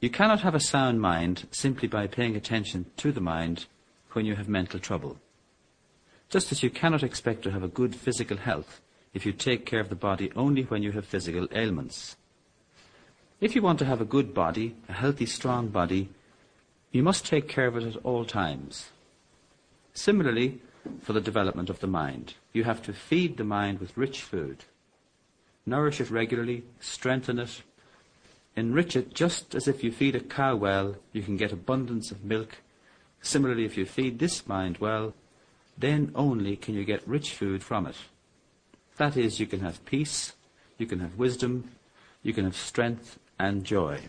You 0.00 0.10
cannot 0.10 0.42
have 0.42 0.54
a 0.54 0.60
sound 0.60 1.00
mind 1.00 1.48
simply 1.50 1.88
by 1.88 2.06
paying 2.06 2.36
attention 2.36 2.86
to 2.98 3.10
the 3.10 3.20
mind 3.20 3.66
when 4.12 4.26
you 4.26 4.36
have 4.36 4.48
mental 4.48 4.78
trouble. 4.78 5.18
Just 6.28 6.52
as 6.52 6.62
you 6.62 6.70
cannot 6.70 7.02
expect 7.02 7.42
to 7.42 7.50
have 7.50 7.64
a 7.64 7.68
good 7.68 7.96
physical 7.96 8.36
health 8.36 8.80
if 9.12 9.26
you 9.26 9.32
take 9.32 9.66
care 9.66 9.80
of 9.80 9.88
the 9.88 9.96
body 9.96 10.30
only 10.36 10.62
when 10.62 10.82
you 10.82 10.92
have 10.92 11.04
physical 11.04 11.48
ailments. 11.52 12.16
If 13.40 13.56
you 13.56 13.62
want 13.62 13.78
to 13.80 13.84
have 13.86 14.00
a 14.00 14.04
good 14.04 14.34
body, 14.34 14.76
a 14.88 14.92
healthy, 14.92 15.26
strong 15.26 15.68
body, 15.68 16.10
you 16.92 17.02
must 17.02 17.26
take 17.26 17.48
care 17.48 17.66
of 17.66 17.76
it 17.76 17.84
at 17.84 17.96
all 18.04 18.24
times. 18.24 18.90
Similarly, 19.94 20.60
for 21.02 21.12
the 21.12 21.20
development 21.20 21.70
of 21.70 21.80
the 21.80 21.86
mind, 21.86 22.34
you 22.52 22.64
have 22.64 22.82
to 22.82 22.92
feed 22.92 23.36
the 23.36 23.44
mind 23.44 23.80
with 23.80 23.96
rich 23.96 24.22
food. 24.22 24.64
Nourish 25.66 26.00
it 26.00 26.10
regularly, 26.10 26.64
strengthen 26.80 27.38
it, 27.38 27.62
enrich 28.56 28.96
it 28.96 29.14
just 29.14 29.54
as 29.54 29.68
if 29.68 29.84
you 29.84 29.92
feed 29.92 30.16
a 30.16 30.20
cow 30.20 30.56
well, 30.56 30.96
you 31.12 31.22
can 31.22 31.36
get 31.36 31.52
abundance 31.52 32.10
of 32.10 32.24
milk. 32.24 32.58
Similarly, 33.20 33.64
if 33.64 33.76
you 33.76 33.86
feed 33.86 34.18
this 34.18 34.46
mind 34.46 34.78
well, 34.78 35.14
then 35.76 36.12
only 36.14 36.56
can 36.56 36.74
you 36.74 36.84
get 36.84 37.06
rich 37.06 37.34
food 37.34 37.62
from 37.62 37.86
it. 37.86 37.96
That 38.96 39.16
is, 39.16 39.38
you 39.38 39.46
can 39.46 39.60
have 39.60 39.84
peace, 39.84 40.32
you 40.76 40.86
can 40.86 41.00
have 41.00 41.16
wisdom, 41.16 41.70
you 42.22 42.32
can 42.32 42.44
have 42.44 42.56
strength 42.56 43.18
and 43.38 43.64
joy. 43.64 44.00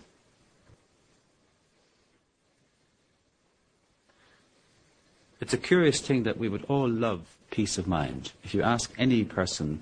It's 5.39 5.53
a 5.53 5.57
curious 5.57 6.01
thing 6.01 6.23
that 6.23 6.37
we 6.37 6.49
would 6.49 6.65
all 6.67 6.89
love 6.89 7.21
peace 7.49 7.77
of 7.77 7.87
mind. 7.87 8.33
If 8.43 8.53
you 8.53 8.61
ask 8.61 8.93
any 8.97 9.23
person, 9.23 9.79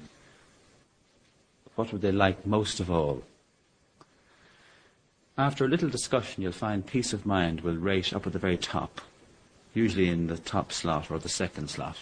what 1.75 1.91
would 1.91 2.01
they 2.01 2.11
like 2.11 2.45
most 2.45 2.79
of 2.79 2.91
all? 2.91 3.23
After 5.38 5.65
a 5.65 5.67
little 5.67 5.89
discussion, 5.89 6.41
you'll 6.41 6.51
find 6.51 6.85
peace 6.85 7.13
of 7.13 7.25
mind 7.25 7.61
will 7.61 7.75
rate 7.75 8.11
up 8.11 8.25
at 8.25 8.33
the 8.33 8.39
very 8.39 8.57
top, 8.57 9.01
usually 9.75 10.09
in 10.09 10.25
the 10.25 10.38
top 10.38 10.73
slot 10.73 11.11
or 11.11 11.19
the 11.19 11.29
second 11.29 11.69
slot. 11.69 11.97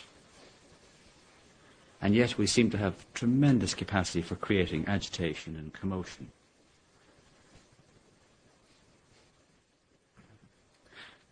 And 2.01 2.15
yet 2.15 2.38
we 2.38 2.47
seem 2.47 2.69
to 2.69 2.77
have 2.77 3.05
tremendous 3.13 3.73
capacity 3.73 4.21
for 4.21 4.36
creating 4.36 4.88
agitation 4.88 5.57
and 5.57 5.73
commotion. 5.73 6.31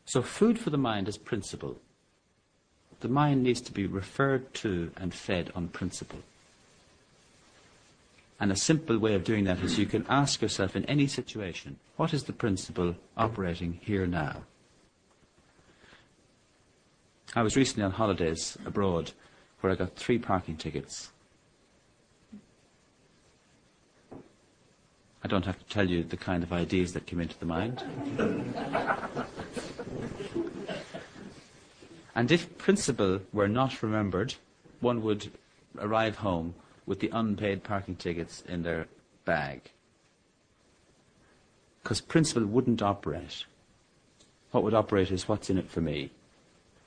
So 0.06 0.22
food 0.22 0.60
for 0.60 0.72
the 0.72 0.78
mind 0.78 1.08
is 1.08 1.18
principle. 1.18 1.80
The 3.00 3.08
mind 3.08 3.44
needs 3.44 3.62
to 3.62 3.72
be 3.72 3.88
referred 3.88 4.54
to 4.56 4.92
and 4.98 5.14
fed 5.14 5.52
on 5.56 5.70
principle. 5.70 6.20
And 8.44 8.52
a 8.52 8.58
simple 8.58 8.98
way 8.98 9.16
of 9.16 9.24
doing 9.24 9.46
that 9.46 9.62
is 9.62 9.80
you 9.80 9.86
can 9.86 10.06
ask 10.10 10.42
yourself 10.42 10.76
in 10.76 10.84
any 10.84 11.08
situation, 11.08 11.80
what 11.96 12.14
is 12.14 12.26
the 12.26 12.34
principle 12.34 12.98
operating 13.16 13.80
here 13.82 14.06
now? 14.06 14.44
I 17.34 17.42
was 17.42 17.56
recently 17.56 17.86
on 17.86 17.92
holidays 17.92 18.58
abroad 18.66 19.14
where 19.62 19.72
I 19.72 19.78
got 19.78 19.96
three 19.96 20.20
parking 20.20 20.58
tickets. 20.58 21.12
I 24.12 25.30
don't 25.30 25.46
have 25.46 25.60
to 25.60 25.66
tell 25.74 25.90
you 25.90 26.04
the 26.04 26.18
kind 26.18 26.44
of 26.44 26.52
ideas 26.52 26.92
that 26.92 27.06
came 27.06 27.22
into 27.22 27.40
the 27.40 27.46
mind. 27.46 27.82
and 32.14 32.30
if 32.30 32.58
principle 32.58 33.22
were 33.32 33.48
not 33.48 33.82
remembered, 33.82 34.36
one 34.82 35.02
would 35.02 35.32
arrive 35.80 36.18
home 36.18 36.56
with 36.86 37.00
the 37.00 37.10
unpaid 37.14 37.64
parking 37.64 37.96
tickets 37.96 38.44
in 38.48 38.64
their 38.64 38.88
bag. 39.26 39.72
Because 41.82 42.02
principle 42.02 42.46
wouldn't 42.46 42.82
operate. 42.82 43.46
What 44.52 44.64
would 44.64 44.74
operate 44.74 45.12
is 45.12 45.28
what's 45.28 45.50
in 45.50 45.58
it 45.58 45.70
for 45.70 45.82
me? 45.82 46.12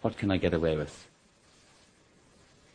What 0.00 0.16
can 0.16 0.30
I 0.30 0.36
get 0.36 0.54
away 0.54 0.76
with? 0.76 1.06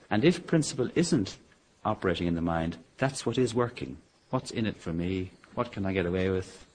And 0.09 0.25
if 0.25 0.45
principle 0.45 0.89
isn't 0.95 1.37
operating 1.85 2.27
in 2.27 2.35
the 2.35 2.41
mind, 2.41 2.77
that's 2.97 3.25
what 3.25 3.37
is 3.37 3.55
working. 3.55 3.97
What's 4.29 4.51
in 4.51 4.65
it 4.65 4.77
for 4.77 4.91
me? 4.91 5.31
What 5.55 5.71
can 5.71 5.85
I 5.85 5.93
get 5.93 6.05
away 6.05 6.29
with? 6.29 6.65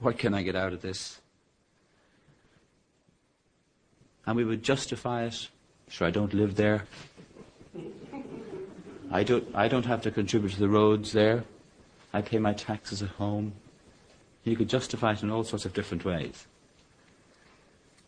What 0.00 0.18
can 0.18 0.34
I 0.34 0.42
get 0.42 0.56
out 0.56 0.72
of 0.72 0.82
this? 0.82 1.20
And 4.26 4.36
we 4.36 4.44
would 4.44 4.62
justify 4.62 5.24
it. 5.24 5.48
Sure, 5.88 6.06
I 6.06 6.10
don't 6.10 6.32
live 6.32 6.56
there. 6.56 6.86
I 9.12 9.24
don't, 9.24 9.46
I 9.54 9.68
don't 9.68 9.84
have 9.84 10.00
to 10.02 10.10
contribute 10.10 10.52
to 10.52 10.58
the 10.58 10.70
roads 10.70 11.12
there. 11.12 11.44
I 12.14 12.22
pay 12.22 12.38
my 12.38 12.54
taxes 12.54 13.02
at 13.02 13.10
home. 13.10 13.52
You 14.44 14.56
could 14.56 14.70
justify 14.70 15.12
it 15.12 15.22
in 15.22 15.30
all 15.30 15.44
sorts 15.44 15.66
of 15.66 15.74
different 15.74 16.04
ways. 16.04 16.46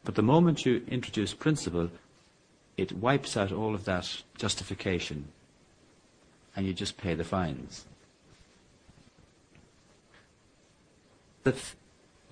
But 0.03 0.15
the 0.15 0.23
moment 0.23 0.65
you 0.65 0.83
introduce 0.89 1.35
principle, 1.35 1.91
it 2.79 2.93
wipes 2.93 3.37
out 3.37 3.53
all 3.53 3.75
of 3.75 3.85
that 3.85 4.23
justification 4.39 5.29
and 6.57 6.67
you 6.67 6.73
just 6.73 6.97
pay 6.97 7.15
the 7.15 7.25
fines. 7.25 7.85
The 11.43 11.53
f- 11.53 11.77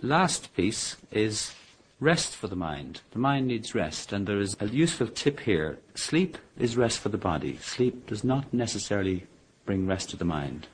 last 0.01 0.55
piece 0.55 0.97
is 1.11 1.55
rest 2.03 2.35
for 2.35 2.49
the 2.49 2.57
mind. 2.57 3.01
The 3.13 3.21
mind 3.21 3.47
needs 3.47 3.77
rest, 3.77 4.13
and 4.13 4.27
there 4.27 4.41
is 4.41 4.57
a 4.59 4.67
useful 4.67 5.07
tip 5.07 5.39
here. 5.41 5.79
Sleep 5.95 6.37
is 6.59 6.77
rest 6.77 6.99
for 6.99 7.11
the 7.11 7.17
body. 7.17 7.59
Sleep 7.59 8.07
does 8.09 8.25
not 8.25 8.53
necessarily 8.53 9.27
bring 9.65 9.87
rest 9.87 10.11
to 10.11 10.17
the 10.17 10.25
mind. 10.25 10.67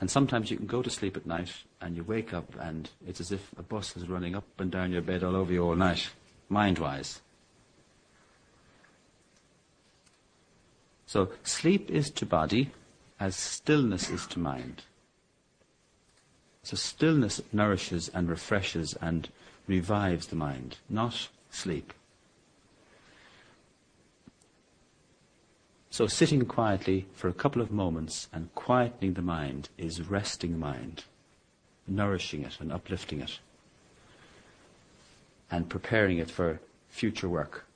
And 0.00 0.10
sometimes 0.10 0.50
you 0.50 0.58
can 0.58 0.66
go 0.66 0.82
to 0.82 0.90
sleep 0.90 1.16
at 1.16 1.26
night 1.26 1.52
and 1.80 1.96
you 1.96 2.04
wake 2.04 2.34
up 2.34 2.54
and 2.60 2.90
it's 3.06 3.20
as 3.20 3.32
if 3.32 3.52
a 3.56 3.62
bus 3.62 3.96
is 3.96 4.08
running 4.08 4.34
up 4.34 4.44
and 4.58 4.70
down 4.70 4.90
your 4.90 5.00
bed 5.00 5.22
all 5.22 5.36
over 5.36 5.52
you 5.52 5.64
all 5.64 5.76
night, 5.76 6.10
mind 6.48 6.78
wise. 6.78 7.20
So 11.06 11.30
sleep 11.44 11.88
is 11.88 12.10
to 12.10 12.26
body 12.26 12.72
as 13.20 13.36
stillness 13.36 14.10
is 14.10 14.26
to 14.28 14.40
mind. 14.40 14.82
So 16.64 16.76
stillness 16.76 17.40
nourishes 17.52 18.10
and 18.12 18.28
refreshes 18.28 18.94
and 19.00 19.28
revives 19.66 20.26
the 20.26 20.36
mind, 20.36 20.78
not 20.88 21.28
sleep. 21.50 21.92
So 25.90 26.06
sitting 26.06 26.44
quietly 26.46 27.06
for 27.12 27.28
a 27.28 27.34
couple 27.34 27.60
of 27.60 27.70
moments 27.70 28.28
and 28.32 28.54
quietening 28.54 29.14
the 29.14 29.22
mind 29.22 29.68
is 29.76 30.00
resting 30.00 30.52
the 30.52 30.58
mind, 30.58 31.04
nourishing 31.86 32.42
it 32.44 32.56
and 32.60 32.72
uplifting 32.72 33.20
it, 33.20 33.40
and 35.50 35.68
preparing 35.68 36.16
it 36.16 36.30
for 36.30 36.60
future 36.88 37.28
work. 37.28 37.66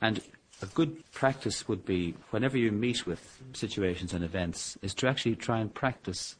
And 0.00 0.20
a 0.64 0.74
good 0.74 1.12
practice 1.12 1.68
would 1.68 1.84
be, 1.84 2.14
whenever 2.30 2.56
you 2.56 2.72
meet 2.72 3.06
with 3.06 3.42
situations 3.52 4.14
and 4.14 4.24
events, 4.24 4.78
is 4.80 4.94
to 4.94 5.06
actually 5.06 5.36
try 5.36 5.60
and 5.60 5.72
practice 5.72 6.36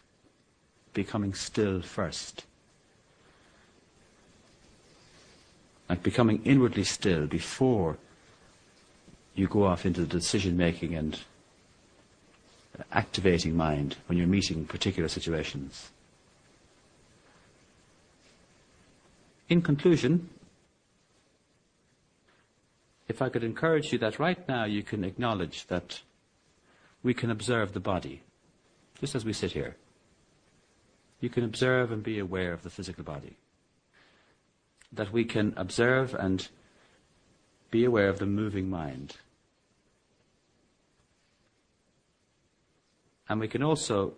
becoming 0.94 1.34
still 1.34 1.82
first. 1.82 2.44
Like 5.90 6.02
becoming 6.02 6.40
inwardly 6.44 6.84
still 6.84 7.26
before 7.26 7.98
you 9.34 9.46
go 9.46 9.64
off 9.64 9.84
into 9.84 10.00
the 10.00 10.06
decision 10.06 10.56
making 10.56 10.94
and 10.94 11.20
activating 12.92 13.54
mind 13.54 13.96
when 14.06 14.16
you're 14.16 14.26
meeting 14.26 14.64
particular 14.64 15.08
situations. 15.08 15.90
In 19.50 19.60
conclusion, 19.60 20.30
if 23.08 23.20
I 23.20 23.28
could 23.28 23.44
encourage 23.44 23.92
you 23.92 23.98
that 23.98 24.18
right 24.18 24.46
now 24.48 24.64
you 24.64 24.82
can 24.82 25.04
acknowledge 25.04 25.66
that 25.66 26.00
we 27.02 27.12
can 27.14 27.30
observe 27.30 27.72
the 27.72 27.80
body, 27.80 28.22
just 28.98 29.14
as 29.14 29.24
we 29.24 29.32
sit 29.32 29.52
here. 29.52 29.76
You 31.20 31.28
can 31.28 31.44
observe 31.44 31.92
and 31.92 32.02
be 32.02 32.18
aware 32.18 32.52
of 32.52 32.62
the 32.62 32.70
physical 32.70 33.04
body. 33.04 33.36
That 34.92 35.12
we 35.12 35.24
can 35.24 35.52
observe 35.56 36.14
and 36.14 36.48
be 37.70 37.84
aware 37.84 38.08
of 38.08 38.18
the 38.18 38.26
moving 38.26 38.70
mind. 38.70 39.16
And 43.28 43.40
we 43.40 43.48
can 43.48 43.62
also 43.62 44.14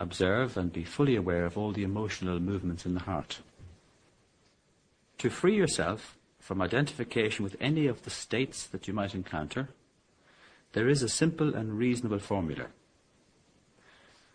observe 0.00 0.56
and 0.56 0.72
be 0.72 0.84
fully 0.84 1.16
aware 1.16 1.44
of 1.44 1.56
all 1.56 1.72
the 1.72 1.84
emotional 1.84 2.38
movements 2.38 2.84
in 2.84 2.94
the 2.94 3.00
heart. 3.00 3.38
To 5.18 5.30
free 5.30 5.56
yourself 5.56 6.17
from 6.48 6.62
identification 6.62 7.44
with 7.44 7.54
any 7.60 7.86
of 7.86 8.04
the 8.04 8.10
states 8.10 8.66
that 8.68 8.88
you 8.88 8.94
might 8.94 9.14
encounter, 9.14 9.68
there 10.72 10.88
is 10.88 11.02
a 11.02 11.08
simple 11.08 11.54
and 11.54 11.76
reasonable 11.76 12.18
formula. 12.18 12.68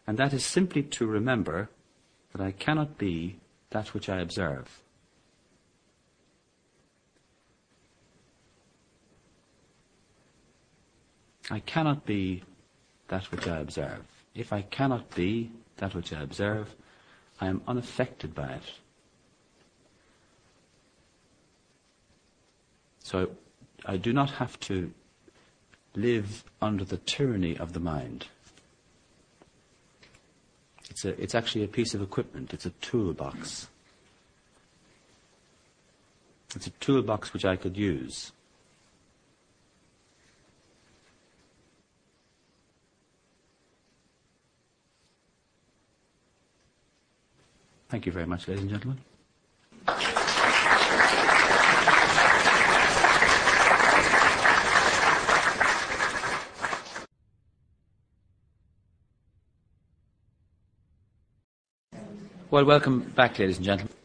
And 0.05 0.19
that 0.19 0.31
is 0.31 0.45
simply 0.45 0.83
to 0.83 1.07
remember 1.07 1.71
that 2.31 2.39
I 2.39 2.51
cannot 2.51 2.99
be 2.99 3.39
that 3.71 3.95
which 3.95 4.09
I 4.09 4.19
observe. 4.19 4.79
I 11.49 11.61
cannot 11.61 12.05
be 12.05 12.43
that 13.07 13.31
which 13.31 13.47
I 13.47 13.57
observe. 13.57 14.03
If 14.35 14.53
I 14.53 14.61
cannot 14.61 15.15
be 15.15 15.49
that 15.77 15.95
which 15.95 16.13
I 16.13 16.21
observe, 16.21 16.75
I 17.41 17.47
am 17.47 17.63
unaffected 17.67 18.35
by 18.35 18.49
it. 18.49 18.82
So 23.03 23.29
I 23.85 23.97
do 23.97 24.13
not 24.13 24.31
have 24.31 24.59
to 24.61 24.91
live 25.93 26.43
under 26.61 26.83
the 26.83 26.97
tyranny 26.97 27.57
of 27.57 27.73
the 27.73 27.79
mind. 27.79 28.25
It's, 30.89 31.05
a, 31.05 31.21
it's 31.21 31.35
actually 31.35 31.63
a 31.63 31.67
piece 31.67 31.93
of 31.93 32.01
equipment, 32.01 32.53
it's 32.53 32.65
a 32.65 32.71
toolbox. 32.81 33.67
It's 36.55 36.67
a 36.67 36.71
toolbox 36.71 37.33
which 37.33 37.45
I 37.45 37.55
could 37.55 37.77
use. 37.77 38.31
Thank 47.89 48.05
you 48.05 48.11
very 48.11 48.25
much, 48.25 48.47
ladies 48.47 48.63
and 48.63 48.71
gentlemen. 48.71 50.32
Well, 62.53 62.65
welcome 62.65 62.99
back, 62.99 63.39
ladies 63.39 63.57
and 63.57 63.65
gentlemen. 63.65 63.95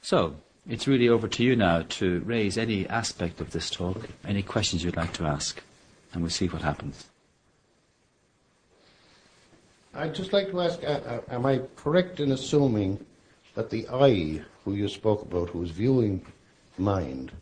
So, 0.00 0.36
it's 0.66 0.88
really 0.88 1.10
over 1.10 1.28
to 1.28 1.44
you 1.44 1.54
now 1.54 1.82
to 2.00 2.20
raise 2.20 2.56
any 2.56 2.88
aspect 2.88 3.42
of 3.42 3.50
this 3.50 3.68
talk, 3.68 4.08
any 4.26 4.42
questions 4.42 4.82
you'd 4.82 4.96
like 4.96 5.12
to 5.12 5.26
ask, 5.26 5.62
and 6.14 6.22
we'll 6.22 6.30
see 6.30 6.46
what 6.46 6.62
happens. 6.62 7.10
I'd 9.92 10.14
just 10.14 10.32
like 10.32 10.50
to 10.50 10.62
ask, 10.62 10.82
uh, 10.82 10.86
uh, 10.86 11.20
am 11.28 11.44
I 11.44 11.60
correct 11.76 12.20
in 12.20 12.32
assuming 12.32 13.04
that 13.54 13.68
the 13.68 13.86
I, 13.92 14.40
who 14.64 14.72
you 14.72 14.88
spoke 14.88 15.20
about, 15.20 15.50
who 15.50 15.62
is 15.62 15.70
viewing 15.70 16.24
mind, 16.78 17.32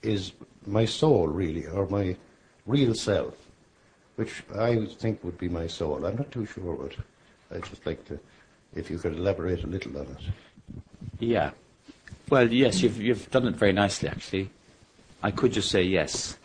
is 0.00 0.32
my 0.66 0.86
soul, 0.86 1.28
really, 1.28 1.66
or 1.66 1.86
my 1.88 2.16
real 2.64 2.94
self, 2.94 3.34
which 4.14 4.42
I 4.54 4.86
think 4.86 5.22
would 5.22 5.36
be 5.36 5.50
my 5.50 5.66
soul? 5.66 6.06
I'm 6.06 6.16
not 6.16 6.32
too 6.32 6.46
sure, 6.46 6.76
but 6.76 6.96
I'd 7.54 7.64
just 7.64 7.84
like 7.84 8.02
to 8.06 8.18
if 8.74 8.90
you 8.90 8.98
could 8.98 9.14
elaborate 9.14 9.64
a 9.64 9.66
little 9.66 9.96
on 9.98 10.06
it. 10.06 10.80
Yeah. 11.18 11.50
Well, 12.28 12.52
yes, 12.52 12.82
you've, 12.82 13.00
you've 13.00 13.30
done 13.30 13.46
it 13.46 13.54
very 13.54 13.72
nicely, 13.72 14.08
actually. 14.08 14.50
I 15.22 15.30
could 15.30 15.52
just 15.52 15.70
say 15.70 15.82
yes. 15.82 16.36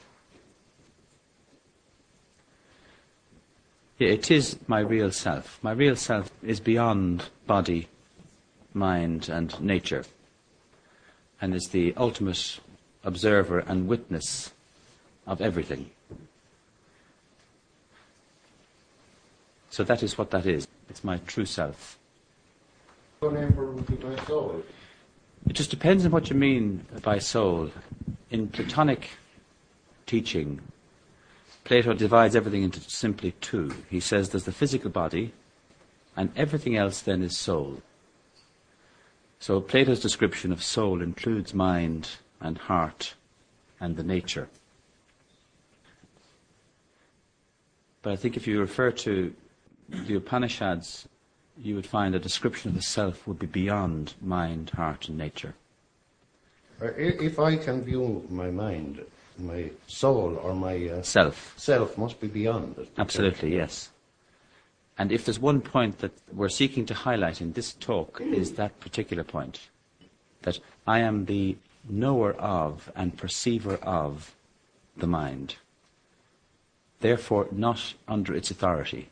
It 4.00 4.32
is 4.32 4.58
my 4.68 4.80
real 4.80 5.12
self. 5.12 5.60
My 5.62 5.72
real 5.72 5.96
self 5.96 6.32
is 6.42 6.60
beyond 6.60 7.30
body, 7.46 7.88
mind, 8.74 9.30
and 9.30 9.60
nature, 9.62 10.06
and 11.40 11.54
is 11.54 11.68
the 11.68 11.94
ultimate 11.98 12.60
observer 13.04 13.60
and 13.60 13.88
witness 13.88 14.52
of 15.28 15.42
everything. 15.42 15.92
So 19.70 19.84
that 19.84 20.04
is 20.04 20.18
what 20.18 20.32
that 20.32 20.46
is. 20.46 20.68
It's 20.90 21.04
my 21.04 21.18
true 21.28 21.46
self. 21.46 21.98
It 25.48 25.54
just 25.54 25.70
depends 25.70 26.04
on 26.06 26.12
what 26.12 26.32
you 26.32 26.36
mean 26.36 26.88
by 27.04 27.20
soul. 27.20 27.70
In 28.32 28.48
Platonic 28.48 29.12
teaching, 30.08 30.60
Plato 31.64 31.94
divides 31.94 32.36
everything 32.36 32.64
into 32.64 32.80
simply 32.80 33.34
two. 33.40 33.76
He 33.92 34.00
says 34.00 34.30
there's 34.30 34.46
the 34.46 34.52
physical 34.52 34.90
body, 34.90 35.34
and 36.18 36.32
everything 36.36 36.76
else 36.76 37.02
then 37.02 37.22
is 37.22 37.38
soul. 37.38 37.84
So 39.40 39.62
Plato's 39.62 40.00
description 40.00 40.52
of 40.52 40.64
soul 40.64 41.00
includes 41.00 41.54
mind 41.54 42.10
and 42.40 42.58
heart 42.58 43.14
and 43.80 43.98
the 43.98 44.04
nature. 44.04 44.50
But 48.02 48.14
I 48.14 48.16
think 48.16 48.36
if 48.36 48.48
you 48.48 48.60
refer 48.60 48.90
to 48.90 49.32
the 49.90 50.16
Upanishads 50.16 51.08
you 51.58 51.76
would 51.76 51.86
find 51.86 52.16
a 52.16 52.20
description 52.20 52.70
of 52.70 52.76
the 52.76 52.82
self 52.82 53.28
would 53.28 53.39
be 53.39 53.47
beyond 53.47 54.14
mind, 54.22 54.72
heart, 54.72 55.10
and 55.10 55.18
nature. 55.18 55.56
Uh, 56.82 56.88
if 56.97 57.39
I 57.39 57.58
can 57.58 57.84
view 57.84 58.26
my 58.30 58.49
mind, 58.49 59.02
my 59.38 59.70
soul, 59.88 60.39
or 60.41 60.56
my 60.56 60.89
uh, 60.89 61.02
self, 61.02 61.54
self 61.58 61.97
must 61.97 62.20
be 62.20 62.28
beyond 62.28 62.78
it. 62.78 62.89
Absolutely, 62.97 63.56
yes. 63.56 63.89
And 64.97 65.12
if 65.12 65.26
there's 65.26 65.39
one 65.39 65.62
point 65.62 65.99
that 65.99 66.12
we're 66.34 66.49
seeking 66.49 66.86
to 66.88 66.93
highlight 66.93 67.41
in 67.41 67.54
this 67.54 67.74
talk, 67.74 68.22
is 68.22 68.54
that 68.54 68.80
particular 68.80 69.24
point 69.24 69.70
that 70.43 70.60
I 70.88 70.99
am 70.99 71.26
the 71.26 71.58
knower 71.88 72.34
of 72.34 72.91
and 72.95 73.18
perceiver 73.18 73.76
of 73.76 74.36
the 74.97 75.08
mind, 75.08 75.56
therefore 76.99 77.47
not 77.52 77.93
under 78.08 78.34
its 78.36 78.52
authority. 78.52 79.10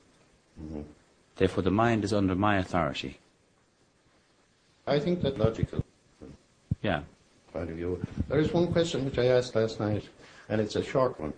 Mm-hmm. 0.61 0.81
Therefore, 1.39 1.63
the 1.63 1.71
mind 1.71 2.03
is 2.03 2.11
under 2.11 2.35
my 2.35 2.57
authority. 2.57 3.17
I 4.85 4.99
think 4.99 5.21
that 5.21 5.37
logical. 5.37 5.85
Yeah. 6.81 7.03
Point 7.53 7.69
of 7.69 7.77
view. 7.77 8.05
There 8.27 8.39
is 8.39 8.51
one 8.51 8.67
question 8.73 9.05
which 9.05 9.17
I 9.17 9.27
asked 9.27 9.55
last 9.55 9.79
night 9.79 10.03
and 10.49 10.59
it's 10.59 10.75
a 10.75 10.83
short 10.83 11.17
one. 11.17 11.31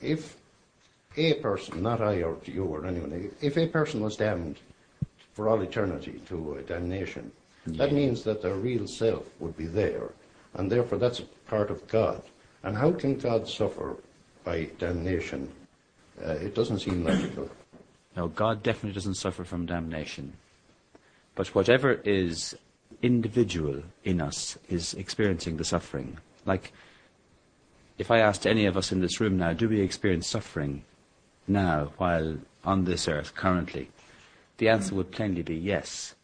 If 0.00 0.36
a 1.18 1.34
person, 1.34 1.82
not 1.82 2.00
I 2.00 2.22
or 2.22 2.38
you 2.46 2.64
or 2.64 2.86
anyone, 2.86 3.30
if 3.42 3.58
a 3.58 3.66
person 3.66 4.00
was 4.00 4.16
damned 4.16 4.60
for 5.34 5.50
all 5.50 5.60
eternity 5.60 6.22
to 6.28 6.64
damnation, 6.66 7.30
that 7.66 7.92
means 7.92 8.22
that 8.22 8.40
their 8.40 8.54
real 8.54 8.86
self 8.86 9.26
would 9.40 9.58
be 9.58 9.66
there, 9.66 10.10
and 10.54 10.72
therefore 10.72 10.96
that's 10.96 11.20
a 11.20 11.24
part 11.50 11.70
of 11.70 11.86
God. 11.88 12.22
And 12.62 12.74
how 12.74 12.92
can 12.92 13.18
God 13.18 13.46
suffer 13.46 13.96
by 14.42 14.70
damnation? 14.78 15.52
Uh, 16.24 16.30
it 16.30 16.54
doesn't 16.54 16.78
seem 16.78 17.04
logical. 17.04 17.50
No, 18.18 18.26
God 18.26 18.64
definitely 18.64 18.94
doesn't 18.94 19.14
suffer 19.14 19.44
from 19.44 19.64
damnation. 19.64 20.32
But 21.36 21.54
whatever 21.54 21.92
is 22.04 22.52
individual 23.00 23.84
in 24.02 24.20
us 24.20 24.58
is 24.68 24.92
experiencing 24.94 25.56
the 25.56 25.64
suffering. 25.64 26.18
Like, 26.44 26.72
if 27.96 28.10
I 28.10 28.18
asked 28.18 28.44
any 28.44 28.66
of 28.66 28.76
us 28.76 28.90
in 28.90 29.00
this 29.00 29.20
room 29.20 29.36
now, 29.36 29.52
do 29.52 29.68
we 29.68 29.80
experience 29.80 30.26
suffering 30.26 30.82
now 31.46 31.92
while 31.96 32.38
on 32.64 32.86
this 32.86 33.06
earth 33.06 33.36
currently? 33.36 33.88
The 34.56 34.68
answer 34.68 34.96
would 34.96 35.12
plainly 35.12 35.42
be 35.42 35.54
yes. 35.54 36.16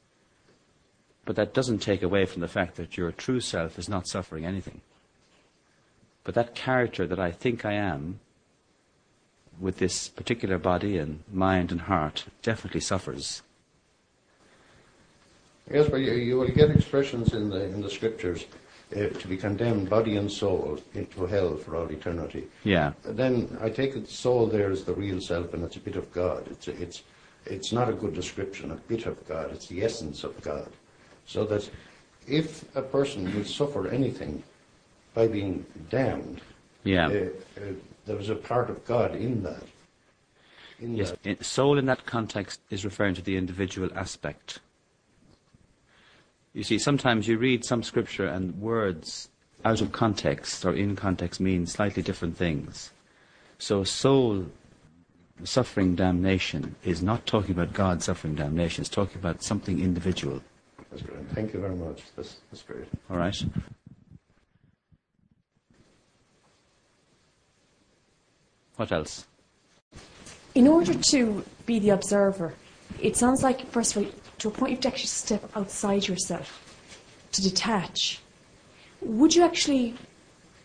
But 1.24 1.36
that 1.36 1.54
doesn't 1.54 1.78
take 1.78 2.02
away 2.02 2.24
from 2.24 2.40
the 2.40 2.48
fact 2.48 2.74
that 2.74 2.96
your 2.96 3.12
true 3.12 3.38
self 3.38 3.78
is 3.78 3.88
not 3.88 4.08
suffering 4.08 4.44
anything. 4.44 4.80
But 6.24 6.34
that 6.34 6.56
character 6.56 7.06
that 7.06 7.20
I 7.20 7.30
think 7.30 7.64
I 7.64 7.74
am, 7.74 8.18
with 9.60 9.78
this 9.78 10.08
particular 10.08 10.58
body 10.58 10.98
and 10.98 11.22
mind 11.32 11.70
and 11.72 11.82
heart, 11.82 12.24
definitely 12.42 12.80
suffers. 12.80 13.42
Yes, 15.72 15.88
but 15.88 15.98
you, 15.98 16.12
you 16.12 16.38
will 16.38 16.48
get 16.48 16.70
expressions 16.70 17.32
in 17.32 17.48
the 17.48 17.64
in 17.64 17.80
the 17.80 17.90
scriptures 17.90 18.44
uh, 18.94 19.08
to 19.08 19.28
be 19.28 19.36
condemned, 19.36 19.88
body 19.88 20.16
and 20.16 20.30
soul, 20.30 20.78
into 20.94 21.26
hell 21.26 21.56
for 21.56 21.76
all 21.76 21.90
eternity. 21.90 22.44
Yeah. 22.64 22.92
Then 23.04 23.56
I 23.62 23.70
take 23.70 23.96
it 23.96 24.08
soul 24.08 24.46
there 24.46 24.70
is 24.70 24.84
the 24.84 24.94
real 24.94 25.20
self, 25.20 25.54
and 25.54 25.64
it's 25.64 25.76
a 25.76 25.80
bit 25.80 25.96
of 25.96 26.12
God. 26.12 26.46
It's 26.50 26.68
a, 26.68 26.72
it's 26.82 27.02
it's 27.46 27.72
not 27.72 27.88
a 27.88 27.92
good 27.92 28.14
description. 28.14 28.70
A 28.70 28.76
bit 28.76 29.06
of 29.06 29.26
God. 29.26 29.52
It's 29.52 29.66
the 29.66 29.82
essence 29.82 30.22
of 30.24 30.38
God. 30.42 30.70
So 31.26 31.44
that 31.46 31.68
if 32.26 32.64
a 32.76 32.82
person 32.82 33.34
will 33.34 33.44
suffer 33.44 33.88
anything 33.88 34.42
by 35.14 35.28
being 35.28 35.64
damned, 35.90 36.40
Yeah. 36.84 37.06
uh, 37.08 37.10
uh, 37.10 37.72
there 38.06 38.18
is 38.18 38.30
a 38.30 38.34
part 38.34 38.70
of 38.70 38.84
God 38.84 39.14
in 39.14 39.42
that. 39.42 39.62
In 40.80 40.96
Yes, 40.96 41.14
that. 41.22 41.44
soul 41.44 41.78
in 41.78 41.86
that 41.86 42.04
context 42.06 42.60
is 42.70 42.84
referring 42.84 43.14
to 43.14 43.22
the 43.22 43.36
individual 43.36 43.88
aspect. 43.94 44.60
You 46.52 46.62
see, 46.62 46.78
sometimes 46.78 47.26
you 47.26 47.38
read 47.38 47.64
some 47.64 47.82
scripture 47.82 48.26
and 48.26 48.60
words 48.60 49.28
out 49.64 49.80
of 49.80 49.92
context 49.92 50.64
or 50.64 50.74
in 50.74 50.94
context 50.94 51.40
mean 51.40 51.66
slightly 51.66 52.02
different 52.02 52.36
things. 52.36 52.92
So, 53.58 53.82
soul 53.82 54.46
suffering 55.42 55.96
damnation 55.96 56.76
is 56.84 57.02
not 57.02 57.26
talking 57.26 57.52
about 57.52 57.72
God 57.72 58.02
suffering 58.02 58.34
damnation, 58.36 58.82
it's 58.82 58.90
talking 58.90 59.18
about 59.18 59.42
something 59.42 59.80
individual. 59.80 60.42
That's 60.90 61.02
great. 61.02 61.28
Thank 61.30 61.54
you 61.54 61.60
very 61.60 61.74
much. 61.74 62.02
That's, 62.14 62.36
that's 62.50 62.62
great. 62.62 62.84
All 63.10 63.16
right? 63.16 63.36
What 68.76 68.92
else? 68.92 69.26
In 70.54 70.66
order 70.68 70.94
to 70.94 71.44
be 71.66 71.78
the 71.78 71.90
observer, 71.90 72.54
it 73.00 73.16
sounds 73.16 73.42
like, 73.42 73.66
first 73.70 73.96
of 73.96 74.04
all, 74.04 74.10
to 74.38 74.48
a 74.48 74.50
point 74.50 74.70
you 74.70 74.76
have 74.76 74.82
to 74.82 74.88
actually 74.88 75.06
step 75.06 75.50
outside 75.56 76.06
yourself, 76.06 76.60
to 77.32 77.42
detach. 77.42 78.20
Would 79.00 79.34
you 79.34 79.44
actually, 79.44 79.94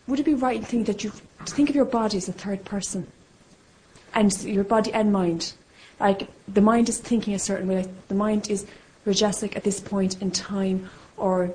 would 0.06 0.20
it 0.20 0.24
be 0.24 0.34
right 0.34 0.56
in 0.56 0.62
thinking 0.62 0.84
that 0.84 1.04
you, 1.04 1.12
to 1.44 1.54
think 1.54 1.70
of 1.70 1.76
your 1.76 1.84
body 1.84 2.16
as 2.16 2.28
a 2.28 2.32
third 2.32 2.64
person? 2.64 3.06
And 4.14 4.32
your 4.42 4.64
body 4.64 4.92
and 4.92 5.12
mind. 5.12 5.52
Like, 6.00 6.28
the 6.48 6.60
mind 6.60 6.88
is 6.88 6.98
thinking 6.98 7.34
a 7.34 7.38
certain 7.38 7.68
way, 7.68 7.82
like 7.82 8.08
the 8.08 8.14
mind 8.14 8.50
is 8.50 8.66
Rajasic 9.06 9.56
at 9.56 9.64
this 9.64 9.80
point 9.80 10.20
in 10.20 10.30
time, 10.30 10.90
or 11.16 11.52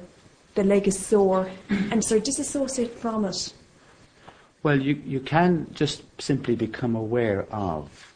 the 0.55 0.63
leg 0.63 0.87
is 0.87 0.97
sore, 0.97 1.49
and 1.69 2.03
so 2.03 2.19
disassociate 2.19 2.97
from 2.97 3.25
it. 3.25 3.53
Well, 4.65 4.81
you, 4.81 4.99
you 5.05 5.19
can 5.19 5.67
just 5.75 6.01
simply 6.19 6.55
become 6.55 6.95
aware 6.95 7.45
of 7.51 8.15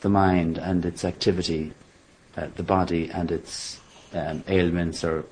the 0.00 0.08
mind 0.08 0.58
and 0.58 0.84
its 0.84 1.04
activity, 1.04 1.74
uh, 2.36 2.48
the 2.56 2.64
body 2.64 3.08
and 3.08 3.30
its 3.30 3.78
um, 4.12 4.42
ailments 4.48 5.04
or 5.04 5.26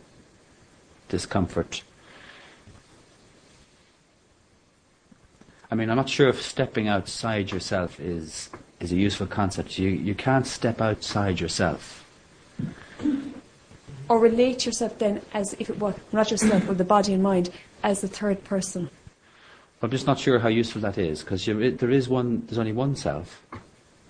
discomfort. 1.09 1.83
I 5.73 5.75
mean, 5.75 5.91
I'm 5.91 5.97
not 5.97 6.09
sure 6.09 6.29
if 6.29 6.41
stepping 6.41 6.87
outside 6.87 7.51
yourself 7.51 7.99
is, 7.99 8.49
is 8.79 8.93
a 8.93 8.97
useful 8.97 9.27
concept. 9.27 9.77
You, 9.77 9.89
you 9.89 10.15
can't 10.15 10.47
step 10.47 10.81
outside 10.81 11.41
yourself. 11.41 12.05
Or 14.09 14.21
relate 14.21 14.67
yourself 14.67 15.01
then 15.01 15.21
as 15.33 15.57
if 15.59 15.69
it 15.69 15.81
were 15.81 15.97
not 16.13 16.31
yourself, 16.31 16.65
but 16.69 16.79
the 16.79 16.85
body 16.85 17.13
and 17.13 17.25
mind, 17.25 17.51
as 17.83 18.03
the 18.03 18.09
third 18.09 18.45
person. 18.45 18.89
I'm 19.85 19.91
just 19.91 20.07
not 20.07 20.19
sure 20.19 20.39
how 20.39 20.49
useful 20.49 20.81
that 20.83 20.99
is 20.99 21.21
because 21.21 21.45
there 21.45 21.91
is 21.91 22.09
one. 22.09 22.45
There's 22.47 22.59
only 22.59 22.73
one 22.73 22.97
self. 22.97 23.43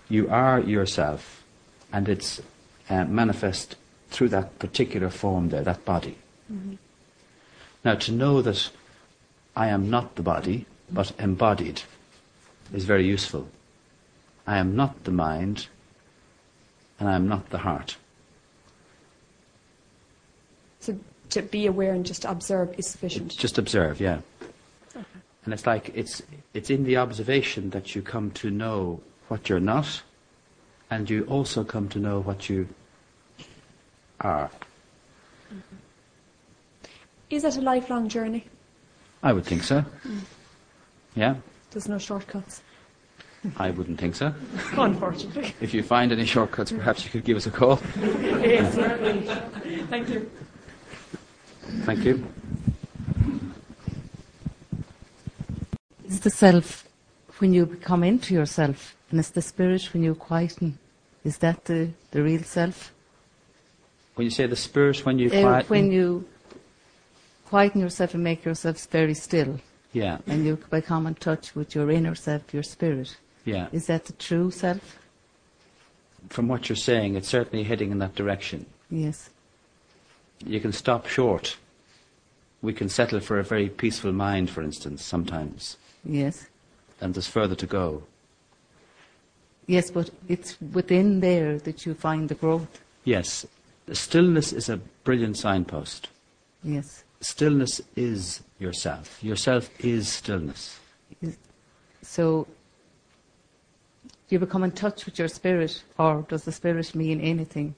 You 0.08 0.28
are 0.28 0.60
yourself, 0.60 1.42
and 1.92 2.08
it's 2.08 2.40
uh, 2.88 3.04
manifest 3.04 3.76
through 4.10 4.28
that 4.28 4.58
particular 4.58 5.10
form 5.10 5.48
there, 5.48 5.62
that 5.62 5.84
body. 5.84 6.16
Now, 7.84 7.96
to 7.96 8.12
know 8.12 8.40
that 8.42 8.70
I 9.56 9.68
am 9.68 9.90
not 9.90 10.14
the 10.14 10.22
body, 10.22 10.66
but 10.90 11.12
embodied, 11.18 11.82
is 12.72 12.84
very 12.84 13.06
useful. 13.06 13.48
I 14.46 14.58
am 14.58 14.76
not 14.76 15.04
the 15.04 15.10
mind, 15.10 15.66
and 17.00 17.08
I 17.08 17.14
am 17.14 17.28
not 17.28 17.50
the 17.50 17.58
heart. 17.58 17.96
So 20.80 20.98
to 21.30 21.42
be 21.42 21.66
aware 21.66 21.94
and 21.94 22.06
just 22.06 22.24
observe 22.24 22.78
is 22.78 22.86
sufficient. 22.86 23.36
Just 23.36 23.58
observe, 23.58 24.00
yeah. 24.00 24.20
And 25.45 25.53
it's 25.53 25.66
like 25.66 25.90
it's 25.95 26.22
it's 26.55 26.70
in 26.70 26.84
the 26.84 26.97
observation 26.97 27.70
that 27.70 27.95
you 27.95 28.03
come 28.03 28.30
to 28.32 28.51
know 28.51 29.01
what 29.28 29.49
you're 29.49 29.61
not, 29.61 30.03
and 30.90 31.09
you 31.09 31.24
also 31.24 31.64
come 31.64 31.88
to 31.90 31.99
know 31.99 32.20
what 32.20 32.49
you 32.49 32.68
are. 34.20 34.51
Is 37.30 37.42
that 37.42 37.57
a 37.57 37.61
lifelong 37.61 38.09
journey? 38.09 38.45
I 39.22 39.32
would 39.32 39.45
think 39.45 39.62
so. 39.62 39.84
Mm. 40.07 40.20
Yeah, 41.16 41.34
There's 41.70 41.88
no 41.88 41.99
shortcuts. 41.99 42.62
I 43.57 43.70
wouldn't 43.70 44.01
think 44.01 44.14
so. 44.14 44.34
Unfortunately. 44.72 45.55
If 45.61 45.74
you 45.74 45.82
find 45.82 46.12
any 46.12 46.24
shortcuts, 46.24 46.72
perhaps 46.72 47.05
you 47.05 47.11
could 47.11 47.24
give 47.24 47.36
us 47.36 47.47
a 47.47 47.51
call. 47.51 47.78
yes, 48.01 48.74
certainly. 48.74 49.28
Thank 49.86 50.09
you. 50.09 50.30
Thank 51.84 52.05
you. 52.05 52.24
Is 56.07 56.20
the 56.20 56.30
self 56.30 56.84
when 57.38 57.52
you 57.52 57.66
become 57.66 58.05
into 58.05 58.34
yourself, 58.34 58.94
and 59.11 59.18
it's 59.18 59.30
the 59.30 59.42
spirit 59.42 59.92
when 59.92 60.02
you 60.02 60.14
quieten. 60.14 60.78
Is 61.24 61.38
that 61.38 61.64
the, 61.64 61.90
the 62.11 62.22
real 62.22 62.42
self? 62.42 62.92
When 64.14 64.26
you 64.26 64.30
say 64.30 64.46
the 64.46 64.57
spirit, 64.57 65.05
when 65.07 65.18
you 65.18 65.28
Uh, 65.28 65.40
quiet, 65.40 65.70
when 65.70 65.90
you 65.90 66.24
quieten 67.48 67.80
yourself 67.80 68.14
and 68.14 68.22
make 68.22 68.44
yourself 68.44 68.86
very 68.86 69.14
still, 69.14 69.59
yeah, 69.92 70.18
and 70.26 70.44
you 70.44 70.59
become 70.70 71.07
in 71.07 71.14
touch 71.14 71.55
with 71.55 71.74
your 71.74 71.90
inner 71.90 72.14
self, 72.14 72.52
your 72.52 72.62
spirit. 72.62 73.16
yeah. 73.44 73.68
Is 73.72 73.86
that 73.86 74.05
the 74.05 74.12
true 74.12 74.50
self? 74.50 74.98
From 76.28 76.48
what 76.48 76.68
you're 76.68 76.76
saying, 76.76 77.16
it's 77.16 77.28
certainly 77.28 77.64
heading 77.64 77.90
in 77.90 77.98
that 77.98 78.14
direction. 78.14 78.66
Yes. 78.90 79.30
You 80.44 80.61
can 80.61 80.72
stop 80.72 81.07
short. 81.07 81.57
We 82.62 82.72
can 82.72 82.88
settle 82.88 83.20
for 83.20 83.38
a 83.38 83.44
very 83.44 83.68
peaceful 83.68 84.12
mind, 84.12 84.48
for 84.50 84.62
instance, 84.62 85.02
sometimes, 85.05 85.76
Yes. 86.05 86.46
and 87.00 87.14
there's 87.14 87.26
further 87.26 87.55
to 87.55 87.66
go. 87.66 88.02
Yes, 89.66 89.90
but 89.90 90.11
it's 90.28 90.61
within 90.72 91.20
there 91.20 91.59
that 91.59 91.86
you 91.86 91.94
find 91.94 92.28
the 92.28 92.34
growth. 92.34 92.80
Yes, 93.05 93.46
stillness 93.92 94.52
is 94.52 94.68
a 94.68 94.76
brilliant 95.05 95.36
signpost. 95.38 96.09
Yes. 96.62 97.05
Stillness 97.20 97.80
is 97.96 98.42
yourself. 98.59 99.22
Yourself 99.22 99.70
is 99.80 100.09
stillness. 100.09 100.78
So 102.02 102.46
you 104.28 104.38
become 104.38 104.64
in 104.64 104.72
touch 104.72 105.07
with 105.07 105.18
your 105.18 105.28
spirit, 105.28 105.82
or 105.98 106.26
does 106.28 106.44
the 106.44 106.52
spirit 106.52 106.94
mean 106.94 107.20
anything? 107.20 107.74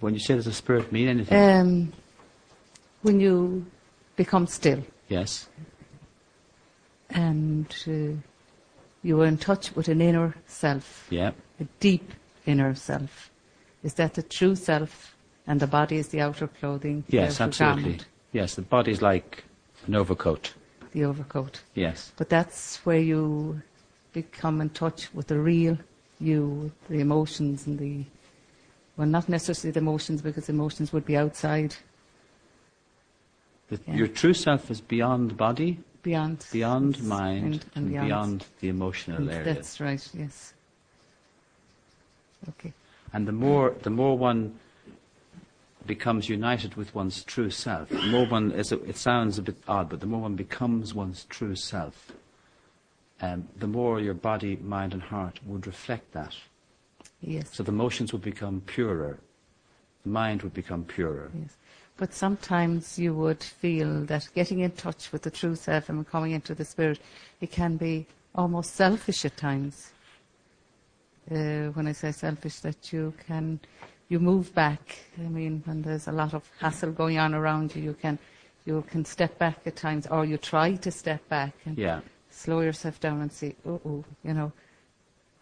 When 0.00 0.14
you 0.14 0.20
say 0.20 0.34
does 0.36 0.46
the 0.46 0.52
spirit 0.52 0.90
mean 0.92 1.08
anything? 1.08 1.36
Um, 1.38 1.92
when 3.02 3.20
you 3.20 3.66
become 4.16 4.46
still 4.46 4.82
yes. 5.08 5.48
And 7.10 7.66
uh, 7.86 8.16
you 9.02 9.20
are 9.22 9.26
in 9.26 9.38
touch 9.38 9.74
with 9.74 9.88
an 9.88 10.00
inner 10.00 10.34
self, 10.46 11.06
Yeah. 11.10 11.32
a 11.60 11.64
deep 11.80 12.12
inner 12.46 12.74
self, 12.74 13.30
is 13.82 13.94
that 13.94 14.14
the 14.14 14.22
true 14.22 14.54
self 14.56 15.16
and 15.46 15.60
the 15.60 15.66
body 15.66 15.96
is 15.96 16.08
the 16.08 16.20
outer 16.20 16.46
clothing? 16.48 17.04
Yes, 17.08 17.40
outer 17.40 17.48
absolutely. 17.48 17.82
garment? 17.82 18.06
Yes, 18.32 18.54
the 18.54 18.62
body 18.62 18.90
is 18.92 19.00
like 19.02 19.44
an 19.86 19.94
overcoat. 19.94 20.54
the 20.92 21.04
overcoat. 21.04 21.60
Yes. 21.74 22.12
But 22.16 22.28
that's 22.30 22.78
where 22.84 22.98
you 22.98 23.60
become 24.12 24.60
in 24.60 24.70
touch 24.70 25.12
with 25.14 25.26
the 25.28 25.38
real 25.38 25.76
you, 26.18 26.72
the 26.88 26.98
emotions 27.00 27.66
and 27.66 27.78
the, 27.78 28.04
well, 28.96 29.06
not 29.06 29.28
necessarily 29.28 29.70
the 29.72 29.80
emotions 29.80 30.20
because 30.22 30.48
emotions 30.48 30.92
would 30.92 31.04
be 31.04 31.16
outside, 31.16 31.76
The, 33.68 33.78
Yeah. 33.86 33.96
Your 33.96 34.08
true 34.08 34.32
self 34.34 34.70
is 34.70 34.80
beyond 34.80 35.30
the 35.30 35.34
body, 35.34 35.78
beyond. 36.08 36.46
beyond 36.52 37.02
mind, 37.02 37.44
and, 37.44 37.66
and, 37.74 37.94
and 37.96 38.06
beyond. 38.06 38.46
the 38.60 38.68
emotional 38.68 39.30
area. 39.30 39.44
That's 39.44 39.80
right, 39.80 40.08
yes. 40.14 40.54
Okay. 42.48 42.72
And 43.12 43.28
the 43.28 43.32
more, 43.32 43.74
the 43.82 43.90
more 43.90 44.16
one 44.16 44.58
becomes 45.86 46.28
united 46.28 46.74
with 46.76 46.94
one's 46.94 47.24
true 47.24 47.50
self, 47.50 47.88
the 47.88 48.02
more 48.06 48.26
one, 48.26 48.52
is 48.52 48.72
it 48.72 48.96
sounds 48.96 49.38
a 49.38 49.42
bit 49.42 49.56
odd, 49.66 49.88
but 49.88 50.00
the 50.00 50.06
more 50.06 50.20
one 50.20 50.34
becomes 50.34 50.94
one's 50.94 51.24
true 51.24 51.56
self, 51.56 52.12
um, 53.20 53.48
the 53.56 53.66
more 53.66 54.00
your 54.00 54.14
body, 54.14 54.56
mind, 54.56 54.92
and 54.92 55.02
heart 55.02 55.40
would 55.46 55.66
reflect 55.66 56.12
that. 56.12 56.34
Yes. 57.20 57.50
So 57.52 57.62
the 57.62 57.72
emotions 57.72 58.12
would 58.12 58.22
become 58.22 58.60
purer, 58.62 59.18
the 60.04 60.10
mind 60.10 60.42
would 60.42 60.54
become 60.54 60.84
purer. 60.84 61.30
Yes. 61.34 61.56
But 61.98 62.14
sometimes 62.14 62.96
you 62.96 63.12
would 63.14 63.42
feel 63.42 64.04
that 64.04 64.28
getting 64.32 64.60
in 64.60 64.70
touch 64.70 65.10
with 65.10 65.22
the 65.22 65.32
true 65.32 65.56
self 65.56 65.88
and 65.88 66.08
coming 66.08 66.30
into 66.30 66.54
the 66.54 66.64
spirit, 66.64 67.00
it 67.40 67.50
can 67.50 67.76
be 67.76 68.06
almost 68.36 68.76
selfish 68.76 69.24
at 69.24 69.36
times. 69.36 69.90
Uh, 71.28 71.74
when 71.74 71.88
I 71.88 71.92
say 71.92 72.12
selfish, 72.12 72.60
that 72.60 72.92
you 72.92 73.12
can, 73.26 73.58
you 74.08 74.20
move 74.20 74.54
back. 74.54 74.98
I 75.18 75.28
mean, 75.28 75.62
when 75.66 75.82
there's 75.82 76.06
a 76.06 76.12
lot 76.12 76.34
of 76.34 76.48
hassle 76.60 76.92
going 76.92 77.18
on 77.18 77.34
around 77.34 77.74
you, 77.74 77.82
you 77.82 77.94
can, 77.94 78.16
you 78.64 78.84
can 78.88 79.04
step 79.04 79.36
back 79.36 79.58
at 79.66 79.74
times, 79.74 80.06
or 80.06 80.24
you 80.24 80.38
try 80.38 80.76
to 80.76 80.90
step 80.92 81.28
back 81.28 81.52
and 81.66 81.76
Yeah. 81.76 82.00
slow 82.30 82.60
yourself 82.60 83.00
down 83.00 83.20
and 83.22 83.32
say, 83.32 83.56
"Oh, 83.66 83.80
oh," 83.84 84.04
you 84.22 84.34
know. 84.34 84.52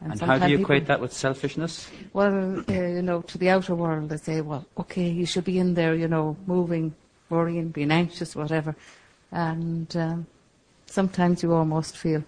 And 0.00 0.20
how 0.20 0.38
do 0.38 0.50
you 0.50 0.58
equate 0.58 0.86
that 0.86 1.00
with 1.00 1.12
selfishness? 1.12 1.88
well, 2.12 2.62
uh, 2.68 2.72
you 2.72 3.02
know, 3.02 3.22
to 3.22 3.38
the 3.38 3.48
outer 3.48 3.74
world, 3.74 4.10
they 4.10 4.18
say, 4.18 4.40
well, 4.42 4.66
okay, 4.78 5.08
you 5.08 5.24
should 5.24 5.44
be 5.44 5.58
in 5.58 5.74
there, 5.74 5.94
you 5.94 6.06
know, 6.06 6.36
moving, 6.46 6.94
worrying, 7.30 7.70
being 7.70 7.90
anxious, 7.90 8.36
whatever. 8.36 8.76
And 9.32 9.94
um, 9.96 10.26
sometimes 10.86 11.42
you 11.42 11.52
almost 11.54 11.96
feel, 11.96 12.22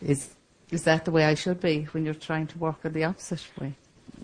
is 0.00 0.30
is 0.70 0.84
that 0.84 1.04
the 1.04 1.10
way 1.10 1.24
I 1.24 1.34
should 1.34 1.60
be 1.60 1.82
when 1.90 2.04
you're 2.04 2.14
trying 2.14 2.46
to 2.46 2.58
work 2.58 2.84
in 2.84 2.92
the 2.92 3.04
opposite 3.04 3.44
way? 3.60 3.74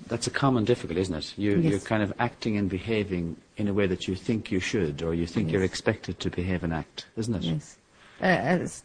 That's 0.06 0.28
a 0.28 0.30
common 0.30 0.64
difficulty, 0.64 1.00
isn't 1.00 1.14
it? 1.14 1.34
You, 1.36 1.58
Yes. 1.58 1.70
You're 1.70 1.80
kind 1.80 2.02
of 2.02 2.12
acting 2.18 2.56
and 2.56 2.70
behaving 2.70 3.36
in 3.56 3.66
a 3.66 3.74
way 3.74 3.86
that 3.88 4.06
you 4.06 4.14
think 4.14 4.52
you 4.52 4.60
should, 4.60 5.02
or 5.02 5.12
you 5.14 5.26
think 5.26 5.50
you're 5.50 5.64
expected 5.64 6.20
to 6.20 6.30
behave 6.30 6.62
and 6.62 6.72
act, 6.72 7.06
isn't 7.16 7.34
it? 7.34 7.42
Yes, 7.42 7.78
uh, 8.20 8.26
as, 8.26 8.84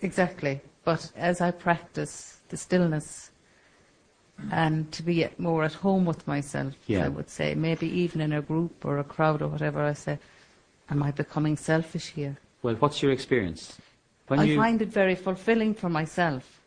exactly. 0.00 0.60
But 0.84 1.10
as 1.16 1.40
I 1.40 1.50
practice 1.50 2.38
the 2.48 2.56
stillness 2.56 3.30
and 4.50 4.90
to 4.92 5.02
be 5.02 5.24
at- 5.24 5.38
more 5.38 5.64
at 5.64 5.74
home 5.74 6.04
with 6.04 6.26
myself, 6.26 6.74
Yeah. 6.86 7.04
I 7.06 7.08
would 7.08 7.28
say, 7.30 7.54
maybe 7.54 7.86
even 7.86 8.20
in 8.20 8.32
a 8.32 8.42
group 8.42 8.84
or 8.84 8.98
a 8.98 9.04
crowd 9.04 9.42
or 9.42 9.48
whatever, 9.48 9.82
I 9.82 9.92
say, 9.94 10.18
am 10.90 11.02
I 11.02 11.10
becoming 11.12 11.56
selfish 11.56 12.08
here? 12.10 12.36
Well, 12.62 12.74
what's 12.76 13.02
your 13.02 13.12
experience? 13.12 13.78
When 14.28 14.40
I 14.40 14.44
you, 14.44 14.56
find 14.56 14.80
it 14.82 14.88
very 14.88 15.14
fulfilling 15.14 15.74
for 15.74 15.88
myself 15.88 16.60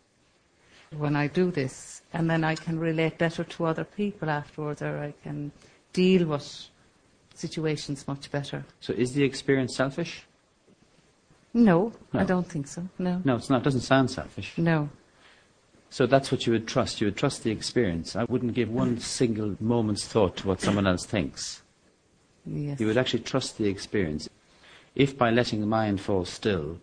when 0.95 1.15
I 1.15 1.28
do 1.28 1.51
this, 1.51 2.01
and 2.13 2.30
then 2.30 2.43
I 2.43 2.55
can 2.55 2.80
relate 2.80 3.18
better 3.18 3.43
to 3.43 3.65
other 3.65 3.84
people 3.84 4.30
afterwards, 4.30 4.82
or 4.82 4.97
I 4.99 5.13
can 5.24 5.51
deal 5.91 6.28
with 6.28 6.70
situations 7.34 8.07
much 8.07 8.32
better. 8.32 8.63
so 8.80 8.93
is 8.93 9.13
the 9.13 9.24
experience 9.24 9.76
selfish? 9.76 10.24
No, 11.53 11.91
I 12.13 12.24
don't 12.24 12.47
think 12.47 12.68
so. 12.68 12.88
No, 12.99 13.22
No, 13.26 13.36
it's 13.36 13.49
not. 13.49 13.61
It 13.61 13.63
doesn't 13.63 13.82
sound 13.82 14.09
selfish. 14.11 14.53
no. 14.57 14.89
So 15.90 16.06
that's 16.06 16.32
what 16.32 16.46
you 16.46 16.54
would 16.54 16.68
trust. 16.68 17.00
You 17.02 17.08
would 17.08 17.18
trust 17.18 17.44
the 17.44 17.52
experience. 17.52 18.16
I 18.16 18.26
wouldn't 18.26 18.54
give 18.54 18.70
one 18.70 19.00
single 19.00 19.56
moment's 19.60 20.06
thought 20.06 20.38
to 20.38 20.48
what 20.48 20.62
someone 20.62 20.86
else 20.86 21.06
thinks. 21.06 21.62
Yes. 22.46 22.80
You 22.80 22.88
would 22.88 22.98
actually 22.98 23.24
trust 23.24 23.58
the 23.58 23.68
experience. 23.68 24.30
If 24.96 25.18
by 25.18 25.32
letting 25.32 25.62
the 25.62 25.68
mind 25.68 26.02
fall 26.02 26.26
still, 26.26 26.80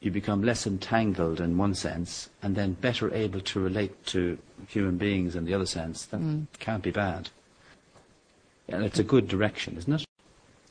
you 0.00 0.10
become 0.10 0.42
less 0.42 0.66
entangled 0.66 1.40
in 1.40 1.56
one 1.56 1.74
sense, 1.74 2.28
and 2.42 2.56
then 2.56 2.72
better 2.72 3.14
able 3.14 3.40
to 3.40 3.60
relate 3.60 4.04
to 4.06 4.36
human 4.66 4.98
beings 4.98 5.36
in 5.36 5.44
the 5.44 5.54
other 5.54 5.66
sense, 5.66 6.06
that 6.06 6.20
Mm. 6.20 6.46
can't 6.58 6.82
be 6.82 6.90
bad. 6.90 7.30
And 8.68 8.84
it's 8.84 8.98
a 8.98 9.04
good 9.04 9.28
direction, 9.28 9.76
isn't 9.76 9.92
it? 9.92 10.04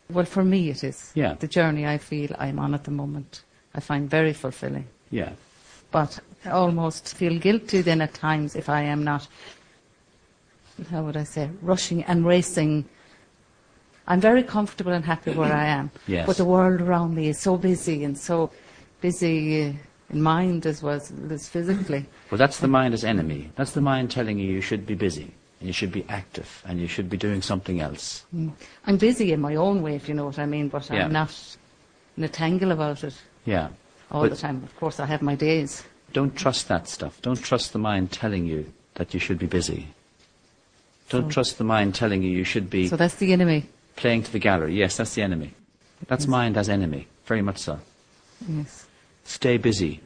Well, 0.10 0.26
for 0.26 0.44
me 0.44 0.70
it 0.70 0.84
is. 0.84 1.12
Yeah. 1.16 1.36
The 1.36 1.48
journey 1.48 1.86
I 1.88 1.98
feel 1.98 2.36
I'm 2.38 2.60
on 2.60 2.74
at 2.74 2.84
the 2.84 2.92
moment, 2.92 3.44
I 3.74 3.80
find 3.80 4.10
very 4.10 4.34
fulfilling. 4.34 4.88
Yeah. 5.10 5.34
But 5.92 6.20
I 6.46 6.50
almost 6.52 7.16
feel 7.16 7.38
guilty 7.38 7.82
then 7.82 8.02
at 8.02 8.14
times 8.14 8.56
if 8.56 8.70
I 8.70 8.82
am 8.82 9.04
not, 9.04 9.28
how 10.90 11.04
would 11.04 11.18
I 11.18 11.24
say, 11.24 11.50
rushing 11.62 12.04
and 12.04 12.26
racing. 12.26 12.86
I'm 14.08 14.20
very 14.20 14.44
comfortable 14.44 14.94
and 14.94 15.06
happy 15.06 15.32
where 15.34 15.54
I 15.54 15.66
am. 15.66 15.92
Yes. 16.08 16.26
But 16.26 16.38
the 16.38 16.46
world 16.46 16.82
around 16.82 17.16
me 17.16 17.28
is 17.28 17.40
so 17.40 17.58
busy 17.58 18.04
and 18.04 18.18
so 18.18 18.50
busy 19.00 19.64
uh, 19.64 19.74
in 20.10 20.22
mind 20.22 20.66
as 20.66 20.82
well 20.82 21.00
as 21.30 21.50
physically. 21.50 22.06
Well, 22.30 22.38
that's 22.38 22.60
the 22.60 22.68
mind 22.68 22.94
as 22.94 23.04
enemy. 23.04 23.52
That's 23.56 23.72
the 23.72 23.82
mind 23.82 24.12
telling 24.12 24.40
you 24.40 24.52
you 24.52 24.62
should 24.62 24.86
be 24.86 24.96
busy, 24.96 25.34
and 25.60 25.68
you 25.68 25.74
should 25.74 25.92
be 25.92 26.06
active, 26.10 26.64
and 26.66 26.80
you 26.80 26.88
should 26.88 27.10
be 27.10 27.18
doing 27.18 27.42
something 27.42 27.80
else. 27.80 28.26
Mm. 28.36 28.52
I'm 28.88 28.98
busy 28.98 29.32
in 29.32 29.40
my 29.40 29.56
own 29.56 29.82
way, 29.82 29.96
if 29.96 30.10
you 30.10 30.16
know 30.16 30.26
what 30.26 30.40
I 30.40 30.46
mean, 30.46 30.68
but 30.68 30.90
Yeah. 30.90 31.06
I'm 31.06 31.14
not 31.14 31.34
in 32.18 32.24
a 32.24 32.30
tangle 32.30 32.72
about 32.72 33.04
it 33.04 33.16
Yeah. 33.46 33.70
All 34.12 34.22
But- 34.24 34.32
the 34.32 34.38
time. 34.38 34.64
Of 34.64 34.76
course, 34.76 35.00
I 35.00 35.06
have 35.06 35.22
my 35.22 35.36
days. 35.36 35.84
Don't 36.14 36.36
trust 36.36 36.68
that 36.68 36.88
stuff. 36.90 37.22
Don't 37.22 37.42
trust 37.42 37.72
the 37.74 37.80
mind 37.80 38.12
telling 38.12 38.46
you 38.46 38.72
that 38.96 39.14
you 39.14 39.20
should 39.20 39.40
be 39.40 39.46
busy. 39.48 39.88
Don't 41.10 41.26
So- 41.26 41.30
trust 41.32 41.58
the 41.58 41.64
mind 41.64 41.96
telling 41.96 42.22
you 42.22 42.30
you 42.30 42.44
should 42.44 42.70
be 42.70 42.88
So 42.88 42.96
that's 42.98 43.16
the 43.16 43.32
enemy. 43.34 43.66
playing 43.96 44.24
to 44.24 44.32
the 44.32 44.40
gallery. 44.40 44.76
Yes, 44.76 44.98
that's 44.98 45.14
the 45.16 45.22
enemy. 45.22 45.54
That's 46.08 46.24
Yes. 46.26 46.30
mind 46.30 46.58
as 46.58 46.68
enemy. 46.70 47.08
Very 47.26 47.42
much 47.42 47.60
so. 47.60 47.80
Yes. 48.48 48.86
Stay 49.24 49.58
busy. 49.58 50.02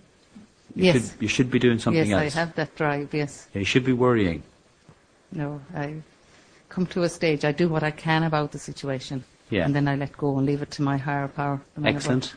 You 0.75 0.85
Yes. 0.85 0.93
Should, 0.95 1.21
you 1.21 1.27
should 1.27 1.49
be 1.49 1.57
doing 1.59 1.79
something 1.79 2.07
yes, 2.09 2.23
else. 2.23 2.35
I 2.35 2.39
have 2.39 2.55
that 2.55 2.75
drive, 2.75 3.13
yes. 3.13 3.47
You 3.53 3.63
should 3.63 3.85
be 3.85 3.93
worrying. 3.93 4.43
No, 5.31 5.61
I 5.73 5.95
come 6.69 6.85
to 6.87 7.03
a 7.03 7.09
stage, 7.09 7.45
I 7.45 7.51
do 7.53 7.69
what 7.69 7.81
I 7.81 7.91
can 7.91 8.23
about 8.23 8.51
the 8.51 8.59
situation. 8.59 9.23
Yeah. 9.49 9.65
And 9.65 9.73
then 9.73 9.87
I 9.87 9.95
let 9.95 10.17
go 10.17 10.37
and 10.37 10.45
leave 10.45 10.61
it 10.61 10.71
to 10.71 10.81
my 10.81 10.97
higher 10.97 11.27
power. 11.29 11.61
Excellent. 11.83 12.33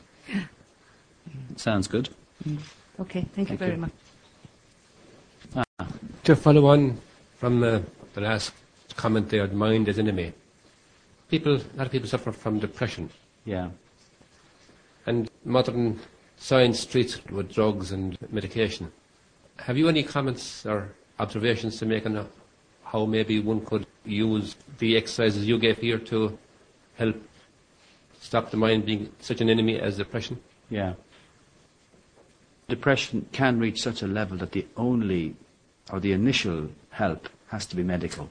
Sounds 1.56 1.88
good. 1.88 2.08
what. 2.44 2.58
Okay, 3.00 3.26
thank, 3.34 3.50
you 3.50 3.56
very 3.56 3.72
you. 3.72 3.78
much. 3.78 3.92
To 6.24 6.36
follow 6.36 6.66
on 6.66 7.00
from 7.38 7.62
uh, 7.62 7.80
the 8.14 8.20
last 8.20 8.52
comment 8.96 9.28
there, 9.30 9.46
mind 9.48 9.88
as 9.88 9.98
enemy. 9.98 10.32
People, 11.30 11.54
a 11.56 11.76
lot 11.76 11.86
of 11.86 11.92
people 11.92 12.08
suffer 12.08 12.32
from 12.32 12.58
depression, 12.58 13.10
Yeah. 13.44 13.68
and 15.06 15.30
modern 15.44 16.00
science 16.36 16.84
treats 16.84 17.16
it 17.16 17.30
with 17.30 17.52
drugs 17.52 17.92
and 17.92 18.18
medication. 18.30 18.90
Have 19.58 19.76
you 19.76 19.88
any 19.88 20.02
comments 20.02 20.64
or 20.66 20.88
observations 21.18 21.78
to 21.78 21.86
make 21.86 22.06
on 22.06 22.26
how 22.84 23.04
maybe 23.06 23.40
one 23.40 23.64
could 23.64 23.86
use 24.04 24.56
the 24.78 24.96
exercises 24.96 25.46
you 25.46 25.58
gave 25.58 25.78
here 25.78 25.98
to 25.98 26.38
help 26.96 27.16
stop 28.20 28.50
the 28.50 28.56
mind 28.56 28.86
being 28.86 29.10
such 29.20 29.40
an 29.40 29.48
enemy 29.50 29.78
as 29.78 29.96
depression? 29.96 30.38
Yeah. 30.70 30.94
Depression 32.68 33.26
can 33.32 33.58
reach 33.58 33.82
such 33.82 34.02
a 34.02 34.06
level 34.06 34.36
that 34.38 34.52
the 34.52 34.66
only 34.76 35.34
or 35.90 36.00
the 36.00 36.12
initial 36.12 36.68
help 36.90 37.28
has 37.48 37.64
to 37.66 37.76
be 37.76 37.82
medical. 37.82 38.28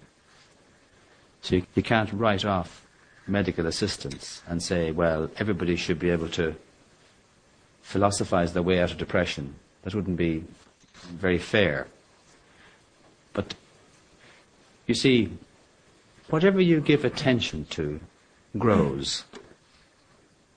So 1.42 1.56
you, 1.56 1.66
you 1.76 1.84
can't 1.84 2.12
write 2.14 2.46
off 2.46 2.86
medical 3.28 3.66
assistance 3.66 4.42
and 4.48 4.62
say, 4.62 4.92
well, 4.92 5.30
everybody 5.38 5.76
should 5.76 6.00
be 6.00 6.10
able 6.10 6.30
to 6.30 6.56
philosophize 7.82 8.54
their 8.54 8.64
way 8.64 8.80
out 8.80 8.92
of 8.92 8.98
depression. 8.98 9.56
That 9.84 9.96
wouldn't 9.96 10.18
be 10.18 10.44
very 11.04 11.38
fair. 11.40 11.88
But 13.34 13.56
you 14.86 14.94
see, 14.94 15.32
whatever 16.30 16.62
you 16.62 16.80
give 16.80 17.06
attention 17.06 17.66
to 17.72 18.00
grows. 18.58 19.24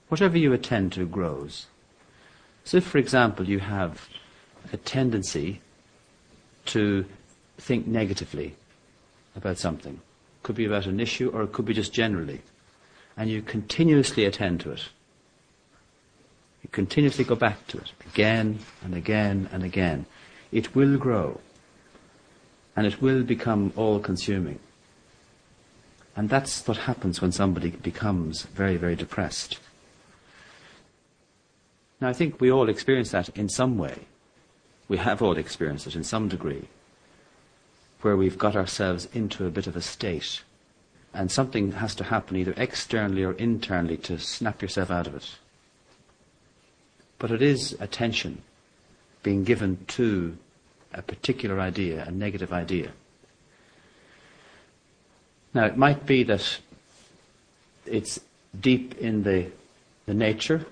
Whatever 0.09 0.39
you 0.39 0.53
attend 0.53 0.93
to 0.95 1.07
grows. 1.07 1.67
So 2.65 2.77
if, 2.77 2.85
for 2.85 2.99
example, 2.99 3.49
you 3.49 3.59
have 3.59 4.09
a 4.73 4.77
tendency 4.77 5.61
to 6.67 7.05
think 7.59 7.87
negatively 7.87 8.55
about 9.35 9.59
something, 9.59 9.95
it 9.95 10.43
could 10.43 10.57
be 10.57 10.67
about 10.67 10.87
an 10.87 11.01
issue 11.01 11.31
or 11.31 11.43
it 11.43 11.53
could 11.53 11.65
be 11.65 11.75
just 11.75 11.93
generally, 11.93 12.43
and 13.17 13.31
you 13.31 13.43
continuously 13.43 14.25
attend 14.25 14.61
to 14.61 14.73
it, 14.73 14.89
you 16.63 16.69
continuously 16.71 17.25
go 17.25 17.35
back 17.35 17.67
to 17.69 17.79
it 17.79 17.93
again 18.13 18.59
and 18.83 18.95
again 18.95 19.49
and 19.53 19.63
again, 19.65 20.07
it 20.53 20.75
will 20.75 20.99
grow 20.99 21.41
and 22.77 22.87
it 22.87 23.01
will 23.01 23.23
become 23.23 23.73
all 23.77 23.99
consuming. 23.99 24.59
And 26.17 26.29
that's 26.29 26.67
what 26.67 26.77
happens 26.77 27.21
when 27.21 27.33
somebody 27.33 27.71
becomes 27.71 28.43
very, 28.43 28.77
very 28.77 28.97
depressed. 28.97 29.59
Now, 32.01 32.09
I 32.09 32.13
think 32.13 32.41
we 32.41 32.51
all 32.51 32.69
experience 32.69 33.11
that 33.11 33.29
in 33.31 33.49
some 33.49 33.77
way. 33.77 34.07
We 34.89 34.97
have 34.97 35.23
all 35.23 35.37
experienced 35.37 35.87
it 35.87 35.95
in 35.95 36.03
some 36.03 36.29
degree, 36.29 36.69
where 38.01 38.17
we've 38.17 38.39
got 38.39 38.57
ourselves 38.57 39.07
into 39.13 39.47
a 39.47 39.51
bit 39.51 39.67
of 39.67 39.77
a 39.77 39.83
state, 39.83 40.43
and 41.13 41.31
something 41.31 41.73
has 41.73 41.95
to 41.97 42.05
happen 42.05 42.37
either 42.37 42.55
externally 42.57 43.23
or 43.23 43.33
internally 43.35 43.99
to 43.99 44.19
snap 44.19 44.63
yourself 44.63 44.91
out 44.91 45.07
of 45.07 45.15
it. 45.15 45.37
But 47.19 47.31
it 47.31 47.43
is 47.43 47.77
attention 47.81 48.43
being 49.23 49.45
given 49.45 49.85
to 49.89 50.39
a 50.95 51.03
particular 51.03 51.61
idea, 51.61 52.05
a 52.07 52.11
negative 52.11 52.53
idea. 52.53 52.93
Now, 55.53 55.67
it 55.67 55.77
might 55.77 56.07
be 56.07 56.23
that 56.25 56.59
it's 57.85 58.21
deep 58.59 58.97
in 58.99 59.23
the, 59.23 59.51
the 60.07 60.15
nature, 60.15 60.65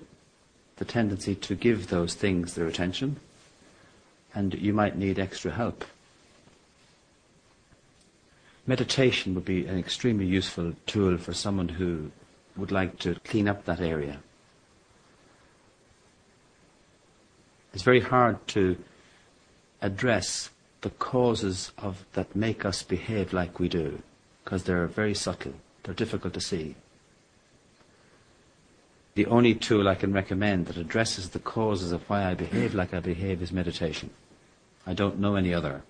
the 0.79 0.85
tendency 0.85 1.35
to 1.35 1.55
give 1.55 1.87
those 1.87 2.15
things 2.15 2.55
their 2.55 2.65
attention, 2.65 3.17
and 4.33 4.53
you 4.55 4.73
might 4.73 4.97
need 4.97 5.19
extra 5.19 5.51
help. 5.51 5.83
Meditation 8.65 9.35
would 9.35 9.43
be 9.43 9.65
an 9.65 9.77
extremely 9.77 10.25
useful 10.25 10.73
tool 10.87 11.17
for 11.17 11.33
someone 11.33 11.67
who 11.67 12.11
would 12.55 12.71
like 12.71 12.97
to 12.99 13.15
clean 13.25 13.47
up 13.47 13.65
that 13.65 13.81
area. 13.81 14.19
It's 17.73 17.83
very 17.83 18.01
hard 18.01 18.47
to 18.49 18.77
address 19.81 20.49
the 20.81 20.91
causes 20.91 21.71
of 21.77 22.05
that 22.13 22.35
make 22.35 22.63
us 22.63 22.83
behave 22.83 23.33
like 23.33 23.59
we 23.59 23.67
do 23.67 24.01
because 24.43 24.63
they're 24.63 24.87
very 24.87 25.13
subtle. 25.13 25.53
They're 25.83 25.93
difficult 25.93 26.33
to 26.35 26.41
see. 26.41 26.75
The 29.15 29.25
only 29.25 29.55
tool 29.55 29.87
I 29.87 29.95
can 29.95 30.13
recommend 30.13 30.67
that 30.67 30.77
addresses 30.77 31.29
the 31.29 31.39
causes 31.39 31.91
of 31.91 32.07
why 32.09 32.25
I 32.25 32.33
behave 32.33 32.73
like 32.73 32.93
I 32.93 32.99
behave 32.99 33.41
is 33.41 33.51
meditation. 33.51 34.09
I 34.85 34.93
don't 34.93 35.19
know 35.19 35.35
any 35.35 35.53
other. 35.53 35.81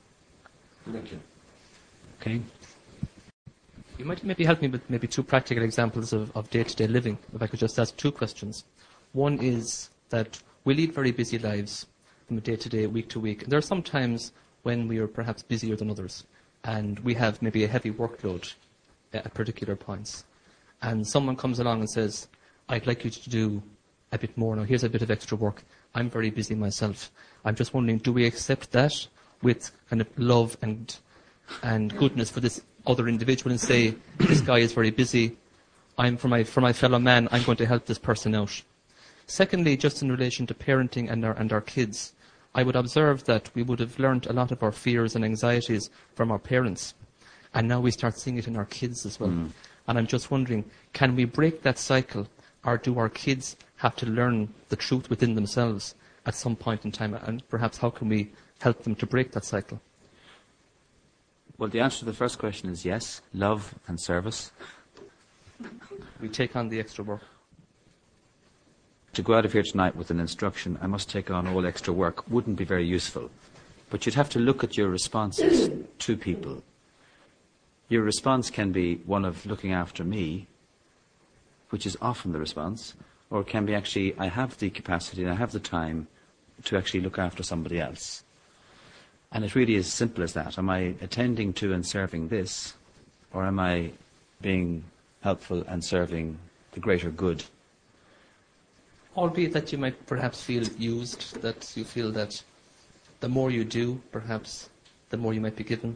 Thank 0.91 1.11
you. 1.11 1.19
Okay? 2.21 2.41
You 3.97 4.05
might 4.05 4.23
maybe 4.23 4.45
help 4.45 4.61
me 4.61 4.69
with 4.69 4.89
maybe 4.89 5.07
two 5.07 5.23
practical 5.23 5.63
examples 5.63 6.13
of, 6.13 6.35
of 6.35 6.49
day-to-day 6.49 6.87
living, 6.87 7.17
if 7.35 7.41
I 7.41 7.47
could 7.47 7.59
just 7.59 7.77
ask 7.77 7.95
two 7.97 8.11
questions. 8.11 8.63
One 9.11 9.39
is 9.39 9.89
that 10.09 10.41
we 10.63 10.73
lead 10.73 10.93
very 10.93 11.11
busy 11.11 11.37
lives 11.37 11.85
from 12.27 12.39
day 12.39 12.55
to 12.55 12.69
day, 12.69 12.87
week 12.87 13.09
to 13.09 13.19
week. 13.19 13.45
There 13.47 13.59
are 13.59 13.61
some 13.61 13.83
times 13.83 14.31
when 14.63 14.87
we 14.87 14.99
are 14.99 15.07
perhaps 15.07 15.43
busier 15.43 15.75
than 15.75 15.89
others, 15.89 16.23
and 16.63 16.99
we 16.99 17.13
have 17.15 17.41
maybe 17.41 17.63
a 17.63 17.67
heavy 17.67 17.91
workload 17.91 18.53
at 19.13 19.33
particular 19.33 19.75
points. 19.75 20.25
And 20.81 21.05
someone 21.07 21.35
comes 21.35 21.59
along 21.59 21.79
and 21.79 21.89
says, 21.89 22.27
I'd 22.69 22.87
like 22.87 23.03
you 23.03 23.09
to 23.09 23.29
do 23.29 23.61
a 24.11 24.17
bit 24.17 24.37
more 24.37 24.55
now. 24.55 24.63
Here's 24.63 24.83
a 24.83 24.89
bit 24.89 25.01
of 25.01 25.11
extra 25.11 25.35
work. 25.35 25.63
I'm 25.93 26.09
very 26.09 26.29
busy 26.29 26.55
myself. 26.55 27.11
I'm 27.43 27.55
just 27.55 27.73
wondering, 27.73 27.97
do 27.97 28.13
we 28.13 28.25
accept 28.25 28.71
that 28.71 29.07
with 29.41 29.71
kind 29.89 30.01
of 30.01 30.07
love 30.17 30.57
and 30.61 30.95
and 31.63 31.95
goodness 31.97 32.29
for 32.29 32.41
this 32.41 32.61
other 32.85 33.07
individual 33.07 33.51
and 33.51 33.59
say, 33.59 33.95
this 34.19 34.41
guy 34.41 34.59
is 34.59 34.71
very 34.71 34.91
busy. 34.91 35.35
I'm 35.97 36.15
for 36.15 36.27
my 36.27 36.43
for 36.43 36.61
my 36.61 36.73
fellow 36.73 36.99
man. 36.99 37.27
I'm 37.31 37.43
going 37.43 37.57
to 37.57 37.65
help 37.65 37.85
this 37.85 37.97
person 37.97 38.35
out. 38.35 38.61
Secondly, 39.25 39.75
just 39.77 40.01
in 40.01 40.11
relation 40.11 40.47
to 40.47 40.53
parenting 40.53 41.11
and 41.11 41.25
our 41.25 41.33
and 41.33 41.51
our 41.51 41.61
kids, 41.61 42.13
I 42.55 42.63
would 42.63 42.75
observe 42.75 43.25
that 43.25 43.49
we 43.55 43.63
would 43.63 43.79
have 43.79 43.99
learned 43.99 44.27
a 44.27 44.33
lot 44.33 44.51
of 44.51 44.63
our 44.63 44.71
fears 44.71 45.15
and 45.15 45.25
anxieties 45.25 45.89
from 46.15 46.31
our 46.31 46.39
parents, 46.39 46.93
and 47.53 47.67
now 47.67 47.79
we 47.79 47.91
start 47.91 48.17
seeing 48.17 48.37
it 48.37 48.47
in 48.47 48.55
our 48.55 48.65
kids 48.65 49.05
as 49.05 49.19
well. 49.19 49.29
Mm. 49.29 49.51
And 49.87 49.97
I'm 49.97 50.07
just 50.07 50.29
wondering, 50.29 50.65
can 50.93 51.15
we 51.15 51.25
break 51.25 51.63
that 51.63 51.79
cycle, 51.79 52.27
or 52.63 52.77
do 52.77 52.97
our 52.99 53.09
kids 53.09 53.55
have 53.77 53.95
to 53.97 54.05
learn 54.05 54.53
the 54.69 54.75
truth 54.75 55.09
within 55.09 55.35
themselves 55.35 55.95
at 56.25 56.35
some 56.35 56.55
point 56.55 56.85
in 56.85 56.91
time? 56.91 57.13
And 57.13 57.47
perhaps 57.49 57.77
how 57.77 57.89
can 57.89 58.09
we 58.09 58.31
help 58.59 58.83
them 58.83 58.95
to 58.95 59.05
break 59.05 59.31
that 59.31 59.45
cycle? 59.45 59.81
Well, 61.57 61.69
the 61.69 61.81
answer 61.81 61.99
to 61.99 62.05
the 62.05 62.13
first 62.13 62.39
question 62.39 62.69
is 62.69 62.85
yes, 62.85 63.21
love 63.33 63.75
and 63.87 63.99
service. 63.99 64.51
We 66.21 66.29
take 66.29 66.55
on 66.55 66.69
the 66.69 66.79
extra 66.79 67.03
work. 67.03 67.21
To 69.13 69.21
go 69.21 69.33
out 69.33 69.43
of 69.43 69.53
here 69.53 69.63
tonight 69.63 69.95
with 69.95 70.11
an 70.11 70.19
instruction, 70.19 70.77
I 70.81 70.87
must 70.87 71.09
take 71.09 71.29
on 71.31 71.47
all 71.47 71.65
extra 71.65 71.93
work, 71.93 72.29
wouldn't 72.29 72.57
be 72.57 72.63
very 72.63 72.85
useful. 72.85 73.29
But 73.89 74.05
you'd 74.05 74.15
have 74.15 74.29
to 74.29 74.39
look 74.39 74.63
at 74.63 74.77
your 74.77 74.87
responses 74.87 75.69
to 75.99 76.15
people. 76.15 76.63
Your 77.89 78.03
response 78.03 78.49
can 78.49 78.71
be 78.71 78.95
one 79.05 79.25
of 79.25 79.45
looking 79.45 79.73
after 79.73 80.03
me, 80.03 80.47
which 81.69 81.85
is 81.85 81.97
often 82.01 82.31
the 82.31 82.39
response, 82.39 82.95
or 83.29 83.41
it 83.41 83.47
can 83.47 83.65
be 83.65 83.75
actually, 83.75 84.17
I 84.17 84.27
have 84.27 84.57
the 84.57 84.69
capacity 84.69 85.23
and 85.23 85.31
I 85.31 85.35
have 85.35 85.51
the 85.51 85.59
time 85.59 86.07
to 86.65 86.77
actually 86.77 87.01
look 87.01 87.19
after 87.19 87.43
somebody 87.43 87.79
else. 87.79 88.23
And 89.31 89.45
it 89.45 89.55
really 89.55 89.75
is 89.75 89.85
as 89.85 89.93
simple 89.93 90.23
as 90.23 90.33
that. 90.33 90.57
Am 90.57 90.69
I 90.69 90.95
attending 91.01 91.53
to 91.53 91.73
and 91.73 91.85
serving 91.85 92.29
this, 92.29 92.73
or 93.31 93.45
am 93.45 93.59
I 93.59 93.91
being 94.41 94.83
helpful 95.21 95.63
and 95.67 95.83
serving 95.83 96.39
the 96.71 96.79
greater 96.79 97.11
good? 97.11 97.43
Albeit 99.15 99.53
that 99.53 99.71
you 99.71 99.77
might 99.77 100.07
perhaps 100.07 100.41
feel 100.41 100.63
used, 100.77 101.41
that 101.41 101.71
you 101.75 101.83
feel 101.83 102.11
that 102.13 102.41
the 103.19 103.29
more 103.29 103.51
you 103.51 103.63
do, 103.63 104.01
perhaps 104.11 104.69
the 105.09 105.17
more 105.17 105.33
you 105.33 105.41
might 105.41 105.55
be 105.55 105.63
given. 105.63 105.95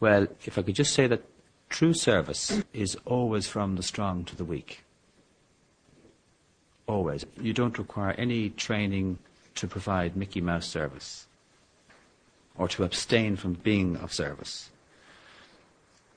Well, 0.00 0.26
if 0.44 0.56
I 0.56 0.62
could 0.62 0.74
just 0.74 0.94
say 0.94 1.06
that 1.06 1.22
true 1.72 1.94
service 1.94 2.62
is 2.72 2.96
always 3.06 3.48
from 3.48 3.74
the 3.76 3.82
strong 3.82 4.24
to 4.26 4.36
the 4.36 4.44
weak. 4.44 4.84
Always. 6.86 7.24
You 7.40 7.54
don't 7.54 7.78
require 7.78 8.12
any 8.12 8.50
training 8.50 9.18
to 9.54 9.66
provide 9.66 10.14
Mickey 10.14 10.40
Mouse 10.40 10.66
service 10.66 11.26
or 12.56 12.68
to 12.68 12.84
abstain 12.84 13.36
from 13.36 13.54
being 13.54 13.96
of 13.96 14.12
service. 14.12 14.68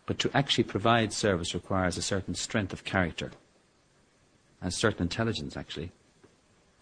But 0.06 0.20
to 0.20 0.30
actually 0.34 0.66
provide 0.66 1.14
service 1.14 1.54
requires 1.54 1.98
a 1.98 2.02
certain 2.02 2.36
strength 2.36 2.74
of 2.74 2.84
character 2.84 3.32
and 4.62 4.74
certain 4.74 5.04
intelligence, 5.04 5.56
actually, 5.56 5.92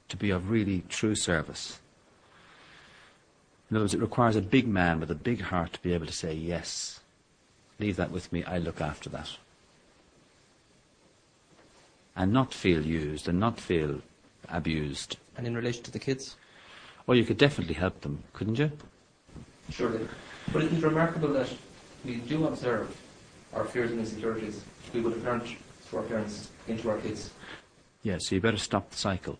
to 0.09 0.17
be 0.17 0.31
of 0.31 0.49
really 0.49 0.83
true 0.89 1.15
service. 1.15 1.79
In 3.69 3.77
other 3.77 3.83
words, 3.83 3.93
it 3.93 4.01
requires 4.01 4.35
a 4.35 4.41
big 4.41 4.67
man 4.67 4.99
with 4.99 5.11
a 5.11 5.15
big 5.15 5.41
heart 5.41 5.73
to 5.73 5.81
be 5.81 5.93
able 5.93 6.07
to 6.07 6.11
say, 6.11 6.33
yes, 6.33 6.99
leave 7.83 7.97
that 7.97 8.11
with 8.11 8.31
me, 8.31 8.43
I 8.45 8.57
look 8.57 8.79
after 8.79 9.09
that. 9.09 9.29
And 12.15 12.31
not 12.31 12.53
feel 12.53 12.85
used 12.85 13.27
and 13.27 13.39
not 13.39 13.59
feel 13.59 14.01
abused. 14.49 15.17
And 15.35 15.45
in 15.45 15.55
relation 15.55 15.83
to 15.83 15.91
the 15.91 15.99
kids? 15.99 16.37
Well, 17.05 17.17
you 17.17 17.25
could 17.25 17.37
definitely 17.37 17.73
help 17.73 17.99
them, 18.01 18.23
couldn't 18.31 18.57
you? 18.57 18.71
Surely. 19.69 20.07
But 20.53 20.63
isn't 20.63 20.77
it 20.77 20.83
remarkable 20.83 21.33
that 21.33 21.49
we 22.05 22.15
do 22.17 22.47
observe 22.47 22.95
our 23.53 23.65
fears 23.65 23.91
and 23.91 23.99
insecurities 23.99 24.63
we 24.93 25.01
would 25.01 25.13
have 25.13 25.23
learned 25.23 25.57
through 25.81 25.99
our 25.99 26.05
parents 26.05 26.49
into 26.67 26.89
our 26.89 26.97
kids? 26.99 27.31
Yeah, 28.03 28.17
so 28.19 28.35
you 28.35 28.41
better 28.41 28.57
stop 28.57 28.91
the 28.91 28.97
cycle. 28.97 29.37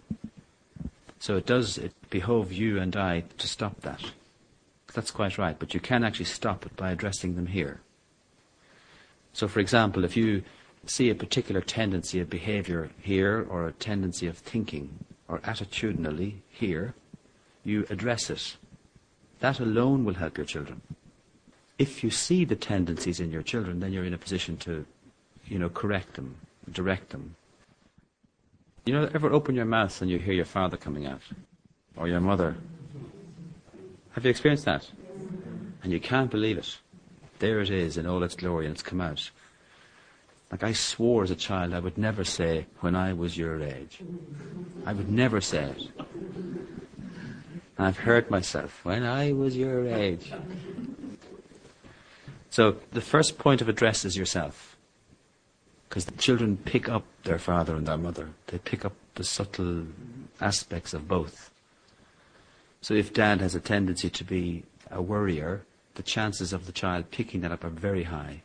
So 1.19 1.37
it 1.37 1.45
does 1.45 1.77
it 1.77 1.93
behove 2.09 2.51
you 2.51 2.79
and 2.79 2.95
I 2.95 3.23
to 3.37 3.47
stop 3.47 3.81
that. 3.81 4.01
That's 4.93 5.11
quite 5.11 5.37
right, 5.37 5.57
but 5.57 5.73
you 5.73 5.79
can 5.79 6.03
actually 6.03 6.25
stop 6.25 6.65
it 6.65 6.75
by 6.75 6.91
addressing 6.91 7.35
them 7.35 7.47
here. 7.47 7.79
So, 9.33 9.47
for 9.47 9.59
example, 9.59 10.05
if 10.05 10.15
you 10.15 10.43
see 10.85 11.09
a 11.09 11.15
particular 11.15 11.61
tendency 11.61 12.19
of 12.19 12.29
behavior 12.29 12.89
here 13.01 13.45
or 13.49 13.67
a 13.67 13.71
tendency 13.73 14.27
of 14.27 14.37
thinking 14.37 15.05
or 15.27 15.39
attitudinally 15.39 16.35
here, 16.49 16.93
you 17.63 17.85
address 17.89 18.29
it. 18.29 18.57
That 19.39 19.59
alone 19.59 20.05
will 20.05 20.13
help 20.13 20.37
your 20.37 20.45
children. 20.45 20.81
If 21.79 22.03
you 22.03 22.11
see 22.11 22.45
the 22.45 22.55
tendencies 22.55 23.19
in 23.19 23.31
your 23.31 23.41
children, 23.41 23.79
then 23.79 23.91
you're 23.91 24.05
in 24.05 24.13
a 24.13 24.17
position 24.17 24.57
to, 24.57 24.85
you 25.45 25.57
know, 25.57 25.69
correct 25.69 26.13
them, 26.13 26.35
direct 26.71 27.09
them. 27.09 27.35
You 28.85 28.93
know, 28.93 29.09
ever 29.13 29.31
open 29.31 29.55
your 29.55 29.65
mouth 29.65 30.01
and 30.01 30.11
you 30.11 30.19
hear 30.19 30.33
your 30.33 30.45
father 30.45 30.77
coming 30.77 31.07
out? 31.07 31.21
Or 31.95 32.07
your 32.07 32.19
mother? 32.19 32.55
Have 34.11 34.25
you 34.25 34.29
experienced 34.29 34.65
that? 34.65 34.89
And 35.81 35.91
you 35.91 35.99
can't 35.99 36.29
believe 36.29 36.57
it. 36.57 36.77
There 37.43 37.59
it 37.59 37.71
is 37.71 37.97
in 37.97 38.05
all 38.05 38.23
its 38.23 38.35
glory 38.35 38.67
and 38.67 38.73
it's 38.73 38.81
come 38.81 39.01
out. 39.01 39.29
Like 40.49 40.63
I 40.63 40.71
swore 40.71 41.25
as 41.25 41.29
a 41.29 41.35
child 41.35 41.73
I 41.73 41.79
would 41.81 41.97
never 41.97 42.23
say, 42.23 42.67
when 42.79 42.95
I 42.95 43.11
was 43.11 43.37
your 43.37 43.61
age. 43.61 43.99
I 44.85 44.93
would 44.93 45.11
never 45.11 45.41
say 45.41 45.65
it. 45.65 45.89
I've 47.77 47.97
hurt 47.97 48.31
myself, 48.31 48.79
when 48.85 49.03
I 49.03 49.33
was 49.33 49.57
your 49.57 49.85
age. 49.85 50.31
So 52.49 52.77
the 52.93 53.01
first 53.01 53.37
point 53.37 53.59
of 53.59 53.67
address 53.67 54.05
is 54.05 54.15
yourself. 54.15 54.77
Because 55.89 56.05
the 56.05 56.13
children 56.13 56.55
pick 56.55 56.87
up 56.87 57.03
their 57.25 57.39
father 57.39 57.75
and 57.75 57.85
their 57.85 57.97
mother. 57.97 58.29
They 58.47 58.59
pick 58.59 58.85
up 58.85 58.93
the 59.15 59.25
subtle 59.25 59.87
aspects 60.39 60.93
of 60.93 61.09
both. 61.09 61.51
So 62.79 62.93
if 62.93 63.13
dad 63.13 63.41
has 63.41 63.53
a 63.53 63.59
tendency 63.59 64.09
to 64.11 64.23
be 64.23 64.63
a 64.89 65.01
worrier, 65.01 65.65
the 65.95 66.03
chances 66.03 66.53
of 66.53 66.65
the 66.65 66.71
child 66.71 67.11
picking 67.11 67.41
that 67.41 67.51
up 67.51 67.63
are 67.63 67.69
very 67.69 68.03
high. 68.03 68.41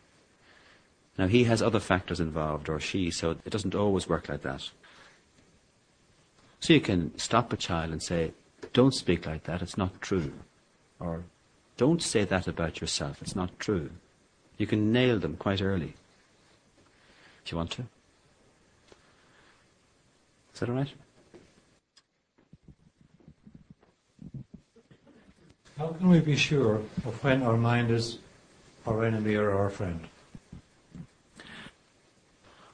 Now 1.17 1.27
he 1.27 1.45
has 1.45 1.61
other 1.61 1.81
factors 1.81 2.21
involved, 2.21 2.69
or 2.69 2.79
she, 2.79 3.11
so 3.11 3.31
it 3.31 3.51
doesn't 3.51 3.75
always 3.75 4.09
work 4.09 4.29
like 4.29 4.43
that. 4.43 4.71
So 6.61 6.73
you 6.73 6.81
can 6.81 7.17
stop 7.19 7.53
a 7.53 7.57
child 7.57 7.91
and 7.91 8.03
say, 8.03 8.33
don't 8.73 8.95
speak 8.95 9.27
like 9.27 9.45
that, 9.45 9.63
it's 9.63 9.79
not 9.79 10.01
true. 10.01 10.33
Or 11.01 11.25
don't 11.77 12.03
say 12.03 12.25
that 12.25 12.47
about 12.47 12.81
yourself, 12.81 13.23
it's 13.23 13.37
not 13.37 13.59
true. 13.59 13.91
You 14.57 14.67
can 14.67 14.93
nail 14.93 15.19
them 15.19 15.37
quite 15.37 15.63
early. 15.63 15.95
If 17.45 17.53
you 17.53 17.59
want 17.59 17.71
to. 17.73 17.83
Is 20.53 20.61
that 20.61 20.69
all 20.69 20.75
right? 20.75 20.93
How 25.79 25.87
can 25.89 26.09
we 26.09 26.19
be 26.19 26.35
sure 26.35 26.75
of 27.07 27.23
when 27.23 27.45
our 27.45 27.57
mind 27.57 27.93
is 27.93 28.19
our 28.85 29.05
enemy 29.05 29.37
or 29.37 29.53
our 29.53 29.71
friend? 29.71 30.01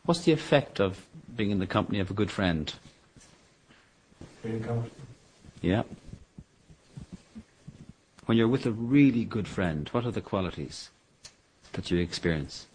What's 0.07 0.23
the 0.23 0.33
effect 0.33 0.81
of 0.81 1.05
being 1.37 1.51
in 1.51 1.59
the 1.59 1.67
company 1.67 2.01
of 2.01 2.11
a 2.11 2.15
good 2.15 2.31
friend? 2.31 2.73
Feeling 4.43 4.63
comfortable? 4.63 4.97
Yeah. 5.61 5.83
When 8.25 8.39
you're 8.39 8.49
with 8.49 8.65
a 8.65 8.73
really 8.73 9.25
good 9.25 9.47
friend, 9.47 9.87
what 9.93 10.07
are 10.07 10.11
the 10.11 10.23
qualities 10.23 10.89
that 11.73 11.91
you 11.91 11.99
experience? 11.99 12.67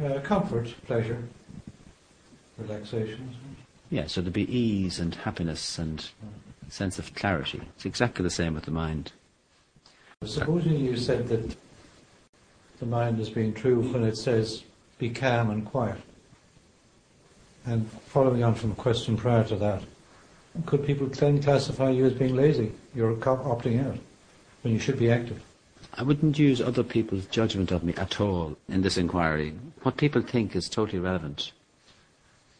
Uh, 0.00 0.20
comfort, 0.20 0.72
pleasure, 0.86 1.24
relaxation. 2.56 3.34
Yeah, 3.90 4.06
so 4.06 4.20
there'd 4.20 4.32
be 4.32 4.56
ease 4.56 5.00
and 5.00 5.12
happiness 5.16 5.76
and 5.76 6.08
sense 6.70 6.98
of 6.98 7.14
clarity. 7.14 7.60
It's 7.74 7.84
exactly 7.84 8.22
the 8.22 8.30
same 8.30 8.54
with 8.54 8.64
the 8.64 8.70
mind. 8.70 9.12
Supposing 10.24 10.76
you 10.76 10.96
said 10.96 11.28
that 11.28 11.56
the 12.78 12.86
mind 12.86 13.20
is 13.20 13.30
being 13.30 13.54
true 13.54 13.80
when 13.80 14.04
it 14.04 14.16
says, 14.16 14.64
be 14.98 15.10
calm 15.10 15.50
and 15.50 15.64
quiet. 15.64 15.98
And 17.66 17.90
following 18.06 18.42
on 18.42 18.54
from 18.54 18.72
a 18.72 18.74
question 18.74 19.16
prior 19.16 19.44
to 19.44 19.56
that, 19.56 19.82
could 20.66 20.84
people 20.84 21.06
then 21.06 21.42
classify 21.42 21.90
you 21.90 22.06
as 22.06 22.14
being 22.14 22.34
lazy? 22.34 22.72
You're 22.94 23.14
opting 23.14 23.86
out 23.86 23.98
when 24.62 24.74
you 24.74 24.80
should 24.80 24.98
be 24.98 25.10
active. 25.10 25.40
I 25.94 26.02
wouldn't 26.02 26.38
use 26.38 26.60
other 26.60 26.82
people's 26.82 27.26
judgment 27.26 27.70
of 27.70 27.82
me 27.82 27.94
at 27.94 28.20
all 28.20 28.56
in 28.68 28.82
this 28.82 28.96
inquiry. 28.96 29.54
What 29.82 29.96
people 29.96 30.22
think 30.22 30.54
is 30.54 30.68
totally 30.68 30.98
relevant. 30.98 31.52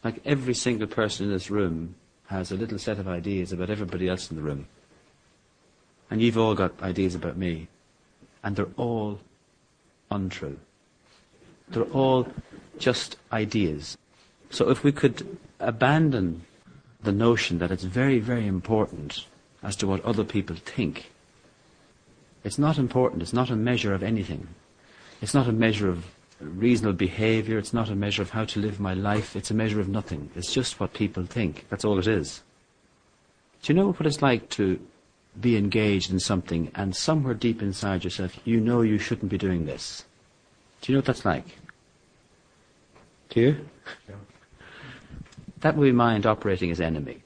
Like 0.03 0.21
every 0.25 0.53
single 0.53 0.87
person 0.87 1.27
in 1.27 1.31
this 1.31 1.51
room 1.51 1.95
has 2.31 2.51
a 2.51 2.55
little 2.55 2.79
set 2.79 2.97
of 2.97 3.07
ideas 3.07 3.51
about 3.51 3.69
everybody 3.69 4.09
else 4.09 4.31
in 4.31 4.37
the 4.37 4.41
room. 4.41 4.65
And 6.09 6.21
you've 6.21 6.37
all 6.37 6.55
got 6.55 6.81
ideas 6.81 7.13
about 7.13 7.37
me. 7.37 7.67
And 8.43 8.55
they're 8.55 8.75
all 8.77 9.19
untrue. 10.09 10.57
They're 11.69 11.83
all 11.83 12.27
just 12.79 13.17
ideas. 13.31 13.97
So 14.49 14.69
if 14.69 14.83
we 14.83 14.91
could 14.91 15.37
abandon 15.59 16.45
the 17.03 17.11
notion 17.11 17.59
that 17.59 17.71
it's 17.71 17.83
very, 17.83 18.19
very 18.19 18.47
important 18.47 19.25
as 19.61 19.75
to 19.77 19.87
what 19.87 20.03
other 20.03 20.23
people 20.23 20.55
think, 20.55 21.11
it's 22.43 22.57
not 22.57 22.77
important. 22.77 23.21
It's 23.21 23.33
not 23.33 23.49
a 23.49 23.55
measure 23.55 23.93
of 23.93 24.03
anything. 24.03 24.47
It's 25.21 25.33
not 25.33 25.47
a 25.47 25.53
measure 25.53 25.89
of 25.89 26.05
reasonable 26.41 26.97
behaviour. 26.97 27.57
It's 27.57 27.73
not 27.73 27.89
a 27.89 27.95
measure 27.95 28.21
of 28.21 28.31
how 28.31 28.45
to 28.45 28.59
live 28.59 28.79
my 28.79 28.93
life. 28.93 29.35
It's 29.35 29.51
a 29.51 29.53
measure 29.53 29.79
of 29.79 29.87
nothing. 29.87 30.29
It's 30.35 30.53
just 30.53 30.79
what 30.79 30.93
people 30.93 31.25
think. 31.25 31.65
That's 31.69 31.85
all 31.85 31.99
it 31.99 32.07
is. 32.07 32.41
Do 33.61 33.71
you 33.71 33.79
know 33.79 33.91
what 33.91 34.05
it's 34.05 34.21
like 34.21 34.49
to 34.51 34.79
be 35.39 35.55
engaged 35.55 36.11
in 36.11 36.19
something 36.19 36.71
and 36.75 36.95
somewhere 36.95 37.33
deep 37.33 37.61
inside 37.61 38.03
yourself 38.03 38.37
you 38.43 38.59
know 38.59 38.81
you 38.81 38.97
shouldn't 38.97 39.31
be 39.31 39.37
doing 39.37 39.65
this? 39.65 40.03
Do 40.81 40.91
you 40.91 40.95
know 40.95 40.99
what 40.99 41.05
that's 41.05 41.25
like? 41.25 41.45
Do 43.29 43.39
you? 43.39 43.65
Yeah. 44.09 44.15
That 45.61 45.77
would 45.77 45.85
be 45.85 45.91
mind 45.91 46.25
operating 46.25 46.71
as 46.71 46.81
enemy. 46.81 47.21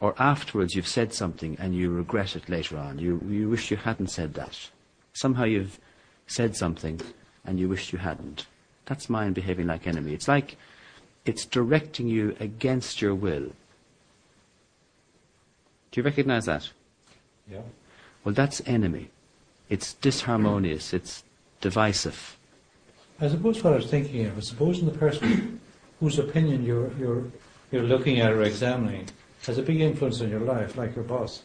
Or 0.00 0.14
afterwards 0.18 0.74
you've 0.74 0.88
said 0.88 1.12
something 1.12 1.56
and 1.60 1.74
you 1.74 1.90
regret 1.90 2.34
it 2.34 2.48
later 2.48 2.78
on. 2.78 2.98
You, 2.98 3.20
you 3.28 3.48
wish 3.48 3.70
you 3.70 3.76
hadn't 3.76 4.08
said 4.08 4.34
that. 4.34 4.58
Somehow 5.12 5.44
you've 5.44 5.78
said 6.26 6.56
something 6.56 7.00
and 7.44 7.58
you 7.58 7.68
wish 7.68 7.92
you 7.92 7.98
hadn't. 7.98 8.46
That's 8.86 9.08
mind 9.08 9.34
behaving 9.34 9.66
like 9.66 9.86
enemy. 9.86 10.12
It's 10.14 10.28
like 10.28 10.56
it's 11.24 11.44
directing 11.44 12.08
you 12.08 12.36
against 12.40 13.00
your 13.00 13.14
will. 13.14 13.52
Do 15.90 16.00
you 16.00 16.02
recognize 16.02 16.46
that? 16.46 16.70
Yeah. 17.50 17.60
Well, 18.24 18.34
that's 18.34 18.62
enemy. 18.66 19.10
It's 19.68 19.94
disharmonious. 20.00 20.92
It's 20.92 21.24
divisive. 21.60 22.36
I 23.20 23.28
suppose 23.28 23.62
what 23.62 23.74
I 23.74 23.76
was 23.76 23.86
thinking 23.86 24.26
of 24.26 24.38
is 24.38 24.48
supposing 24.48 24.86
the 24.86 24.98
person 24.98 25.60
whose 26.00 26.18
opinion 26.18 26.64
you're, 26.64 26.90
you're, 26.98 27.24
you're 27.70 27.82
looking 27.82 28.20
at 28.20 28.32
or 28.32 28.42
examining 28.42 29.08
has 29.46 29.58
a 29.58 29.62
big 29.62 29.80
influence 29.80 30.20
on 30.20 30.30
your 30.30 30.40
life, 30.40 30.76
like 30.76 30.94
your 30.94 31.04
boss, 31.04 31.42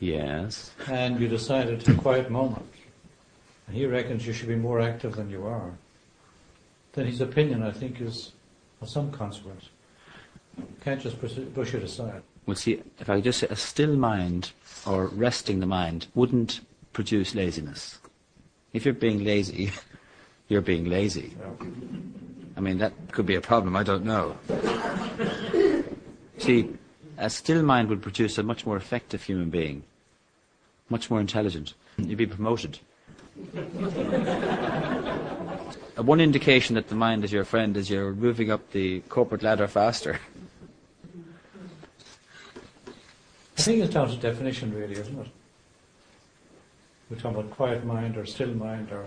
Yes. 0.00 0.70
and 0.88 1.20
you 1.20 1.28
decide 1.28 1.68
at 1.68 1.86
a 1.88 1.94
quiet 1.94 2.30
moment, 2.30 2.66
and 3.66 3.76
he 3.76 3.86
reckons 3.86 4.26
you 4.26 4.32
should 4.32 4.48
be 4.48 4.56
more 4.56 4.80
active 4.80 5.16
than 5.16 5.30
you 5.30 5.46
are, 5.46 5.72
then 6.92 7.06
his 7.06 7.20
opinion, 7.20 7.62
I 7.62 7.72
think, 7.72 8.00
is 8.00 8.32
of 8.80 8.88
some 8.88 9.10
consequence. 9.10 9.68
You 10.56 10.66
can't 10.82 11.00
just 11.00 11.20
push 11.20 11.36
it, 11.74 11.82
aside. 11.82 12.22
Well, 12.46 12.56
see, 12.56 12.82
if 13.00 13.10
I 13.10 13.16
could 13.16 13.24
just 13.24 13.40
say 13.40 13.46
a 13.50 13.56
still 13.56 13.96
mind 13.96 14.52
or 14.86 15.06
resting 15.06 15.60
the 15.60 15.66
mind 15.66 16.06
wouldn't 16.14 16.60
produce 16.92 17.34
laziness. 17.34 17.98
If 18.72 18.84
you're 18.84 18.94
being 18.94 19.24
lazy, 19.24 19.72
you're 20.48 20.60
being 20.60 20.84
lazy. 20.84 21.34
I 22.56 22.60
mean, 22.60 22.78
that 22.78 22.92
could 23.10 23.26
be 23.26 23.34
a 23.34 23.40
problem, 23.40 23.74
I 23.74 23.82
don't 23.82 24.04
know. 24.04 24.36
See, 26.38 26.70
a 27.18 27.30
still 27.30 27.62
mind 27.62 27.88
would 27.88 28.02
produce 28.02 28.38
a 28.38 28.42
much 28.42 28.66
more 28.66 28.76
effective 28.76 29.22
human 29.22 29.50
being, 29.50 29.82
much 30.88 31.10
more 31.10 31.20
intelligent. 31.20 31.74
You'd 31.96 32.18
be 32.18 32.26
promoted. 32.26 32.78
Uh, 35.96 36.02
One 36.02 36.20
indication 36.20 36.74
that 36.74 36.88
the 36.88 36.94
mind 36.94 37.24
is 37.24 37.32
your 37.32 37.44
friend 37.44 37.76
is 37.76 37.88
you're 37.88 38.12
moving 38.12 38.50
up 38.50 38.72
the 38.72 39.00
corporate 39.08 39.42
ladder 39.42 39.68
faster. 39.68 40.18
I 43.56 43.62
think 43.62 43.80
it's 43.80 43.94
down 43.94 44.08
to 44.08 44.16
definition, 44.16 44.74
really, 44.74 44.94
isn't 44.94 45.18
it? 45.18 45.28
We're 47.08 47.16
talking 47.18 47.38
about 47.38 47.50
quiet 47.52 47.84
mind 47.84 48.16
or 48.16 48.26
still 48.26 48.52
mind 48.54 48.90
or 48.90 49.06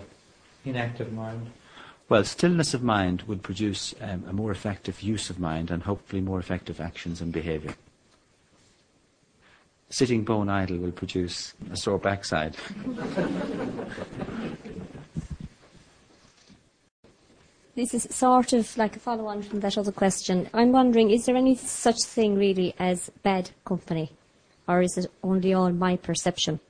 inactive 0.64 1.12
mind. 1.12 1.50
Well, 2.08 2.24
stillness 2.24 2.72
of 2.72 2.82
mind 2.82 3.22
would 3.22 3.42
produce 3.42 3.94
um, 4.00 4.24
a 4.26 4.32
more 4.32 4.50
effective 4.50 5.02
use 5.02 5.28
of 5.28 5.38
mind 5.38 5.70
and 5.70 5.82
hopefully 5.82 6.22
more 6.22 6.40
effective 6.40 6.80
actions 6.80 7.20
and 7.20 7.30
behaviour. 7.30 7.74
Sitting 9.90 10.22
bone 10.22 10.48
idle 10.50 10.78
will 10.78 10.92
produce 10.92 11.54
a 11.70 11.76
sore 11.76 11.98
backside. 11.98 12.56
This 17.74 17.94
is 17.94 18.08
sort 18.10 18.52
of 18.52 18.76
like 18.76 18.96
a 18.96 18.98
follow 18.98 19.26
on 19.26 19.42
from 19.42 19.60
that 19.60 19.78
other 19.78 19.92
question. 19.92 20.50
I'm 20.52 20.72
wondering, 20.72 21.10
is 21.10 21.24
there 21.24 21.36
any 21.36 21.54
such 21.54 22.02
thing 22.02 22.36
really 22.36 22.74
as 22.78 23.08
bad 23.22 23.50
company? 23.64 24.10
Or 24.66 24.82
is 24.82 24.98
it 24.98 25.06
only 25.22 25.54
all 25.54 25.70
my 25.70 25.96
perception? 25.96 26.60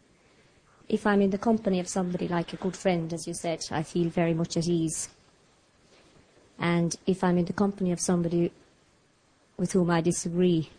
If 0.89 1.07
I'm 1.07 1.23
in 1.23 1.31
the 1.31 1.39
company 1.39 1.81
of 1.81 1.89
somebody 1.89 2.29
like 2.29 2.53
a 2.53 2.57
good 2.57 2.77
friend, 2.77 3.13
as 3.13 3.27
you 3.27 3.35
said, 3.35 3.65
I 3.71 3.83
feel 3.83 4.11
very 4.11 4.35
much 4.35 4.57
at 4.57 4.69
ease. 4.69 5.09
And 6.59 6.95
if 7.07 7.25
I'm 7.25 7.39
in 7.39 7.47
the 7.47 7.53
company 7.53 7.91
of 7.91 8.01
somebody 8.01 8.53
with 9.57 9.73
whom 9.73 9.91
I 9.91 10.03
disagree, 10.03 10.71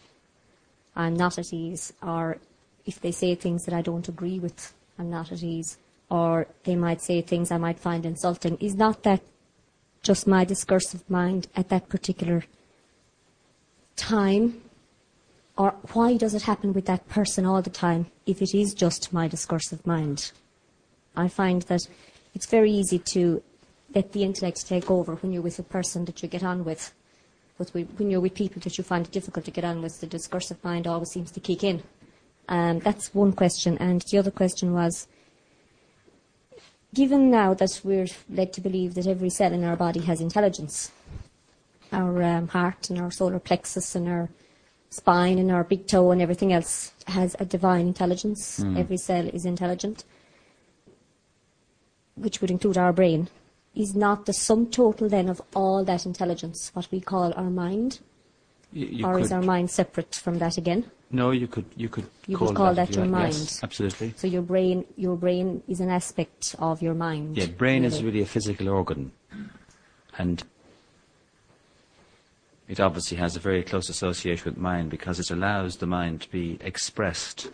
I'm 0.95 1.15
not 1.15 1.37
at 1.37 1.53
ease. 1.53 1.93
Or 2.01 2.37
if 2.85 2.99
they 2.99 3.11
say 3.11 3.35
things 3.35 3.65
that 3.65 3.73
I 3.73 3.81
don't 3.81 4.07
agree 4.07 4.39
with, 4.39 4.73
I'm 4.97 5.09
not 5.09 5.31
at 5.31 5.43
ease. 5.43 5.77
Or 6.09 6.47
they 6.63 6.75
might 6.75 7.01
say 7.01 7.21
things 7.21 7.51
I 7.51 7.57
might 7.57 7.79
find 7.79 8.05
insulting. 8.05 8.57
Is 8.57 8.75
not 8.75 9.03
that 9.03 9.21
just 10.01 10.27
my 10.27 10.43
discursive 10.45 11.07
mind 11.09 11.47
at 11.55 11.69
that 11.69 11.89
particular 11.89 12.45
time? 13.95 14.61
Or 15.57 15.75
why 15.93 16.17
does 16.17 16.33
it 16.33 16.43
happen 16.43 16.73
with 16.73 16.85
that 16.85 17.07
person 17.09 17.45
all 17.45 17.61
the 17.61 17.69
time 17.69 18.07
if 18.25 18.41
it 18.41 18.55
is 18.55 18.73
just 18.73 19.11
my 19.11 19.27
discursive 19.27 19.85
mind? 19.85 20.31
I 21.15 21.27
find 21.27 21.63
that 21.63 21.81
it's 22.33 22.45
very 22.45 22.71
easy 22.71 22.99
to 23.13 23.43
let 23.93 24.13
the 24.13 24.23
intellect 24.23 24.65
take 24.67 24.89
over 24.89 25.15
when 25.15 25.33
you're 25.33 25.41
with 25.41 25.59
a 25.59 25.63
person 25.63 26.05
that 26.05 26.21
you 26.23 26.29
get 26.29 26.43
on 26.43 26.63
with. 26.63 26.93
But 27.59 27.71
we- 27.73 27.83
when 27.97 28.09
you're 28.09 28.21
with 28.21 28.33
people 28.33 28.61
that 28.61 28.77
you 28.77 28.83
find 28.83 29.05
it 29.05 29.11
difficult 29.11 29.45
to 29.45 29.51
get 29.51 29.65
on 29.65 29.81
with, 29.83 29.99
the 29.99 30.07
discursive 30.07 30.63
mind 30.63 30.87
always 30.87 31.11
seems 31.11 31.29
to 31.31 31.41
kick 31.41 31.63
in. 31.63 31.83
Um, 32.47 32.79
that's 32.79 33.13
one 33.13 33.33
question. 33.33 33.77
And 33.77 34.01
the 34.01 34.17
other 34.17 34.31
question 34.31 34.73
was, 34.73 35.07
given 36.95 37.29
now 37.29 37.53
that 37.53 37.81
we're 37.83 38.07
led 38.29 38.53
to 38.53 38.61
believe 38.61 38.95
that 38.95 39.05
every 39.05 39.29
cell 39.29 39.53
in 39.53 39.63
our 39.63 39.75
body 39.75 39.99
has 39.99 40.21
intelligence, 40.21 40.91
our 41.91 42.23
um, 42.23 42.47
heart 42.47 42.89
and 42.89 42.97
our 42.99 43.11
solar 43.11 43.39
plexus 43.39 43.93
and 43.93 44.07
our 44.07 44.29
spine 44.89 45.37
and 45.37 45.51
our 45.51 45.63
big 45.63 45.85
toe 45.85 46.11
and 46.11 46.21
everything 46.21 46.53
else 46.53 46.93
has 47.07 47.35
a 47.39 47.45
divine 47.45 47.87
intelligence. 47.87 48.63
Every 48.77 48.97
cell 48.97 49.27
is 49.27 49.45
intelligent, 49.45 50.03
which 52.15 52.39
would 52.41 52.49
include 52.49 52.77
our 52.77 52.93
brain. 52.93 53.29
Is 53.75 53.95
not 53.95 54.25
the 54.25 54.33
sum 54.33 54.67
total 54.67 55.07
then 55.09 55.29
of 55.29 55.41
all 55.55 55.83
that 55.85 56.05
intelligence 56.05 56.71
what 56.73 56.87
we 56.91 56.99
call 56.99 57.33
our 57.35 57.49
mind? 57.49 57.99
You, 58.71 58.85
you 58.85 59.05
or 59.05 59.15
could, 59.15 59.23
is 59.23 59.31
our 59.31 59.41
mind 59.41 59.71
separate 59.71 60.15
from 60.15 60.39
that 60.39 60.57
again? 60.57 60.89
No, 61.11 61.31
you 61.31 61.47
could 61.47 61.65
you 61.75 61.89
could 61.89 62.05
You 62.27 62.37
call 62.37 62.47
would 62.49 62.55
call 62.55 62.73
that, 62.75 62.87
that 62.87 62.95
your 62.95 63.05
like. 63.05 63.11
mind. 63.11 63.33
Yes, 63.33 63.63
absolutely. 63.63 64.13
So 64.15 64.27
your 64.27 64.43
brain, 64.43 64.85
your 64.95 65.15
brain 65.15 65.63
is 65.67 65.79
an 65.79 65.89
aspect 65.89 66.55
of 66.59 66.81
your 66.81 66.93
mind. 66.93 67.37
Yeah, 67.37 67.47
brain 67.47 67.83
is 67.83 67.95
really. 67.95 68.05
really 68.05 68.21
a 68.21 68.27
physical 68.27 68.69
organ, 68.69 69.11
and 70.19 70.43
it 72.67 72.79
obviously 72.79 73.17
has 73.17 73.35
a 73.35 73.39
very 73.39 73.63
close 73.63 73.89
association 73.89 74.45
with 74.45 74.57
mind 74.57 74.91
because 74.91 75.19
it 75.19 75.31
allows 75.31 75.77
the 75.77 75.87
mind 75.87 76.21
to 76.21 76.29
be 76.29 76.59
expressed 76.61 77.49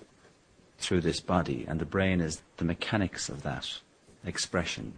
through 0.77 0.99
this 0.99 1.21
body, 1.21 1.65
and 1.69 1.79
the 1.79 1.85
brain 1.85 2.19
is 2.19 2.41
the 2.57 2.65
mechanics 2.65 3.29
of 3.29 3.43
that 3.43 3.79
expression. 4.25 4.93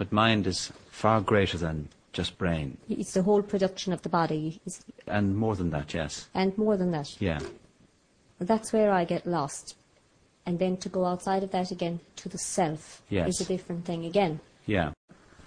But 0.00 0.12
mind 0.12 0.46
is 0.46 0.72
far 0.90 1.20
greater 1.20 1.58
than 1.58 1.88
just 2.14 2.38
brain, 2.38 2.78
It's 2.88 3.12
the 3.12 3.22
whole 3.22 3.42
production 3.42 3.92
of 3.92 4.00
the 4.00 4.08
body, 4.08 4.58
is- 4.64 4.82
and 5.06 5.36
more 5.36 5.54
than 5.54 5.68
that. 5.72 5.92
Yes. 5.92 6.26
and 6.32 6.56
more 6.56 6.78
than 6.78 6.90
that. 6.92 7.20
Yeah. 7.20 7.40
That's 8.38 8.72
where 8.72 8.92
I 8.92 9.04
get 9.04 9.26
lost. 9.26 9.76
And 10.46 10.58
then 10.58 10.78
to 10.78 10.88
go 10.88 11.04
outside 11.04 11.42
of 11.42 11.50
that 11.50 11.70
again 11.70 12.00
to 12.16 12.30
the 12.30 12.38
self 12.38 13.02
Yes. 13.10 13.28
is 13.28 13.40
a 13.42 13.44
different 13.44 13.84
thing 13.84 14.06
again. 14.06 14.40
Yeah. 14.64 14.92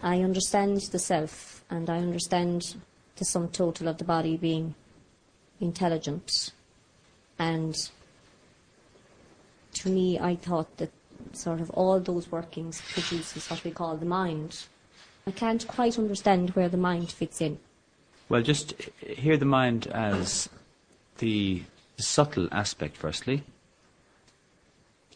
I 0.04 0.22
understand 0.22 0.82
the 0.92 1.00
self, 1.00 1.66
and 1.72 1.90
I 1.90 1.98
understand 1.98 2.76
the 3.16 3.26
sum 3.26 3.48
total 3.48 3.88
of 3.88 3.98
the 3.98 4.04
body 4.04 4.38
being 4.38 4.76
intelligent. 5.60 6.52
And 7.40 7.74
to 9.80 9.90
me, 9.90 10.20
I 10.20 10.36
thought 10.36 10.78
that 10.78 10.92
sort 11.34 11.62
of 11.62 11.70
all 11.72 12.00
those 12.00 12.32
workings 12.32 12.82
produces 12.94 13.50
what 13.50 13.64
we 13.64 13.72
call 13.72 13.96
the 13.98 14.06
mind. 14.06 14.66
I 15.26 15.32
can't 15.32 15.66
quite 15.68 15.98
understand 15.98 16.52
where 16.52 16.70
the 16.70 16.78
mind 16.78 17.12
fits 17.12 17.42
in. 17.42 17.60
Well, 18.30 18.42
just 18.42 18.74
hear 19.00 19.38
the 19.38 19.46
mind 19.46 19.88
as 19.88 20.50
the 21.20 21.64
subtle 21.98 22.48
aspect, 22.52 22.98
firstly. 22.98 23.44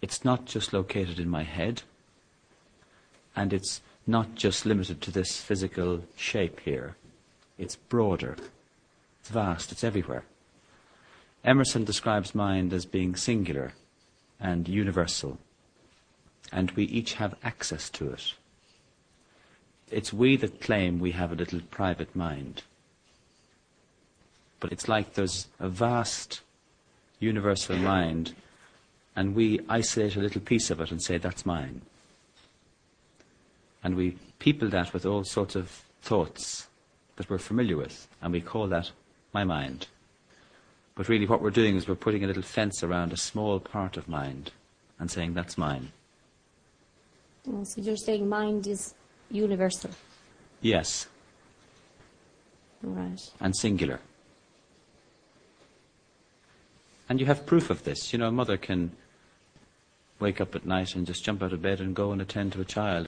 It's 0.02 0.24
not 0.24 0.46
just 0.46 0.74
located 0.74 1.20
in 1.20 1.30
my 1.30 1.44
head, 1.44 1.82
and 3.36 3.52
it's 3.52 3.82
not 4.06 4.36
just 4.36 4.66
limited 4.66 5.02
to 5.02 5.12
this 5.12 5.42
physical 5.42 6.04
shape 6.16 6.60
here. 6.62 6.96
It's 7.58 7.76
broader, 7.76 8.38
it's 9.20 9.30
vast, 9.30 9.72
it's 9.72 9.84
everywhere. 9.84 10.24
Emerson 11.44 11.84
describes 11.84 12.36
mind 12.36 12.74
as 12.74 12.86
being 12.86 13.16
singular 13.16 13.74
and 14.40 14.68
universal, 14.68 15.40
and 16.52 16.72
we 16.72 16.84
each 16.86 17.14
have 17.14 17.36
access 17.44 17.90
to 17.92 18.12
it. 18.12 18.34
It's 19.90 20.12
we 20.12 20.36
that 20.38 20.62
claim 20.62 21.00
we 21.00 21.12
have 21.12 21.32
a 21.32 21.36
little 21.36 21.62
private 21.72 22.16
mind. 22.16 22.64
But 24.60 24.72
it's 24.72 24.88
like 24.88 25.14
there's 25.14 25.48
a 25.60 25.70
vast 25.70 26.42
universal 27.20 27.78
mind, 27.78 28.36
and 29.16 29.36
we 29.36 29.60
isolate 29.70 30.16
a 30.16 30.22
little 30.22 30.42
piece 30.42 30.70
of 30.70 30.82
it 30.82 30.92
and 30.92 31.02
say, 31.02 31.18
that's 31.18 31.46
mine. 31.46 31.82
And 33.84 33.96
we 33.96 34.18
people 34.40 34.70
that 34.70 34.94
with 34.94 35.06
all 35.06 35.24
sorts 35.24 35.56
of 35.56 35.84
thoughts 36.02 36.68
that 37.16 37.30
we're 37.30 37.38
familiar 37.38 37.78
with, 37.78 38.08
and 38.22 38.32
we 38.32 38.42
call 38.42 38.68
that 38.68 38.92
my 39.34 39.44
mind. 39.44 39.88
But 40.96 41.10
really, 41.10 41.28
what 41.28 41.42
we're 41.42 41.52
doing 41.52 41.76
is 41.76 41.88
we're 41.88 41.96
putting 41.96 42.24
a 42.24 42.28
little 42.28 42.44
fence 42.44 42.84
around 42.84 43.14
a 43.14 43.18
small 43.18 43.60
part 43.60 43.98
of 43.98 44.08
mind 44.08 44.52
and 45.00 45.10
saying, 45.12 45.34
that's 45.34 45.58
mine. 45.58 45.92
So 47.48 47.82
you're 47.82 47.96
saying 47.96 48.28
mind 48.28 48.68
is 48.68 48.94
universal, 49.32 49.92
Yes, 50.62 51.08
right? 52.82 53.20
and 53.40 53.56
singular. 53.56 54.02
And 57.08 57.22
you 57.22 57.26
have 57.26 57.46
proof 57.46 57.70
of 57.70 57.84
this. 57.86 58.12
You 58.12 58.20
know, 58.20 58.28
a 58.28 58.32
mother 58.32 58.58
can 58.58 58.92
wake 60.20 60.42
up 60.42 60.56
at 60.56 60.66
night 60.66 60.94
and 60.96 61.08
just 61.08 61.24
jump 61.24 61.42
out 61.42 61.54
of 61.54 61.62
bed 61.62 61.80
and 61.80 61.96
go 61.96 62.12
and 62.12 62.22
attend 62.22 62.52
to 62.54 62.62
a 62.62 62.66
child. 62.66 63.08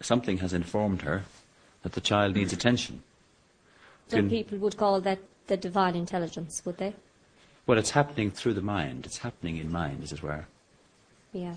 Something 0.00 0.38
has 0.38 0.52
informed 0.52 1.02
her 1.02 1.22
that 1.82 1.92
the 1.92 2.00
child 2.00 2.34
needs 2.34 2.52
attention. 2.52 3.02
Some 4.08 4.20
Can- 4.22 4.30
people 4.30 4.58
would 4.58 4.76
call 4.76 5.00
that 5.02 5.20
the 5.46 5.56
divine 5.56 5.94
intelligence, 5.94 6.62
would 6.64 6.78
they? 6.78 6.94
Well, 7.66 7.78
it's 7.78 7.90
happening 7.90 8.32
through 8.32 8.54
the 8.54 8.62
mind. 8.62 9.06
It's 9.06 9.18
happening 9.18 9.56
in 9.58 9.70
mind, 9.70 10.02
as 10.02 10.10
it 10.12 10.20
were. 10.22 10.46
Yeah. 11.32 11.54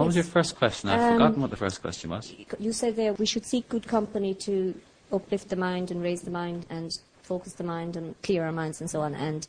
What 0.00 0.06
was 0.06 0.16
your 0.16 0.24
first 0.24 0.56
question? 0.56 0.88
I've 0.88 1.00
Um, 1.00 1.12
forgotten 1.12 1.42
what 1.42 1.50
the 1.50 1.58
first 1.58 1.82
question 1.82 2.08
was. 2.08 2.34
You 2.58 2.72
said 2.72 2.96
there 2.96 3.12
we 3.12 3.26
should 3.26 3.44
seek 3.44 3.68
good 3.68 3.86
company 3.86 4.32
to 4.46 4.74
uplift 5.12 5.50
the 5.50 5.56
mind 5.56 5.90
and 5.90 6.02
raise 6.02 6.22
the 6.22 6.30
mind 6.30 6.64
and 6.70 6.98
focus 7.22 7.52
the 7.52 7.64
mind 7.64 7.96
and 7.96 8.14
clear 8.22 8.44
our 8.44 8.52
minds 8.52 8.80
and 8.80 8.88
so 8.88 9.02
on. 9.02 9.14
And 9.14 9.46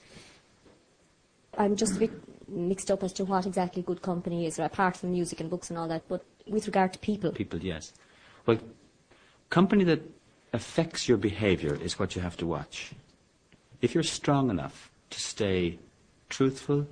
I'm 1.58 1.78
just 1.78 1.96
a 1.96 2.00
bit 2.00 2.12
mixed 2.50 2.92
up 2.92 3.02
as 3.02 3.14
to 3.14 3.24
what 3.24 3.46
exactly 3.46 3.82
good 3.82 4.02
company 4.02 4.46
is, 4.46 4.60
apart 4.60 4.98
from 4.98 5.12
music 5.12 5.40
and 5.40 5.50
books 5.50 5.70
and 5.70 5.80
all 5.80 5.88
that. 5.88 6.04
But 6.10 6.26
with 6.46 6.66
regard 6.68 6.92
to 6.94 7.00
people, 7.00 7.32
People, 7.32 7.60
yes. 7.60 7.94
Well, 8.46 8.58
company 9.50 9.86
that 9.86 10.02
affects 10.52 11.08
your 11.08 11.18
behavior 11.18 11.76
is 11.82 11.98
what 11.98 12.14
you 12.14 12.22
have 12.22 12.36
to 12.38 12.46
watch. 12.46 12.92
If 13.82 13.94
you're 13.94 14.04
strong 14.04 14.50
enough 14.50 14.92
to 15.12 15.20
stay 15.20 15.80
truthful, 16.28 16.88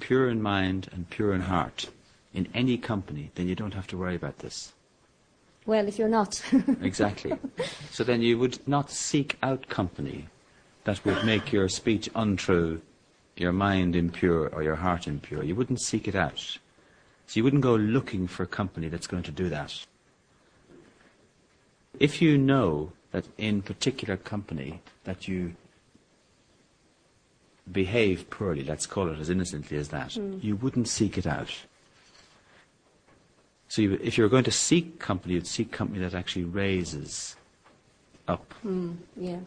pure 0.00 0.30
in 0.30 0.40
mind, 0.40 0.88
and 0.92 1.10
pure 1.10 1.34
in 1.34 1.42
heart 1.42 1.90
in 2.36 2.46
any 2.54 2.76
company, 2.76 3.30
then 3.34 3.48
you 3.48 3.54
don't 3.54 3.74
have 3.74 3.86
to 3.88 3.96
worry 3.96 4.14
about 4.14 4.38
this. 4.38 4.74
well, 5.64 5.88
if 5.88 5.98
you're 5.98 6.16
not, 6.20 6.40
Exactly. 6.82 7.32
so 7.90 8.04
then 8.04 8.22
you 8.22 8.38
would 8.38 8.58
not 8.68 8.90
seek 8.90 9.36
out 9.42 9.68
company 9.68 10.26
that 10.84 11.04
would 11.04 11.24
make 11.24 11.52
your 11.52 11.68
speech 11.68 12.08
untrue, 12.14 12.80
your 13.36 13.52
mind 13.52 13.96
impure, 13.96 14.48
or 14.50 14.62
your 14.62 14.76
heart 14.76 15.08
impure. 15.08 15.42
You 15.42 15.56
wouldn't 15.56 15.80
seek 15.80 16.06
it 16.06 16.14
out. 16.14 16.58
So 17.26 17.32
you 17.38 17.42
wouldn't 17.42 17.62
go 17.62 17.74
looking 17.74 18.28
for 18.28 18.46
company 18.46 18.88
that's 18.88 19.08
going 19.08 19.24
to 19.24 19.32
do 19.32 19.48
that. 19.48 19.84
If 21.98 22.22
you 22.22 22.38
know 22.38 22.92
that 23.10 23.24
in 23.38 23.62
particular 23.62 24.16
company 24.16 24.82
that 25.04 25.26
you 25.26 25.56
behave 27.72 28.30
poorly, 28.30 28.62
let's 28.62 28.86
call 28.86 29.08
it 29.08 29.18
as 29.18 29.30
innocently 29.30 29.78
as 29.78 29.88
that, 29.88 30.12
hmm. 30.12 30.38
you 30.40 30.54
wouldn't 30.54 30.86
seek 30.86 31.18
it 31.18 31.26
out. 31.26 31.50
So 33.68 33.82
you, 33.82 33.98
if 34.02 34.16
you're 34.16 34.28
going 34.28 34.44
to 34.44 34.50
seek 34.50 34.98
company, 34.98 35.34
you'd 35.34 35.46
seek 35.46 35.72
company 35.72 36.00
that 36.00 36.14
actually 36.14 36.44
raises 36.44 37.36
up. 38.28 38.52
Hmm, 38.62 38.92
yeah. 39.16 39.38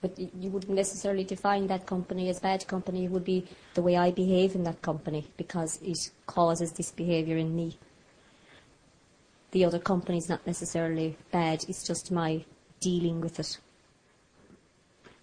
But 0.00 0.18
you 0.18 0.50
wouldn't 0.50 0.74
necessarily 0.74 1.24
define 1.24 1.68
that 1.68 1.86
company 1.86 2.28
as 2.28 2.40
bad 2.40 2.66
company. 2.66 3.04
It 3.04 3.10
would 3.10 3.24
be 3.24 3.46
the 3.74 3.82
way 3.82 3.96
I 3.96 4.10
behave 4.10 4.54
in 4.54 4.64
that 4.64 4.82
company 4.82 5.26
because 5.36 5.78
it 5.82 5.96
causes 6.26 6.72
this 6.72 6.90
behaviour 6.90 7.36
in 7.36 7.54
me. 7.54 7.78
The 9.52 9.64
other 9.64 9.78
company 9.78 10.18
is 10.18 10.28
not 10.28 10.46
necessarily 10.46 11.16
bad. 11.30 11.64
It's 11.68 11.86
just 11.86 12.10
my 12.10 12.44
dealing 12.80 13.20
with 13.20 13.38
it. 13.38 13.58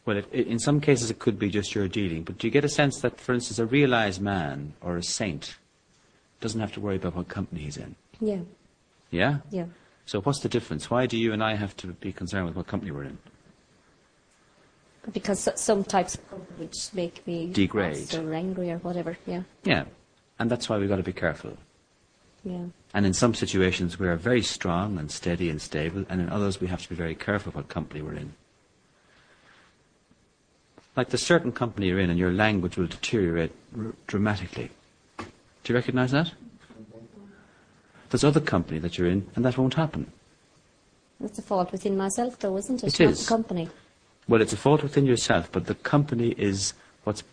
Well, 0.06 0.18
it, 0.18 0.28
it, 0.32 0.48
in 0.48 0.60
some 0.60 0.80
cases 0.80 1.12
it 1.12 1.20
could 1.20 1.38
be 1.38 1.50
just 1.50 1.76
your 1.76 1.88
dealing, 1.88 2.24
but 2.24 2.38
do 2.38 2.48
you 2.48 2.52
get 2.52 2.64
a 2.64 2.70
sense 2.70 3.02
that, 3.02 3.20
for 3.20 3.34
instance, 3.34 3.60
a 3.60 3.66
realized 3.66 4.22
man 4.22 4.74
or 4.82 4.98
a 4.98 5.04
saint 5.04 5.58
doesn't 6.40 6.60
have 6.60 6.72
to 6.74 6.80
worry 6.80 6.96
about 6.96 7.16
what 7.16 7.28
company 7.28 7.62
he's 7.62 7.78
in? 7.78 7.96
Yeah, 8.20 8.40
Yeah? 9.12 9.40
yeah. 9.50 9.66
So 10.06 10.22
what's 10.22 10.40
the 10.40 10.50
difference? 10.50 10.90
Why 10.90 11.06
do 11.06 11.18
you 11.18 11.34
and 11.34 11.44
I 11.44 11.56
have 11.56 11.76
to 11.78 11.88
be 11.88 12.12
concerned 12.12 12.48
with 12.48 12.56
what 12.56 12.68
company 12.68 12.92
we're 12.92 13.04
in? 13.04 13.18
Because 15.14 15.48
some 15.56 15.84
types 15.84 16.16
of 16.16 16.30
company 16.30 16.56
would 16.60 16.76
make 16.94 17.26
me 17.28 17.48
Degrade. 17.54 18.14
or 18.16 18.34
angry 18.34 18.72
or 18.72 18.78
whatever. 18.80 19.18
Yeah, 19.26 19.44
Yeah. 19.64 19.86
And 20.40 20.50
that's 20.50 20.70
why 20.70 20.78
we've 20.78 20.90
got 20.90 20.98
to 20.98 21.04
be 21.04 21.14
careful. 21.14 21.58
yeah. 22.44 22.66
And 22.94 23.06
in 23.06 23.14
some 23.14 23.34
situations 23.36 24.00
we 24.00 24.08
are 24.08 24.16
very 24.16 24.42
strong 24.42 24.98
and 24.98 25.12
steady 25.12 25.50
and 25.50 25.62
stable, 25.62 26.06
and 26.10 26.22
in 26.22 26.30
others 26.30 26.60
we 26.60 26.68
have 26.68 26.82
to 26.82 26.90
be 26.90 26.96
very 26.96 27.14
careful 27.16 27.52
what 27.52 27.68
company 27.70 28.02
we're 28.02 28.14
in. 28.16 28.34
Like 30.96 31.10
the 31.10 31.18
certain 31.18 31.52
company 31.52 31.88
you're 31.88 32.00
in 32.00 32.10
and 32.10 32.18
your 32.20 32.32
language 32.32 32.78
will 32.78 32.88
deteriorate 32.88 33.52
r- 33.78 33.94
dramatically. 34.08 34.72
Do 35.18 35.26
you 35.68 35.76
recognise 35.76 36.12
that? 36.12 36.34
There's 38.10 38.24
other 38.24 38.40
company 38.40 38.80
that 38.80 38.98
you're 38.98 39.08
in 39.08 39.28
and 39.36 39.46
that 39.46 39.58
won't 39.58 39.76
happen. 39.76 40.12
That's 41.20 41.38
a 41.38 41.42
fault 41.42 41.72
within 41.72 41.98
myself, 41.98 42.40
though, 42.40 42.58
isn't 42.58 42.84
it? 42.84 43.00
It 43.00 43.04
Not 43.04 43.12
is. 43.12 43.26
the 43.26 43.30
company. 43.30 43.70
Well, 44.28 44.42
it's 44.42 44.54
a 44.54 44.58
fault 44.58 44.84
within 44.84 45.06
yourself, 45.06 45.52
but 45.52 45.66
the 45.66 45.76
company 45.76 46.34
is 46.38 46.74
what's, 47.04 47.24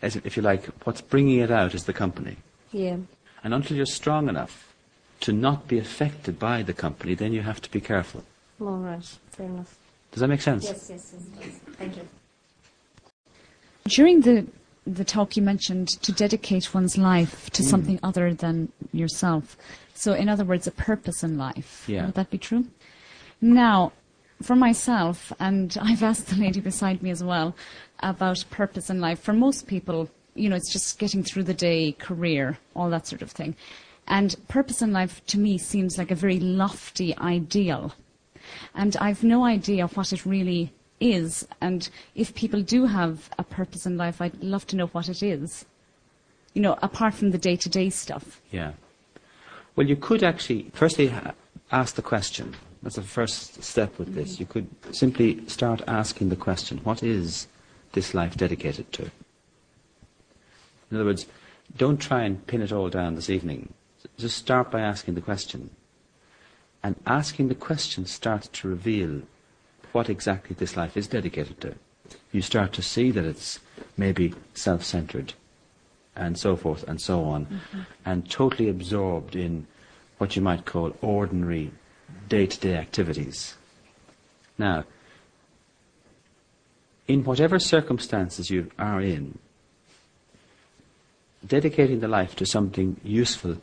as 0.00 0.16
if 0.16 0.36
you 0.36 0.42
like, 0.42 0.66
what's 0.84 1.00
bringing 1.00 1.40
it 1.40 1.50
out 1.50 1.74
is 1.74 1.84
the 1.84 1.92
company. 1.92 2.36
Yeah. 2.72 2.96
And 3.44 3.52
until 3.52 3.76
you're 3.76 3.86
strong 3.86 4.28
enough 4.28 4.74
to 5.20 5.32
not 5.32 5.68
be 5.68 5.78
affected 5.78 6.38
by 6.38 6.62
the 6.62 6.72
company, 6.72 7.14
then 7.14 7.32
you 7.32 7.42
have 7.42 7.60
to 7.62 7.70
be 7.70 7.80
careful. 7.80 8.24
All 8.60 8.78
right. 8.78 9.04
Fair 9.30 9.46
enough. 9.46 9.76
Does 10.12 10.20
that 10.20 10.28
make 10.28 10.40
sense? 10.40 10.64
Yes, 10.64 10.88
yes, 10.90 11.14
yes. 11.14 11.26
yes. 11.40 11.60
Thank 11.76 11.96
you. 11.96 12.08
During 13.88 14.20
the 14.22 14.46
the 14.86 15.04
talk, 15.04 15.36
you 15.36 15.42
mentioned 15.42 15.88
to 16.02 16.12
dedicate 16.12 16.72
one's 16.72 16.96
life 16.96 17.50
to 17.50 17.62
hmm. 17.62 17.68
something 17.68 18.00
other 18.02 18.32
than 18.32 18.70
yourself. 18.92 19.56
So, 19.96 20.12
in 20.12 20.28
other 20.28 20.44
words, 20.44 20.66
a 20.66 20.70
purpose 20.70 21.22
in 21.22 21.38
life. 21.38 21.84
Yeah. 21.86 22.06
Would 22.06 22.14
that 22.14 22.30
be 22.30 22.38
true? 22.38 22.66
Now, 23.40 23.92
for 24.42 24.56
myself, 24.56 25.32
and 25.40 25.76
I've 25.82 26.02
asked 26.02 26.28
the 26.28 26.36
lady 26.36 26.60
beside 26.60 27.02
me 27.02 27.10
as 27.10 27.22
well 27.22 27.56
about 28.00 28.44
purpose 28.50 28.90
in 28.90 29.00
life. 29.00 29.20
For 29.20 29.32
most 29.32 29.66
people, 29.66 30.10
you 30.34 30.48
know, 30.48 30.56
it's 30.56 30.72
just 30.72 30.98
getting 30.98 31.22
through 31.22 31.44
the 31.44 31.54
day, 31.54 31.92
career, 31.92 32.58
all 32.74 32.90
that 32.90 33.06
sort 33.06 33.22
of 33.22 33.30
thing. 33.30 33.56
And 34.06 34.36
purpose 34.48 34.82
in 34.82 34.92
life 34.92 35.24
to 35.26 35.38
me 35.38 35.58
seems 35.58 35.98
like 35.98 36.10
a 36.10 36.14
very 36.14 36.38
lofty 36.38 37.16
ideal. 37.16 37.94
And 38.74 38.96
I've 39.00 39.24
no 39.24 39.44
idea 39.44 39.88
what 39.88 40.12
it 40.12 40.24
really 40.24 40.72
is. 41.00 41.46
And 41.60 41.88
if 42.14 42.34
people 42.34 42.62
do 42.62 42.86
have 42.86 43.30
a 43.38 43.42
purpose 43.42 43.86
in 43.86 43.96
life, 43.96 44.20
I'd 44.20 44.42
love 44.42 44.66
to 44.68 44.76
know 44.76 44.86
what 44.88 45.08
it 45.08 45.22
is. 45.22 45.64
You 46.54 46.62
know, 46.62 46.78
apart 46.82 47.14
from 47.14 47.30
the 47.30 47.38
day 47.38 47.56
to 47.56 47.68
day 47.68 47.90
stuff. 47.90 48.40
Yeah. 48.50 48.72
Well, 49.76 49.86
you 49.86 49.96
could 49.96 50.22
actually, 50.22 50.70
firstly, 50.72 51.10
uh, 51.10 51.32
ask 51.70 51.94
the 51.94 52.02
question. 52.02 52.56
That's 52.82 52.96
the 52.96 53.02
first 53.02 53.62
step 53.62 53.98
with 53.98 54.14
this. 54.14 54.32
Mm-hmm. 54.32 54.42
You 54.42 54.46
could 54.46 54.94
simply 54.94 55.46
start 55.48 55.82
asking 55.86 56.30
the 56.30 56.36
question 56.36 56.78
what 56.78 57.02
is 57.02 57.46
this 57.92 58.14
life 58.14 58.36
dedicated 58.36 58.90
to? 58.92 59.10
In 60.90 60.96
other 60.96 61.04
words, 61.04 61.26
don't 61.76 62.00
try 62.00 62.22
and 62.22 62.46
pin 62.46 62.62
it 62.62 62.72
all 62.72 62.88
down 62.88 63.16
this 63.16 63.28
evening. 63.28 63.74
Just 64.16 64.38
start 64.38 64.70
by 64.70 64.80
asking 64.80 65.14
the 65.14 65.20
question. 65.20 65.70
And 66.82 66.96
asking 67.06 67.48
the 67.48 67.54
question 67.54 68.06
starts 68.06 68.48
to 68.48 68.68
reveal 68.68 69.22
what 69.92 70.08
exactly 70.08 70.54
this 70.58 70.76
life 70.76 70.96
is 70.96 71.08
dedicated 71.08 71.60
to. 71.62 71.74
You 72.32 72.40
start 72.40 72.72
to 72.74 72.82
see 72.82 73.10
that 73.10 73.24
it's 73.24 73.58
maybe 73.96 74.32
self 74.54 74.84
centered 74.84 75.34
and 76.16 76.38
so 76.38 76.56
forth 76.56 76.82
and 76.88 77.00
so 77.00 77.24
on, 77.24 77.46
mm-hmm. 77.46 77.80
and 78.04 78.28
totally 78.30 78.68
absorbed 78.68 79.36
in 79.36 79.66
what 80.18 80.34
you 80.34 80.42
might 80.42 80.64
call 80.64 80.96
ordinary 81.02 81.70
day 82.28 82.46
to 82.46 82.58
day 82.58 82.74
activities. 82.74 83.54
Now, 84.58 84.84
in 87.06 87.24
whatever 87.24 87.58
circumstances 87.58 88.50
you 88.50 88.70
are 88.78 89.00
in, 89.00 89.38
dedicating 91.46 92.00
the 92.00 92.08
life 92.08 92.34
to 92.36 92.46
something 92.46 93.00
useful 93.04 93.58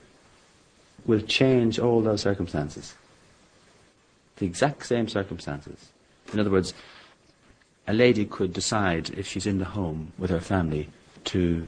will 1.06 1.22
change 1.22 1.80
all 1.80 2.02
those 2.02 2.22
circumstances. 2.22 2.94
The 4.38 4.46
exact 4.46 4.86
same 4.86 5.08
circumstances. 5.08 5.90
In 6.32 6.40
other 6.40 6.50
words, 6.50 6.74
a 7.88 7.94
lady 7.94 8.26
could 8.26 8.54
decide 8.54 9.10
if 9.10 9.28
she's 9.28 9.46
in 9.46 9.60
the 9.60 9.66
home 9.66 10.14
with 10.18 10.30
her 10.30 10.40
family 10.40 10.90
to 11.26 11.68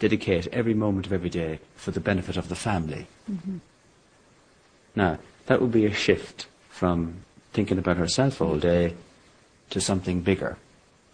dedicate 0.00 0.48
every 0.48 0.74
moment 0.74 1.06
of 1.06 1.12
every 1.12 1.30
day 1.30 1.60
for 1.76 1.92
the 1.92 2.00
benefit 2.00 2.36
of 2.36 2.48
the 2.48 2.56
family. 2.56 3.06
Mm-hmm. 3.30 3.58
Now, 4.96 5.18
that 5.46 5.60
would 5.60 5.70
be 5.70 5.86
a 5.86 5.94
shift 5.94 6.46
from 6.68 7.22
thinking 7.52 7.78
about 7.78 7.96
herself 7.96 8.40
all 8.40 8.58
day 8.58 8.94
to 9.70 9.80
something 9.80 10.22
bigger. 10.22 10.56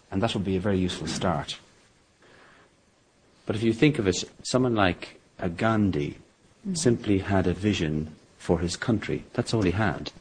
And 0.09 0.23
that 0.23 0.33
would 0.33 0.45
be 0.45 0.55
a 0.55 0.61
very 0.61 0.79
useful 0.79 1.07
start. 1.07 1.59
But 3.45 3.55
if 3.55 3.63
you 3.63 3.73
think 3.73 3.99
of 3.99 4.07
it, 4.07 4.23
someone 4.43 4.73
like 4.73 5.19
a 5.37 5.49
Gandhi 5.49 6.11
mm-hmm. 6.11 6.73
simply 6.75 7.19
had 7.19 7.45
a 7.45 7.53
vision 7.53 8.15
for 8.37 8.59
his 8.59 8.77
country. 8.77 9.25
That's 9.33 9.53
all 9.53 9.61
he 9.61 9.71
had. 9.71 10.11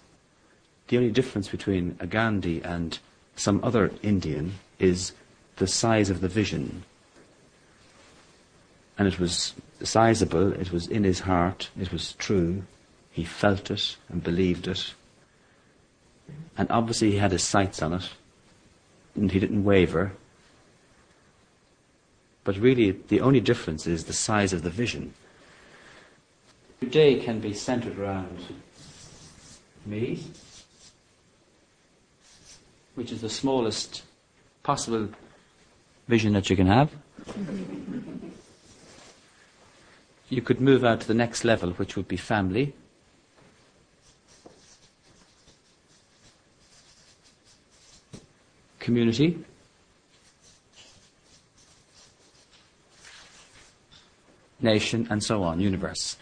The 0.88 0.96
only 0.98 1.10
difference 1.10 1.48
between 1.48 1.96
a 2.00 2.06
Gandhi 2.06 2.62
and 2.62 2.98
some 3.36 3.60
other 3.62 3.92
Indian 4.02 4.54
is 4.78 5.12
the 5.56 5.66
size 5.66 6.10
of 6.10 6.20
the 6.20 6.28
vision. 6.28 6.84
And 8.98 9.06
it 9.06 9.18
was 9.18 9.54
sizable, 9.82 10.52
it 10.52 10.72
was 10.72 10.86
in 10.86 11.04
his 11.04 11.20
heart, 11.20 11.70
it 11.78 11.92
was 11.92 12.14
true, 12.14 12.64
he 13.10 13.24
felt 13.24 13.70
it 13.70 13.96
and 14.08 14.22
believed 14.22 14.66
it. 14.68 14.94
And 16.56 16.70
obviously 16.70 17.12
he 17.12 17.18
had 17.18 17.32
his 17.32 17.44
sights 17.44 17.82
on 17.82 17.92
it, 17.92 18.10
and 19.14 19.30
he 19.30 19.38
didn't 19.38 19.64
waver. 19.64 20.12
But 22.44 22.56
really, 22.58 22.92
the 22.92 23.20
only 23.20 23.40
difference 23.40 23.86
is 23.86 24.04
the 24.04 24.12
size 24.12 24.52
of 24.52 24.62
the 24.62 24.70
vision. 24.70 25.14
Today 26.80 27.16
can 27.16 27.40
be 27.40 27.52
centered 27.52 27.98
around 27.98 28.38
me, 29.84 30.22
which 32.94 33.12
is 33.12 33.20
the 33.20 33.30
smallest 33.30 34.02
possible 34.62 35.08
vision 36.08 36.32
that 36.34 36.48
you 36.50 36.56
can 36.56 36.66
have. 36.66 36.90
Mm-hmm. 37.30 37.75
You 40.28 40.42
could 40.42 40.60
move 40.60 40.84
out 40.84 41.00
to 41.02 41.08
the 41.08 41.14
next 41.14 41.44
level, 41.44 41.70
which 41.72 41.96
would 41.96 42.08
be 42.08 42.16
family. 42.16 42.74
Community. 48.80 49.38
Nation, 54.60 55.06
and 55.10 55.22
so 55.22 55.42
on, 55.44 55.60
universe. 55.60 56.16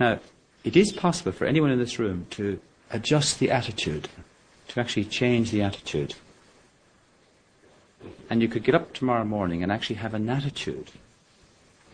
Now, 0.00 0.20
it 0.64 0.76
is 0.76 0.92
possible 0.92 1.32
for 1.32 1.46
anyone 1.46 1.70
in 1.70 1.78
this 1.78 1.98
room 1.98 2.26
to 2.30 2.60
adjust 2.90 3.38
the 3.38 3.50
attitude, 3.50 4.08
to 4.68 4.80
actually 4.80 5.04
change 5.04 5.50
the 5.50 5.62
attitude. 5.62 6.14
And 8.30 8.40
you 8.40 8.48
could 8.48 8.64
get 8.64 8.74
up 8.74 8.94
tomorrow 8.94 9.24
morning 9.24 9.62
and 9.62 9.70
actually 9.70 9.96
have 9.96 10.14
an 10.14 10.28
attitude 10.30 10.90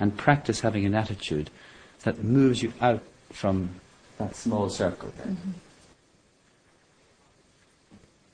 and 0.00 0.16
practice 0.16 0.60
having 0.60 0.84
an 0.84 0.94
attitude 0.94 1.50
that 2.02 2.22
moves 2.22 2.62
you 2.62 2.72
out 2.80 3.02
from 3.30 3.80
that 4.18 4.36
small 4.36 4.68
circle. 4.68 5.12
Mm-hmm. 5.20 5.52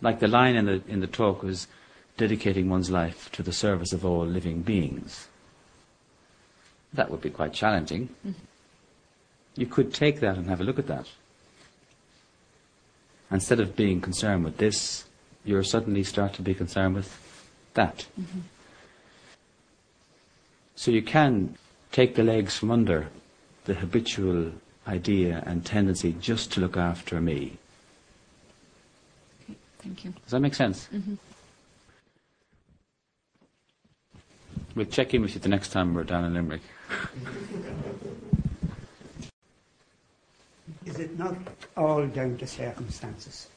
Like 0.03 0.21
the 0.21 0.29
line 0.29 0.57
in 0.57 0.67
the, 0.67 0.83
in 0.89 1.01
the 1.01 1.07
talk 1.07 1.43
was 1.43 1.67
dedicating 2.17 2.69
one's 2.69 2.91
life 2.91 3.31
to 3.33 3.43
the 3.43 3.53
service 3.53 3.93
of 3.93 4.05
all 4.05 4.25
living 4.27 4.63
beings. 4.63 5.29
That 6.93 7.11
would 7.11 7.21
be 7.21 7.31
quite 7.31 7.53
challenging. 7.53 8.09
Mm-hmm. 8.27 8.45
You 9.57 9.67
could 9.67 9.93
take 9.93 10.21
that 10.21 10.37
and 10.37 10.49
have 10.49 10.61
a 10.61 10.65
look 10.65 10.79
at 10.79 10.87
that. 10.87 11.07
Instead 13.31 13.61
of 13.61 13.77
being 13.77 14.01
concerned 14.01 14.45
with 14.45 14.57
this, 14.57 15.05
you 15.45 15.63
suddenly 15.63 16.03
start 16.03 16.35
to 16.35 16.43
be 16.43 16.55
concerned 16.55 16.95
with 16.95 17.19
that. 17.75 18.07
Mm-hmm. 18.21 18.41
So 20.81 20.91
you 20.91 21.03
can 21.03 21.59
take 21.93 22.15
the 22.15 22.23
legs 22.23 22.57
from 22.57 22.71
under 22.71 23.09
the 23.67 23.75
habitual 23.75 24.51
idea 24.89 25.43
and 25.45 25.63
tendency 25.63 26.17
just 26.19 26.51
to 26.53 26.61
look 26.61 26.79
after 26.79 27.21
me. 27.21 27.59
Thank 29.81 30.07
you. 30.07 30.15
Does 30.23 30.31
that 30.31 30.41
make 30.41 30.55
sense? 30.55 30.89
We'll 34.75 34.87
check 34.87 35.13
in 35.13 35.21
with 35.21 35.35
you 35.35 35.41
the 35.41 35.51
next 35.51 35.69
time 35.69 35.93
we're 35.93 36.03
down 36.03 36.25
in 36.25 36.33
Limerick. 36.33 36.63
Is 40.87 40.99
it 40.99 41.19
not 41.19 41.37
all 41.77 42.07
down 42.07 42.39
to 42.39 42.47
circumstances? 42.47 43.49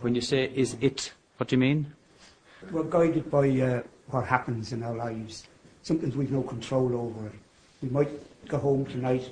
When 0.00 0.14
you 0.14 0.20
say, 0.20 0.44
is 0.44 0.76
it, 0.80 1.12
what 1.38 1.48
do 1.48 1.56
you 1.56 1.60
mean? 1.60 1.92
We're 2.70 2.84
guided 2.84 3.28
by 3.28 3.48
uh, 3.48 3.82
what 4.10 4.26
happens 4.26 4.72
in 4.72 4.84
our 4.84 4.94
lives, 4.94 5.48
something 5.86 6.10
we've 6.18 6.32
no 6.32 6.42
control 6.42 6.92
over. 6.96 7.30
We 7.80 7.88
might 7.90 8.10
go 8.48 8.58
home 8.58 8.86
tonight 8.86 9.30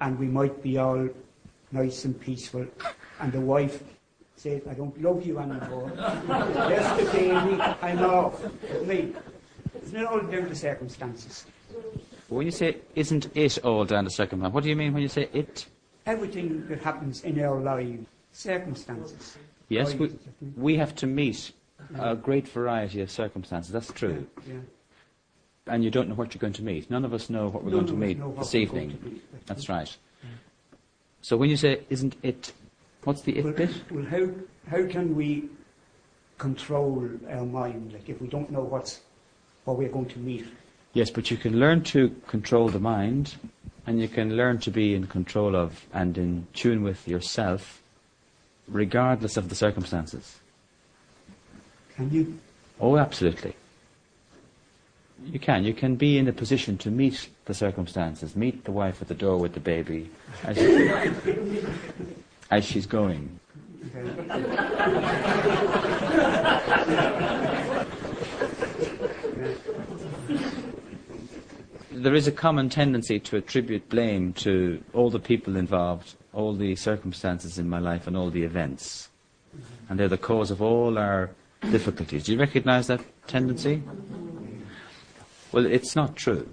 and 0.00 0.18
we 0.18 0.26
might 0.26 0.60
be 0.64 0.78
all 0.78 1.08
nice 1.70 2.04
and 2.04 2.20
peaceful, 2.20 2.66
and 3.20 3.30
the 3.30 3.40
wife 3.40 3.80
says, 4.34 4.62
I 4.68 4.74
don't 4.74 5.00
love 5.00 5.24
you 5.24 5.38
anymore. 5.38 5.92
Yes, 6.72 6.86
the 6.98 7.04
baby, 7.12 7.62
I'm 7.82 8.02
off. 8.02 8.42
Me. 8.84 9.12
Isn't 9.84 10.00
it 10.00 10.06
all 10.06 10.20
down 10.20 10.48
to 10.48 10.56
circumstances? 10.56 11.46
When 12.28 12.46
you 12.46 12.50
say, 12.50 12.78
isn't 12.96 13.28
it 13.36 13.58
all 13.58 13.84
down 13.84 14.04
to 14.04 14.10
circumstance, 14.10 14.52
what 14.52 14.64
do 14.64 14.70
you 14.70 14.76
mean 14.76 14.92
when 14.92 15.02
you 15.02 15.08
say 15.08 15.28
it? 15.32 15.66
Everything 16.04 16.66
that 16.66 16.82
happens 16.82 17.22
in 17.22 17.40
our 17.44 17.60
lives, 17.60 18.06
circumstances. 18.32 19.36
Yes, 19.68 19.94
we, 19.94 20.08
Guides 20.08 20.14
us, 20.14 20.20
I 20.26 20.32
think. 20.40 20.54
we 20.56 20.76
have 20.76 20.96
to 20.96 21.06
meet 21.06 21.52
a 21.96 22.16
great 22.16 22.48
variety 22.48 23.02
of 23.02 23.10
circumstances. 23.10 23.70
That's 23.70 23.92
true. 23.92 24.26
Yeah. 24.48 24.54
And 25.66 25.84
you 25.84 25.90
don't 25.90 26.08
know 26.08 26.14
what 26.14 26.34
you're 26.34 26.40
going 26.40 26.54
to 26.54 26.62
meet. 26.64 26.90
None 26.90 27.04
of 27.04 27.12
us 27.12 27.30
know 27.30 27.48
what 27.48 27.62
we're 27.62 27.70
None 27.70 27.86
going 27.86 28.16
to 28.16 28.24
meet 28.24 28.38
this 28.38 28.54
evening. 28.54 28.98
meet. 29.04 29.46
That's 29.46 29.68
right. 29.68 29.94
So 31.22 31.36
when 31.36 31.50
you 31.50 31.56
say, 31.56 31.82
isn't 31.90 32.16
it, 32.22 32.52
what's 33.04 33.22
the 33.22 33.36
it 33.36 33.44
Well, 33.44 33.52
bit? 33.52 33.70
well, 33.90 34.04
how, 34.04 34.28
how 34.70 34.86
can 34.86 35.14
we 35.14 35.48
control 36.38 37.08
our 37.28 37.44
mind, 37.44 37.92
like 37.92 38.08
if 38.08 38.20
we 38.20 38.26
don't 38.28 38.50
know 38.50 38.62
what's, 38.62 39.00
what 39.64 39.76
we're 39.76 39.90
going 39.90 40.06
to 40.06 40.18
meet? 40.18 40.46
Yes, 40.94 41.10
but 41.10 41.30
you 41.30 41.36
can 41.36 41.60
learn 41.60 41.82
to 41.84 42.08
control 42.26 42.68
the 42.68 42.80
mind, 42.80 43.36
and 43.86 44.00
you 44.00 44.08
can 44.08 44.36
learn 44.36 44.58
to 44.60 44.70
be 44.70 44.94
in 44.94 45.06
control 45.06 45.54
of 45.54 45.86
and 45.92 46.16
in 46.16 46.46
tune 46.54 46.82
with 46.82 47.06
yourself, 47.06 47.82
regardless 48.66 49.36
of 49.36 49.50
the 49.50 49.54
circumstances. 49.54 50.40
Can 51.94 52.10
you? 52.10 52.38
Oh, 52.80 52.96
absolutely. 52.96 53.54
You 55.24 55.38
can. 55.38 55.64
You 55.64 55.74
can 55.74 55.96
be 55.96 56.18
in 56.18 56.28
a 56.28 56.32
position 56.32 56.78
to 56.78 56.90
meet 56.90 57.28
the 57.44 57.54
circumstances, 57.54 58.34
meet 58.34 58.64
the 58.64 58.72
wife 58.72 59.00
at 59.02 59.08
the 59.08 59.14
door 59.14 59.38
with 59.38 59.54
the 59.54 59.60
baby 59.60 60.10
as, 60.44 60.58
as 62.50 62.64
she's 62.64 62.86
going. 62.86 63.38
there 72.02 72.14
is 72.14 72.26
a 72.26 72.32
common 72.32 72.68
tendency 72.70 73.20
to 73.20 73.36
attribute 73.36 73.88
blame 73.90 74.32
to 74.32 74.82
all 74.94 75.10
the 75.10 75.18
people 75.18 75.56
involved, 75.56 76.14
all 76.32 76.54
the 76.54 76.74
circumstances 76.76 77.58
in 77.58 77.68
my 77.68 77.78
life, 77.78 78.06
and 78.06 78.16
all 78.16 78.30
the 78.30 78.42
events. 78.42 79.10
And 79.88 79.98
they're 79.98 80.08
the 80.08 80.16
cause 80.16 80.50
of 80.50 80.62
all 80.62 80.96
our 80.96 81.30
difficulties. 81.70 82.24
Do 82.24 82.32
you 82.32 82.38
recognize 82.38 82.86
that 82.86 83.00
tendency? 83.26 83.82
Well, 85.52 85.66
it's 85.66 85.96
not 85.96 86.16
true. 86.16 86.52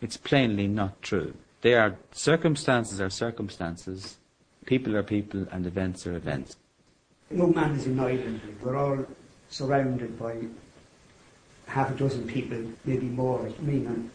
It's 0.00 0.16
plainly 0.16 0.66
not 0.66 1.00
true. 1.02 1.34
They 1.60 1.74
are 1.74 1.96
circumstances 2.12 3.00
are 3.00 3.10
circumstances, 3.10 4.18
people 4.66 4.96
are 4.96 5.02
people, 5.02 5.46
and 5.50 5.66
events 5.66 6.06
are 6.06 6.14
events. 6.14 6.56
No 7.30 7.48
man 7.48 7.74
is 7.74 7.86
an 7.86 7.98
island. 8.00 8.40
We're 8.62 8.76
all 8.76 9.04
surrounded 9.48 10.18
by 10.18 10.36
half 11.66 11.90
a 11.90 11.94
dozen 11.94 12.26
people, 12.26 12.62
maybe 12.84 13.06
more. 13.06 13.46
I 13.46 13.62
mean, 13.62 13.86
and 13.86 14.10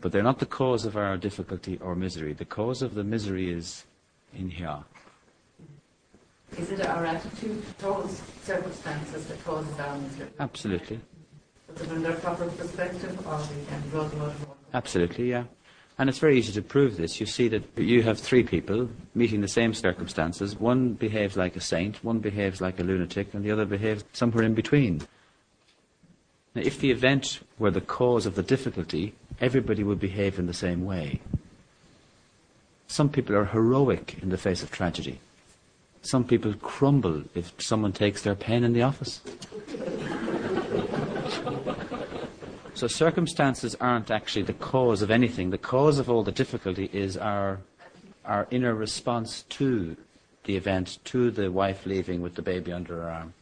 But 0.00 0.12
they're 0.12 0.22
not 0.22 0.38
the 0.38 0.46
cause 0.46 0.84
of 0.84 0.96
our 0.96 1.16
difficulty 1.16 1.78
or 1.80 1.94
misery. 1.94 2.32
The 2.32 2.44
cause 2.44 2.82
of 2.82 2.94
the 2.94 3.04
misery 3.04 3.50
is 3.50 3.84
in 4.34 4.50
here. 4.50 4.78
Is 6.58 6.70
it 6.70 6.80
our 6.80 7.04
attitude 7.04 7.62
towards 7.78 8.22
circumstances 8.42 9.26
that 9.26 9.44
causes 9.44 9.78
our 9.78 9.98
misery? 9.98 10.28
Absolutely. 10.40 11.00
Proper 11.76 12.46
perspective 12.46 13.26
or 13.26 13.38
we 13.38 13.66
can? 13.66 14.32
Absolutely, 14.72 15.30
yeah. 15.30 15.44
And 15.98 16.08
it's 16.08 16.18
very 16.18 16.38
easy 16.38 16.52
to 16.52 16.62
prove 16.62 16.96
this. 16.96 17.20
You 17.20 17.26
see 17.26 17.48
that 17.48 17.64
you 17.76 18.02
have 18.02 18.18
three 18.18 18.42
people 18.42 18.88
meeting 19.14 19.40
the 19.40 19.48
same 19.48 19.74
circumstances. 19.74 20.58
One 20.58 20.94
behaves 20.94 21.36
like 21.36 21.54
a 21.54 21.60
saint, 21.60 22.02
one 22.02 22.18
behaves 22.18 22.60
like 22.60 22.80
a 22.80 22.82
lunatic, 22.82 23.32
and 23.34 23.44
the 23.44 23.50
other 23.50 23.64
behaves 23.64 24.04
somewhere 24.12 24.44
in 24.44 24.54
between. 24.54 25.02
Now, 26.54 26.62
if 26.62 26.78
the 26.78 26.90
event 26.90 27.40
were 27.58 27.70
the 27.70 27.82
cause 27.82 28.24
of 28.24 28.34
the 28.34 28.42
difficulty, 28.42 29.14
everybody 29.40 29.84
would 29.84 30.00
behave 30.00 30.38
in 30.38 30.46
the 30.46 30.54
same 30.54 30.84
way. 30.84 31.20
Some 32.88 33.10
people 33.10 33.36
are 33.36 33.44
heroic 33.44 34.16
in 34.22 34.30
the 34.30 34.38
face 34.38 34.62
of 34.62 34.70
tragedy. 34.70 35.20
Some 36.02 36.24
people 36.24 36.54
crumble 36.54 37.24
if 37.34 37.52
someone 37.58 37.92
takes 37.92 38.22
their 38.22 38.34
pen 38.34 38.64
in 38.64 38.72
the 38.72 38.82
office. 38.82 39.20
So 42.76 42.88
circumstances 42.88 43.74
aren't 43.80 44.10
actually 44.10 44.42
the 44.42 44.52
cause 44.52 45.00
of 45.00 45.10
anything. 45.10 45.48
The 45.48 45.56
cause 45.56 45.98
of 45.98 46.10
all 46.10 46.22
the 46.22 46.30
difficulty 46.30 46.90
is 46.92 47.16
our, 47.16 47.60
our 48.22 48.46
inner 48.50 48.74
response 48.74 49.46
to 49.48 49.96
the 50.44 50.58
event, 50.58 50.98
to 51.06 51.30
the 51.30 51.50
wife 51.50 51.86
leaving 51.86 52.20
with 52.20 52.34
the 52.34 52.42
baby 52.42 52.72
under 52.72 52.96
her 52.96 53.10
arm. 53.10 53.32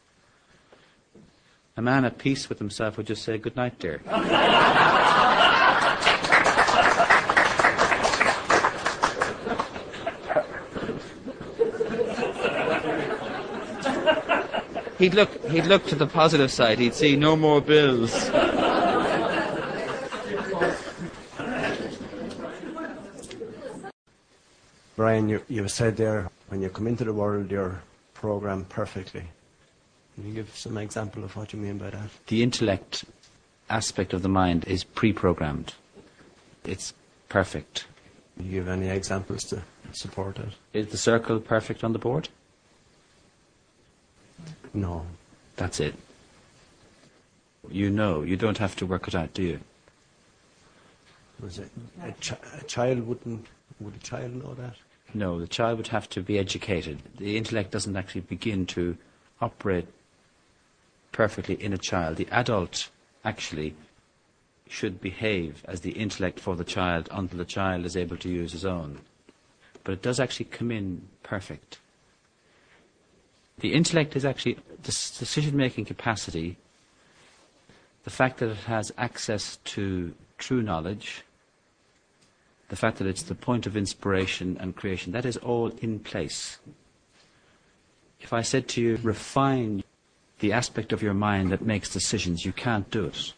A 1.75 1.81
man 1.81 2.05
at 2.05 2.17
peace 2.17 2.47
with 2.47 2.59
himself 2.59 2.95
would 2.95 3.07
just 3.07 3.23
say, 3.23 3.37
Good 3.37 3.57
night, 3.57 3.77
dear. 3.77 4.01
he'd 14.97 15.13
look, 15.13 15.45
he'd 15.49 15.65
look 15.65 15.85
to 15.87 15.95
the 15.95 16.07
positive 16.07 16.53
side. 16.53 16.79
He'd 16.79 16.93
see 16.93 17.17
no 17.17 17.35
more 17.35 17.59
bills. 17.59 18.31
Brian, 24.95 25.27
you, 25.29 25.41
you 25.49 25.67
said 25.67 25.97
there 25.97 26.29
when 26.47 26.61
you 26.61 26.69
come 26.69 26.87
into 26.87 27.03
the 27.03 27.13
world, 27.13 27.51
you're 27.51 27.81
programmed 28.13 28.69
perfectly. 28.69 29.23
Can 30.15 30.27
you 30.27 30.33
give 30.33 30.55
some 30.55 30.77
example 30.77 31.23
of 31.23 31.35
what 31.35 31.51
you 31.51 31.59
mean 31.59 31.77
by 31.77 31.89
that? 31.89 32.09
The 32.27 32.41
intellect 32.41 33.03
aspect 33.69 34.13
of 34.13 34.21
the 34.21 34.29
mind 34.29 34.65
is 34.65 34.83
pre 34.83 35.11
programmed, 35.11 35.73
it's 36.63 36.93
perfect. 37.29 37.85
Can 38.37 38.45
you 38.45 38.51
give 38.51 38.67
any 38.67 38.89
examples 38.89 39.43
to 39.45 39.61
support 39.91 40.39
it? 40.39 40.49
Is 40.73 40.87
the 40.87 40.97
circle 40.97 41.39
perfect 41.39 41.83
on 41.83 41.93
the 41.93 41.99
board? 41.99 42.29
No. 44.73 45.05
That's 45.55 45.79
it. 45.79 45.95
You 47.69 47.89
know, 47.89 48.21
you 48.21 48.35
don't 48.35 48.57
have 48.57 48.75
to 48.77 48.85
work 48.85 49.07
it 49.07 49.15
out, 49.15 49.33
do 49.33 49.41
you? 49.41 49.59
Was 51.41 51.59
it 51.59 51.69
a, 52.03 52.11
chi- 52.21 52.37
a 52.59 52.63
child 52.65 53.07
wouldn't? 53.07 53.47
Would 53.79 53.95
a 53.95 53.99
child 53.99 54.35
know 54.35 54.53
that? 54.55 54.75
No, 55.15 55.39
the 55.39 55.47
child 55.47 55.77
would 55.77 55.87
have 55.87 56.09
to 56.09 56.21
be 56.21 56.37
educated. 56.37 57.01
The 57.17 57.37
intellect 57.37 57.71
doesn't 57.71 57.95
actually 57.95 58.21
begin 58.21 58.65
to 58.67 58.97
operate 59.39 59.87
perfectly 61.13 61.55
in 61.55 61.71
a 61.71 61.77
child. 61.77 62.17
The 62.17 62.27
adult 62.31 62.89
actually 63.23 63.75
should 64.67 64.99
behave 64.99 65.63
as 65.69 65.79
the 65.79 65.91
intellect 65.91 66.37
for 66.41 66.57
the 66.57 66.65
child 66.65 67.07
until 67.13 67.37
the 67.37 67.45
child 67.45 67.85
is 67.85 67.95
able 67.95 68.17
to 68.17 68.29
use 68.29 68.51
his 68.51 68.65
own. 68.65 68.99
But 69.85 69.93
it 69.93 70.01
does 70.01 70.19
actually 70.19 70.47
come 70.47 70.69
in 70.69 71.07
perfect. 71.23 71.79
The 73.59 73.73
intellect 73.73 74.17
is 74.17 74.25
actually 74.25 74.55
the 74.55 74.91
decision 74.91 75.55
making 75.55 75.85
capacity, 75.85 76.57
the 78.03 78.09
fact 78.09 78.39
that 78.39 78.49
it 78.49 78.65
has 78.67 78.91
access 78.97 79.59
to 79.75 80.13
true 80.37 80.61
knowledge, 80.61 81.23
the 82.69 82.75
fact 82.75 82.97
that 82.97 83.07
it's 83.07 83.23
the 83.23 83.35
point 83.35 83.65
of 83.67 83.77
inspiration 83.77 84.57
and 84.59 84.75
creation, 84.75 85.11
that 85.11 85.25
is 85.25 85.37
all 85.37 85.69
in 85.81 85.99
place. 85.99 86.57
If 88.19 88.33
I 88.33 88.41
said 88.41 88.67
to 88.69 88.81
you, 88.81 88.97
refine 89.03 89.83
the 90.39 90.51
aspect 90.51 90.91
of 90.91 91.03
your 91.03 91.13
mind 91.13 91.51
that 91.51 91.61
makes 91.61 91.89
decisions, 91.89 92.45
you 92.45 92.53
can't 92.53 92.89
do 92.89 93.05
it. 93.05 93.33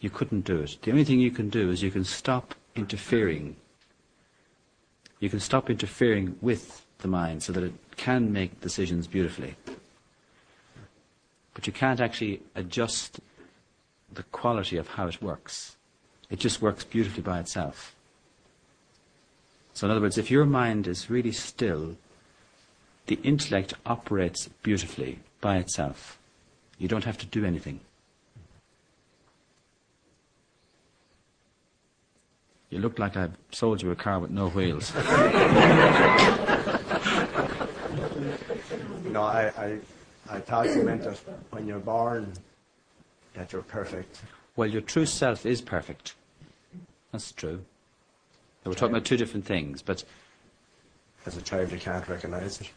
You 0.00 0.10
couldn't 0.10 0.44
do 0.44 0.60
it. 0.60 0.78
The 0.82 0.92
only 0.92 1.04
thing 1.04 1.20
you 1.20 1.32
can 1.32 1.48
do 1.48 1.70
is 1.70 1.82
you 1.82 1.90
can 1.90 2.04
stop 2.04 2.54
interfering. 2.76 3.56
You 5.18 5.28
can 5.28 5.40
stop 5.40 5.68
interfering 5.68 6.36
with 6.40 6.86
the 6.98 7.08
mind 7.08 7.42
so 7.42 7.52
that 7.52 7.64
it 7.64 7.74
can 7.96 8.32
make 8.32 8.60
decisions 8.60 9.06
beautifully. 9.06 9.56
But 11.54 11.66
you 11.66 11.72
can't 11.72 12.00
actually 12.00 12.40
adjust 12.54 13.20
the 14.12 14.22
quality 14.24 14.76
of 14.76 14.86
how 14.88 15.08
it 15.08 15.20
works. 15.20 15.76
It 16.30 16.38
just 16.38 16.62
works 16.62 16.84
beautifully 16.84 17.22
by 17.22 17.40
itself. 17.40 17.96
So, 19.78 19.86
in 19.86 19.92
other 19.92 20.00
words, 20.00 20.18
if 20.18 20.28
your 20.28 20.44
mind 20.44 20.88
is 20.88 21.08
really 21.08 21.30
still, 21.30 21.96
the 23.06 23.16
intellect 23.22 23.74
operates 23.86 24.48
beautifully 24.64 25.20
by 25.40 25.58
itself. 25.58 26.18
You 26.78 26.88
don't 26.88 27.04
have 27.04 27.16
to 27.18 27.26
do 27.26 27.44
anything. 27.44 27.78
You 32.70 32.80
look 32.80 32.98
like 32.98 33.16
I 33.16 33.28
sold 33.52 33.80
you 33.80 33.92
a 33.92 33.94
car 33.94 34.18
with 34.18 34.32
no 34.32 34.48
wheels. 34.48 34.92
No, 39.04 39.22
I, 39.22 39.52
I, 39.56 39.78
I 40.28 40.40
thought 40.40 40.66
you 40.66 40.82
meant 40.82 41.04
that 41.04 41.18
when 41.50 41.66
you're 41.66 41.78
born, 41.78 42.32
that 43.34 43.52
you're 43.52 43.62
perfect. 43.62 44.20
well, 44.56 44.68
your 44.68 44.82
true 44.82 45.06
self 45.06 45.46
is 45.46 45.62
perfect. 45.62 46.14
That's 47.12 47.32
true. 47.32 47.64
We're 48.68 48.74
talking 48.74 48.94
about 48.94 49.06
two 49.06 49.16
different 49.16 49.46
things, 49.46 49.80
but 49.80 50.04
As 51.24 51.36
a 51.36 51.42
child, 51.42 51.72
you 51.72 51.78
can't 51.78 52.06
recognize 52.06 52.60
it. 52.60 52.70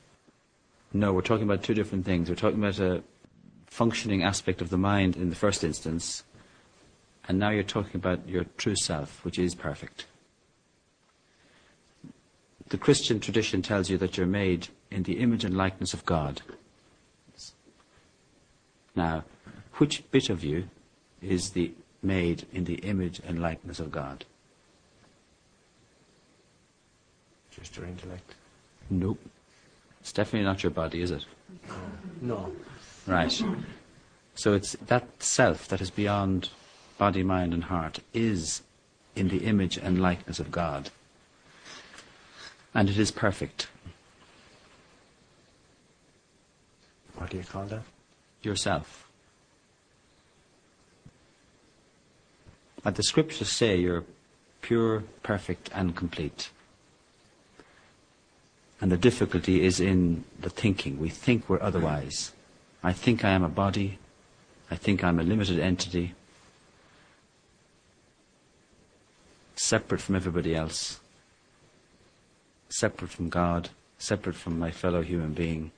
no, 0.94 1.12
we're 1.12 1.22
talking 1.22 1.44
about 1.44 1.64
two 1.64 1.74
different 1.74 2.06
things. 2.06 2.30
We're 2.30 2.36
talking 2.36 2.60
about 2.60 2.80
a 2.80 3.04
functioning 3.68 4.24
aspect 4.24 4.62
of 4.62 4.70
the 4.70 4.78
mind 4.78 5.18
in 5.18 5.30
the 5.30 5.36
first 5.36 5.64
instance, 5.64 6.24
and 7.28 7.38
now 7.38 7.50
you're 7.50 7.64
talking 7.64 7.96
about 7.96 8.28
your 8.28 8.46
true 8.58 8.76
self, 8.76 9.24
which 9.26 9.38
is 9.38 9.54
perfect. 9.54 10.06
The 12.70 12.78
Christian 12.78 13.20
tradition 13.20 13.62
tells 13.62 13.90
you 13.90 13.98
that 13.98 14.16
you're 14.16 14.26
made 14.26 14.70
in 14.90 15.04
the 15.04 15.20
image 15.20 15.44
and 15.44 15.58
likeness 15.58 15.94
of 15.94 16.06
God. 16.06 16.42
Now, 18.96 19.26
which 19.74 20.10
bit 20.12 20.30
of 20.30 20.44
you 20.44 20.70
is 21.22 21.50
the 21.50 21.74
made 22.02 22.46
in 22.54 22.64
the 22.64 22.76
image 22.76 23.22
and 23.26 23.42
likeness 23.42 23.80
of 23.80 23.92
God? 23.92 24.26
Just 27.62 27.78
your 27.78 27.86
intellect. 27.86 28.36
Nope. 28.90 29.20
It's 30.02 30.12
definitely 30.12 30.46
not 30.46 30.64
your 30.64 30.72
body, 30.72 31.02
is 31.02 31.12
it? 31.12 31.26
No. 32.22 32.52
Right. 33.06 33.42
So 34.36 34.54
it's 34.54 34.76
that 34.88 35.08
self 35.22 35.68
that 35.68 35.80
is 35.80 35.92
beyond 35.92 36.50
body, 36.98 37.24
mind, 37.24 37.54
and 37.54 37.66
heart 37.66 38.00
is 38.14 38.64
in 39.16 39.28
the 39.28 39.46
image 39.46 39.78
and 39.78 40.02
likeness 40.02 40.40
of 40.40 40.52
God. 40.52 40.90
And 42.74 42.90
it 42.90 42.98
is 42.98 43.12
perfect. 43.12 43.68
What 47.16 47.30
do 47.30 47.38
you 47.38 47.44
call 47.44 47.66
that? 47.66 47.84
Yourself. 48.42 49.08
But 52.82 52.96
the 52.96 53.04
scriptures 53.04 53.50
say 53.50 53.76
you're 53.76 54.04
pure, 54.62 55.04
perfect, 55.22 55.70
and 55.76 55.96
complete. 55.96 56.50
And 58.82 58.92
the 58.92 58.98
difficulty 58.98 59.64
is 59.64 59.80
in 59.80 60.24
the 60.40 60.50
thinking. 60.50 61.00
We 61.00 61.10
think 61.10 61.48
we're 61.48 61.62
otherwise. 61.62 62.34
I 62.84 62.94
think 62.94 63.24
I 63.24 63.30
am 63.30 63.44
a 63.44 63.50
body. 63.50 64.00
I 64.72 64.76
think 64.76 65.04
I'm 65.04 65.20
a 65.20 65.24
limited 65.24 65.60
entity, 65.60 66.16
separate 69.56 70.00
from 70.00 70.16
everybody 70.16 70.56
else, 70.56 71.02
separate 72.70 73.12
from 73.12 73.28
God, 73.28 73.70
separate 74.00 74.38
from 74.38 74.58
my 74.58 74.72
fellow 74.72 75.02
human 75.02 75.34
being. 75.34 75.72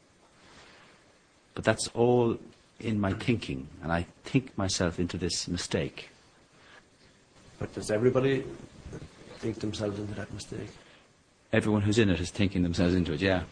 But 1.55 1.63
that's 1.63 1.87
all 1.95 2.37
in 2.79 3.01
my 3.01 3.13
thinking, 3.13 3.67
and 3.81 3.91
I 3.91 4.05
think 4.25 4.55
myself 4.57 4.99
into 4.99 5.17
this 5.17 5.47
mistake. 5.47 6.09
But 7.57 7.73
does 7.73 7.89
everybody 7.89 8.43
think 9.39 9.59
themselves 9.59 9.97
into 9.97 10.13
that 10.13 10.31
mistake? 10.31 10.69
Everyone 11.53 11.83
who's 11.83 11.99
in 11.99 12.09
it 12.09 12.19
is 12.19 12.31
thinking 12.31 12.63
themselves 12.63 12.95
into 12.95 13.13
it, 13.13 13.21
yeah. 13.21 13.43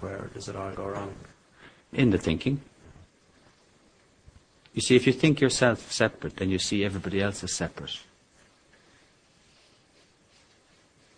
Where 0.00 0.30
does 0.34 0.48
it 0.48 0.54
all 0.54 0.70
go 0.72 0.86
wrong? 0.86 1.14
In 1.94 2.10
the 2.10 2.18
thinking. 2.18 2.60
You 4.74 4.82
see, 4.82 4.96
if 4.96 5.06
you 5.06 5.14
think 5.14 5.40
yourself 5.40 5.90
separate, 5.90 6.36
then 6.36 6.50
you 6.50 6.58
see 6.58 6.84
everybody 6.84 7.22
else 7.22 7.42
as 7.42 7.54
separate. 7.54 7.98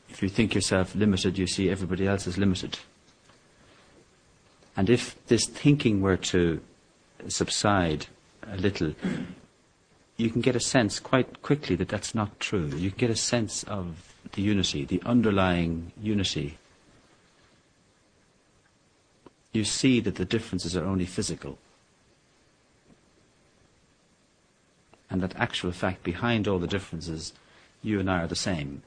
If 0.09 0.23
you 0.23 0.29
think 0.29 0.55
yourself 0.55 0.95
limited, 0.95 1.37
you 1.37 1.49
see 1.49 1.69
everybody 1.69 2.07
else 2.07 2.29
as 2.29 2.39
limited. 2.39 2.79
And 4.77 4.89
if 4.89 5.17
this 5.27 5.47
thinking 5.47 6.01
were 6.01 6.17
to 6.17 6.61
subside 7.27 8.07
a 8.51 8.57
little, 8.57 8.95
you 10.21 10.31
can 10.31 10.41
get 10.41 10.55
a 10.55 10.61
sense 10.61 11.01
quite 11.01 11.43
quickly 11.43 11.75
that 11.77 11.89
that's 11.89 12.15
not 12.15 12.39
true. 12.39 12.67
You 12.77 12.91
can 12.91 12.99
get 12.99 13.11
a 13.11 13.17
sense 13.17 13.65
of 13.65 14.15
the 14.33 14.43
unity, 14.43 14.85
the 14.85 15.03
underlying 15.05 15.93
unity. 16.01 16.59
You 19.53 19.65
see 19.65 19.99
that 20.01 20.17
the 20.17 20.25
differences 20.25 20.77
are 20.77 20.85
only 20.85 21.07
physical. 21.07 21.59
And 25.09 25.23
that 25.23 25.35
actual 25.37 25.73
fact 25.73 26.05
behind 26.05 26.47
all 26.47 26.59
the 26.59 26.69
differences, 26.69 27.33
you 27.83 27.99
and 27.99 28.09
I 28.09 28.23
are 28.23 28.29
the 28.29 28.37
same. 28.37 28.83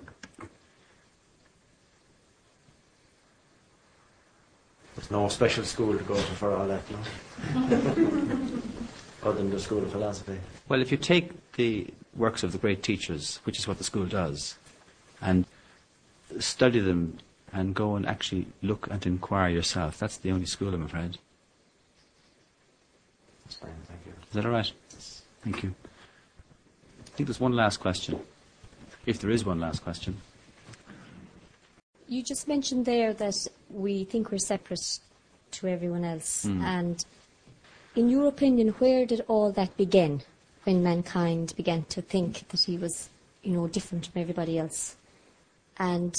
There's 4.96 5.12
no 5.12 5.28
special 5.28 5.66
school 5.66 5.98
to 5.98 6.04
go 6.04 6.16
to 6.16 6.22
for 6.22 6.56
all 6.56 6.68
that, 6.68 6.84
no? 6.92 8.50
Other 9.26 9.38
than 9.38 9.50
the 9.50 9.60
School 9.60 9.84
of 9.84 9.92
Philosophy. 9.92 10.38
Well, 10.68 10.82
if 10.82 10.92
you 10.92 10.98
take 10.98 11.54
the 11.54 11.88
works 12.16 12.44
of 12.44 12.52
the 12.52 12.58
great 12.58 12.84
teachers, 12.84 13.40
which 13.46 13.58
is 13.58 13.68
what 13.68 13.78
the 13.78 13.84
school 13.84 14.06
does, 14.06 14.58
and 15.22 15.46
study 16.40 16.80
them 16.80 17.18
and 17.54 17.74
go 17.74 17.96
and 17.96 18.06
actually 18.06 18.48
look 18.62 18.88
and 18.92 19.06
inquire 19.06 19.50
yourself, 19.50 19.98
that's 19.98 20.18
the 20.18 20.32
only 20.32 20.46
school, 20.46 20.74
I'm 20.74 20.84
afraid. 20.84 21.18
That's 23.46 23.56
fine, 23.56 23.72
thank 23.88 24.02
you. 24.06 24.14
Is 24.28 24.34
that 24.34 24.46
all 24.46 24.52
right? 24.52 24.72
Thank 25.44 25.64
you. 25.64 25.74
I 27.06 27.10
think 27.16 27.28
there's 27.28 27.40
one 27.40 27.54
last 27.54 27.78
question. 27.78 28.20
If 29.06 29.20
there 29.20 29.30
is 29.30 29.46
one 29.46 29.60
last 29.60 29.84
question. 29.84 30.22
You 32.08 32.24
just 32.24 32.48
mentioned 32.48 32.86
there 32.86 33.14
that 33.14 33.48
we 33.70 34.04
think 34.06 34.32
we're 34.32 34.38
separate 34.38 35.00
to 35.52 35.68
everyone 35.68 36.04
else. 36.04 36.46
Mm. 36.46 36.62
And 36.64 37.06
in 37.96 38.10
your 38.10 38.28
opinion, 38.28 38.70
where 38.80 39.06
did 39.06 39.22
all 39.28 39.52
that 39.52 39.76
begin 39.78 40.22
when 40.64 40.84
mankind 40.84 41.54
began 41.56 41.84
to 41.86 42.02
think 42.02 42.48
that 42.50 42.62
he 42.62 42.78
was, 42.78 43.10
you 43.42 43.54
know, 43.54 43.68
different 43.68 44.08
from 44.08 44.22
everybody 44.22 44.58
else? 44.58 44.96
And 45.78 46.16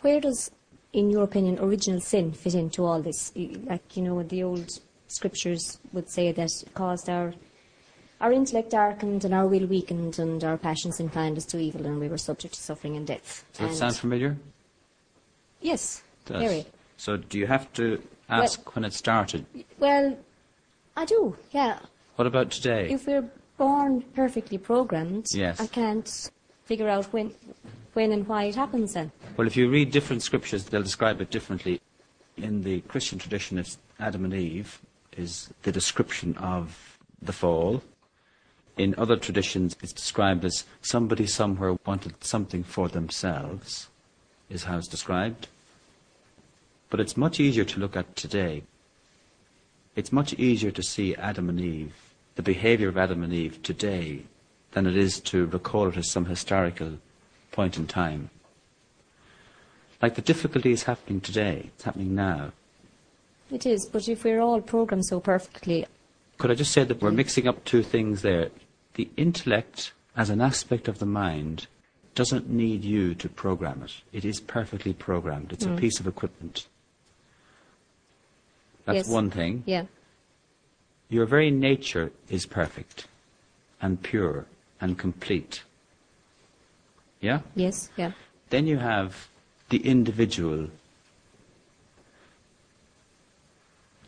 where 0.00 0.20
does, 0.20 0.50
in 0.92 1.10
your 1.10 1.24
opinion, 1.24 1.58
original 1.58 2.00
sin 2.00 2.32
fit 2.32 2.54
into 2.54 2.84
all 2.84 3.02
this? 3.02 3.32
Like, 3.36 3.96
you 3.96 4.02
know, 4.02 4.22
the 4.22 4.42
old 4.42 4.70
scriptures 5.08 5.78
would 5.92 6.08
say 6.08 6.32
that 6.32 6.50
it 6.62 6.74
caused 6.74 7.08
our 7.08 7.34
our 8.20 8.32
intellect 8.32 8.70
darkened 8.70 9.24
and 9.24 9.32
our 9.32 9.46
will 9.46 9.66
weakened 9.66 10.18
and 10.18 10.44
our 10.44 10.58
passions 10.58 11.00
inclined 11.00 11.38
us 11.38 11.46
to 11.46 11.58
evil 11.58 11.86
and 11.86 11.98
we 11.98 12.06
were 12.06 12.18
subject 12.18 12.52
to 12.52 12.60
suffering 12.60 12.96
and 12.96 13.06
death. 13.06 13.44
Does 13.54 13.70
that 13.70 13.76
sound 13.76 13.96
familiar? 13.96 14.36
Yes, 15.62 16.02
very. 16.26 16.66
So 16.98 17.16
do 17.16 17.38
you 17.38 17.46
have 17.46 17.72
to 17.74 18.02
ask 18.28 18.74
when 18.74 18.84
it 18.84 18.92
started? 18.92 19.46
Well, 19.78 20.18
I 20.96 21.04
do, 21.04 21.36
yeah. 21.52 21.78
What 22.16 22.26
about 22.26 22.50
today? 22.50 22.90
If 22.90 23.06
we're 23.06 23.28
born 23.56 24.02
perfectly 24.14 24.58
programmed, 24.58 25.26
Yes. 25.32 25.60
I 25.60 25.66
can't 25.66 26.30
figure 26.64 26.88
out 26.88 27.06
when, 27.06 27.32
when 27.94 28.12
and 28.12 28.26
why 28.26 28.44
it 28.44 28.54
happens 28.54 28.94
then. 28.94 29.12
Well, 29.36 29.46
if 29.46 29.56
you 29.56 29.68
read 29.70 29.90
different 29.90 30.22
scriptures, 30.22 30.64
they'll 30.64 30.82
describe 30.82 31.20
it 31.20 31.30
differently. 31.30 31.80
In 32.36 32.62
the 32.62 32.80
Christian 32.82 33.18
tradition, 33.18 33.58
it's 33.58 33.78
Adam 33.98 34.24
and 34.24 34.34
Eve 34.34 34.80
is 35.16 35.50
the 35.62 35.72
description 35.72 36.36
of 36.38 36.98
the 37.20 37.32
fall. 37.32 37.82
In 38.76 38.94
other 38.96 39.16
traditions, 39.16 39.76
it's 39.82 39.92
described 39.92 40.44
as 40.44 40.64
somebody 40.80 41.26
somewhere 41.26 41.76
wanted 41.84 42.22
something 42.24 42.62
for 42.62 42.88
themselves, 42.88 43.88
is 44.48 44.64
how 44.64 44.78
it's 44.78 44.88
described. 44.88 45.48
But 46.88 47.00
it's 47.00 47.16
much 47.16 47.38
easier 47.40 47.64
to 47.64 47.80
look 47.80 47.96
at 47.96 48.16
today. 48.16 48.62
It's 49.96 50.12
much 50.12 50.34
easier 50.34 50.70
to 50.70 50.82
see 50.82 51.14
Adam 51.16 51.48
and 51.48 51.60
Eve, 51.60 51.94
the 52.36 52.42
behavior 52.42 52.88
of 52.88 52.96
Adam 52.96 53.22
and 53.22 53.32
Eve 53.32 53.62
today, 53.62 54.22
than 54.72 54.86
it 54.86 54.96
is 54.96 55.20
to 55.20 55.46
recall 55.46 55.88
it 55.88 55.96
as 55.96 56.10
some 56.10 56.26
historical 56.26 56.98
point 57.50 57.76
in 57.76 57.86
time. 57.86 58.30
Like 60.00 60.14
the 60.14 60.22
difficulty 60.22 60.70
is 60.72 60.84
happening 60.84 61.20
today, 61.20 61.70
it's 61.74 61.84
happening 61.84 62.14
now. 62.14 62.52
It 63.50 63.66
is, 63.66 63.86
but 63.92 64.08
if 64.08 64.22
we're 64.24 64.40
all 64.40 64.60
programmed 64.60 65.06
so 65.06 65.20
perfectly, 65.20 65.86
Could 66.38 66.50
I 66.50 66.54
just 66.54 66.72
say 66.72 66.84
that 66.84 67.02
we're 67.02 67.10
mixing 67.10 67.46
up 67.46 67.62
two 67.66 67.82
things 67.82 68.22
there? 68.22 68.48
The 68.94 69.10
intellect, 69.18 69.92
as 70.16 70.30
an 70.30 70.40
aspect 70.40 70.88
of 70.88 70.98
the 70.98 71.04
mind, 71.04 71.66
doesn't 72.14 72.48
need 72.48 72.82
you 72.82 73.14
to 73.16 73.28
program 73.28 73.82
it. 73.82 73.92
It 74.10 74.24
is 74.24 74.40
perfectly 74.40 74.94
programmed. 74.94 75.52
It's 75.52 75.66
a 75.66 75.68
Mm. 75.68 75.78
piece 75.78 76.00
of 76.00 76.06
equipment. 76.06 76.66
That's 78.94 79.08
Yes. 79.08 79.14
one 79.14 79.30
thing. 79.30 79.62
yeah. 79.66 79.84
Your 81.08 81.26
very 81.26 81.50
nature 81.50 82.12
is 82.28 82.46
perfect 82.46 83.06
and 83.82 84.00
pure 84.02 84.46
and 84.80 84.96
complete. 84.98 85.62
Yeah? 87.20 87.40
Yes, 87.56 87.90
yeah. 87.96 88.12
Then 88.50 88.66
you 88.66 88.78
have 88.78 89.28
the 89.70 89.78
individual, 89.78 90.68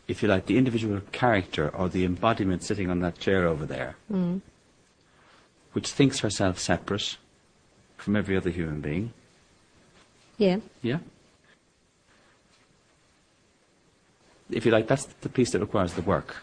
if 0.07 0.21
you 0.21 0.29
like, 0.29 0.45
the 0.45 0.57
individual 0.57 1.01
character 1.11 1.69
or 1.75 1.89
the 1.89 2.05
embodiment 2.05 2.63
sitting 2.63 2.89
on 2.89 2.99
that 3.01 3.19
chair 3.19 3.47
over 3.47 3.65
there, 3.65 3.95
Mm. 4.11 4.41
which 5.73 5.89
thinks 5.91 6.19
herself 6.19 6.57
separate 6.59 7.17
from 7.97 8.15
every 8.15 8.35
other 8.37 8.49
human 8.49 8.81
being. 8.81 9.13
Yeah. 10.37 10.59
Yeah? 10.81 10.99
If 14.55 14.65
you 14.65 14.71
like, 14.71 14.87
that's 14.87 15.05
the 15.21 15.29
piece 15.29 15.51
that 15.51 15.59
requires 15.59 15.93
the 15.93 16.01
work. 16.01 16.35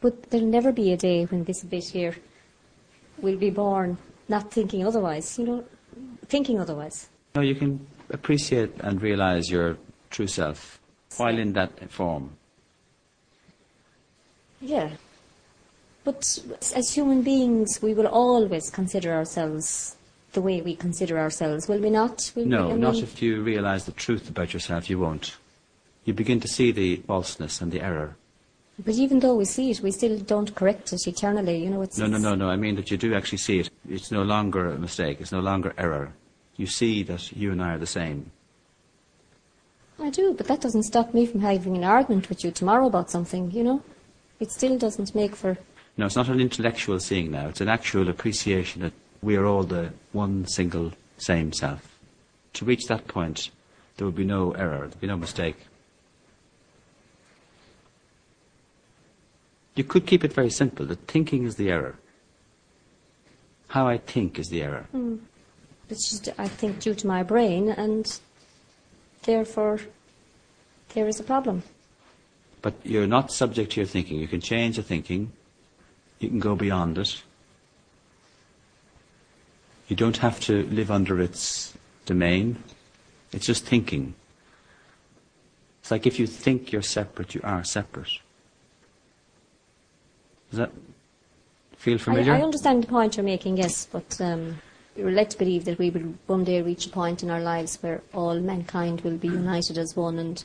But 0.00 0.30
there'll 0.30 0.46
never 0.46 0.72
be 0.72 0.92
a 0.92 0.96
day 0.96 1.24
when 1.24 1.44
this 1.44 1.62
bit 1.62 1.84
here 1.84 2.14
will 3.18 3.36
be 3.36 3.50
born 3.50 3.98
not 4.28 4.50
thinking 4.50 4.86
otherwise, 4.86 5.38
you 5.38 5.46
know, 5.46 5.64
thinking 6.26 6.60
otherwise. 6.60 7.08
No, 7.34 7.42
you 7.42 7.54
can 7.54 7.86
appreciate 8.10 8.72
and 8.80 9.00
realize 9.00 9.50
your 9.50 9.78
true 10.10 10.26
self 10.26 10.80
while 11.16 11.38
in 11.38 11.52
that 11.54 11.90
form. 11.90 12.36
Yeah. 14.60 14.90
But 16.04 16.38
as 16.74 16.94
human 16.94 17.22
beings, 17.22 17.80
we 17.82 17.94
will 17.94 18.06
always 18.06 18.70
consider 18.70 19.12
ourselves 19.12 19.96
the 20.32 20.40
way 20.40 20.60
we 20.60 20.76
consider 20.76 21.18
ourselves, 21.18 21.66
will 21.66 21.80
we 21.80 21.90
not? 21.90 22.30
Will 22.36 22.44
we- 22.44 22.50
No, 22.50 22.70
I 22.70 22.76
not 22.76 22.96
if 22.96 23.22
you 23.22 23.42
realize 23.42 23.86
the 23.86 23.92
truth 23.92 24.28
about 24.28 24.52
yourself, 24.52 24.88
you 24.90 24.98
won't. 24.98 25.36
You 26.06 26.14
begin 26.14 26.40
to 26.40 26.48
see 26.48 26.70
the 26.70 26.96
falseness 26.96 27.60
and 27.60 27.72
the 27.72 27.82
error. 27.82 28.16
But 28.78 28.94
even 28.94 29.18
though 29.18 29.34
we 29.34 29.44
see 29.44 29.70
it, 29.70 29.80
we 29.80 29.90
still 29.90 30.18
don't 30.18 30.54
correct 30.54 30.92
it 30.92 31.06
eternally. 31.06 31.64
You 31.64 31.70
know, 31.70 31.82
it's 31.82 31.98
No, 31.98 32.06
no, 32.06 32.18
no, 32.18 32.34
no. 32.34 32.48
I 32.48 32.56
mean 32.56 32.76
that 32.76 32.90
you 32.90 32.96
do 32.96 33.12
actually 33.14 33.38
see 33.38 33.58
it. 33.58 33.70
It's 33.88 34.12
no 34.12 34.22
longer 34.22 34.70
a 34.70 34.78
mistake. 34.78 35.20
It's 35.20 35.32
no 35.32 35.40
longer 35.40 35.74
error. 35.76 36.12
You 36.56 36.66
see 36.66 37.02
that 37.02 37.32
you 37.32 37.50
and 37.52 37.60
I 37.60 37.74
are 37.74 37.78
the 37.78 37.86
same. 37.86 38.30
I 39.98 40.10
do, 40.10 40.32
but 40.34 40.46
that 40.46 40.60
doesn't 40.60 40.84
stop 40.84 41.12
me 41.12 41.26
from 41.26 41.40
having 41.40 41.76
an 41.76 41.84
argument 41.84 42.28
with 42.28 42.44
you 42.44 42.50
tomorrow 42.50 42.86
about 42.86 43.10
something. 43.10 43.50
You 43.50 43.64
know, 43.64 43.82
it 44.38 44.52
still 44.52 44.78
doesn't 44.78 45.14
make 45.14 45.34
for. 45.34 45.58
No, 45.96 46.06
it's 46.06 46.16
not 46.16 46.28
an 46.28 46.40
intellectual 46.40 47.00
seeing 47.00 47.32
now. 47.32 47.48
It's 47.48 47.62
an 47.62 47.68
actual 47.68 48.08
appreciation 48.08 48.82
that 48.82 48.92
we 49.22 49.36
are 49.36 49.46
all 49.46 49.64
the 49.64 49.92
one 50.12 50.46
single 50.46 50.92
same 51.18 51.52
self. 51.52 51.98
To 52.52 52.64
reach 52.64 52.84
that 52.84 53.08
point, 53.08 53.50
there 53.96 54.06
would 54.06 54.14
be 54.14 54.24
no 54.24 54.52
error. 54.52 54.78
There 54.78 54.88
would 54.88 55.00
be 55.00 55.06
no 55.06 55.16
mistake. 55.16 55.56
You 59.76 59.84
could 59.84 60.06
keep 60.06 60.24
it 60.24 60.32
very 60.32 60.50
simple 60.50 60.86
The 60.86 60.96
thinking 60.96 61.44
is 61.44 61.56
the 61.56 61.70
error. 61.70 61.96
How 63.68 63.86
I 63.86 63.98
think 63.98 64.38
is 64.38 64.48
the 64.48 64.62
error. 64.62 64.86
Hmm. 64.90 65.16
It's 65.88 66.10
just, 66.10 66.28
I 66.38 66.48
think, 66.48 66.80
due 66.80 66.94
to 66.94 67.06
my 67.06 67.22
brain, 67.22 67.68
and 67.68 68.20
therefore 69.22 69.78
there 70.94 71.06
is 71.06 71.20
a 71.20 71.22
problem. 71.22 71.62
But 72.62 72.74
you're 72.82 73.06
not 73.06 73.30
subject 73.30 73.72
to 73.72 73.80
your 73.80 73.86
thinking. 73.86 74.18
You 74.18 74.26
can 74.26 74.40
change 74.40 74.76
the 74.76 74.82
thinking. 74.82 75.30
You 76.18 76.28
can 76.28 76.40
go 76.40 76.56
beyond 76.56 76.98
it. 76.98 77.22
You 79.88 79.94
don't 79.94 80.16
have 80.16 80.40
to 80.40 80.64
live 80.64 80.90
under 80.90 81.20
its 81.20 81.74
domain. 82.06 82.56
It's 83.32 83.46
just 83.46 83.64
thinking. 83.64 84.14
It's 85.80 85.90
like 85.90 86.06
if 86.06 86.18
you 86.18 86.26
think 86.26 86.72
you're 86.72 86.82
separate, 86.82 87.34
you 87.34 87.40
are 87.44 87.62
separate. 87.62 88.18
Does 90.50 90.58
that 90.58 90.72
feel 91.76 91.98
familiar? 91.98 92.32
I, 92.34 92.38
I 92.38 92.42
understand 92.42 92.84
the 92.84 92.88
point 92.88 93.16
you're 93.16 93.24
making, 93.24 93.56
yes, 93.56 93.86
but 93.90 94.20
um, 94.20 94.58
we're 94.96 95.10
led 95.10 95.30
to 95.30 95.38
believe 95.38 95.64
that 95.64 95.78
we 95.78 95.90
will 95.90 96.14
one 96.26 96.44
day 96.44 96.62
reach 96.62 96.86
a 96.86 96.90
point 96.90 97.22
in 97.22 97.30
our 97.30 97.40
lives 97.40 97.78
where 97.82 98.02
all 98.14 98.38
mankind 98.40 99.00
will 99.02 99.16
be 99.16 99.28
united 99.28 99.78
as 99.78 99.94
one, 99.96 100.18
and 100.18 100.44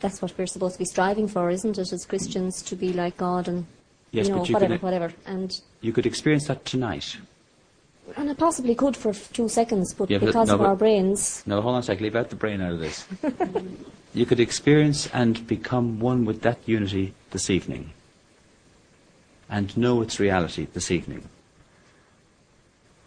that's 0.00 0.22
what 0.22 0.36
we're 0.38 0.46
supposed 0.46 0.74
to 0.74 0.78
be 0.78 0.84
striving 0.84 1.28
for, 1.28 1.50
isn't 1.50 1.78
it, 1.78 1.92
as 1.92 2.04
Christians, 2.06 2.62
to 2.62 2.76
be 2.76 2.92
like 2.92 3.16
God 3.16 3.48
and 3.48 3.66
Yes, 4.12 4.28
you 4.28 4.34
know 4.34 4.44
you 4.44 4.54
whatever, 4.54 4.74
could- 4.74 4.82
whatever. 4.82 5.12
And 5.26 5.60
You 5.80 5.92
could 5.92 6.06
experience 6.06 6.46
that 6.46 6.64
tonight. 6.64 7.16
and 8.16 8.30
it 8.30 8.38
possibly 8.38 8.74
could 8.74 8.96
for 8.96 9.12
two 9.12 9.48
seconds, 9.48 9.92
but 9.92 10.08
Yeah, 10.08 10.18
because 10.18 10.48
no, 10.48 10.54
of 10.54 10.60
our 10.62 10.76
brains, 10.76 11.42
No, 11.46 11.60
hold 11.60 11.74
on 11.74 11.80
a 11.80 11.82
sec. 11.82 12.00
Leave 12.00 12.14
out 12.16 12.30
the 12.30 12.36
brain 12.36 12.60
out 12.60 12.72
of 12.72 12.78
this. 12.78 13.06
you 14.14 14.24
could 14.24 14.40
experience 14.40 15.08
and 15.12 15.44
become 15.46 15.98
one 15.98 16.24
with 16.24 16.40
that 16.42 16.58
unity 16.66 17.14
this 17.32 17.50
evening 17.50 17.92
and 19.48 19.76
know 19.76 20.02
its 20.02 20.18
reality 20.18 20.66
this 20.72 20.90
evening. 20.90 21.28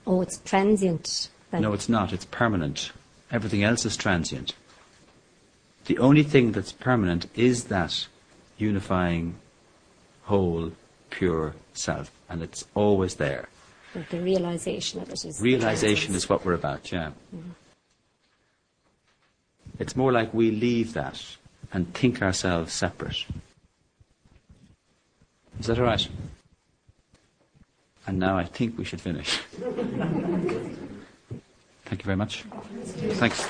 oh, 0.07 0.21
it's 0.21 0.37
transient. 0.39 1.29
Then. 1.51 1.61
No, 1.63 1.73
it's 1.73 1.89
not. 1.89 2.13
It's 2.13 2.25
permanent. 2.25 2.91
Everything 3.31 3.63
else 3.63 3.85
is 3.85 3.97
transient. 3.97 4.53
The 5.85 5.97
only 5.97 6.23
thing 6.23 6.51
that's 6.51 6.71
permanent 6.71 7.27
is 7.35 7.65
that 7.65 8.07
unifying, 8.57 9.35
whole, 10.23 10.71
pure 11.09 11.55
self, 11.73 12.11
and 12.29 12.43
it's 12.43 12.65
always 12.75 13.15
there. 13.15 13.49
But 13.93 14.09
the 14.09 14.19
realization 14.19 15.01
of 15.01 15.09
it 15.09 15.25
is 15.25 15.41
Realization 15.41 16.13
is 16.13 16.29
what 16.29 16.45
we're 16.45 16.53
about, 16.53 16.91
yeah. 16.91 17.11
Mm-hmm. 17.35 17.49
It's 19.79 19.95
more 19.95 20.11
like 20.11 20.33
we 20.33 20.51
leave 20.51 20.93
that 20.93 21.23
and 21.73 21.91
think 21.93 22.21
ourselves 22.21 22.73
separate. 22.73 23.25
Is 25.59 25.67
that 25.67 25.77
all 25.77 25.85
right? 25.85 26.07
And 28.07 28.17
now 28.17 28.37
I 28.37 28.45
think 28.45 28.77
we 28.77 28.85
should 28.85 29.01
finish. 29.01 29.37
Thank 31.85 32.01
you 32.01 32.05
very 32.05 32.15
much. 32.15 32.43
Thanks. 33.19 33.45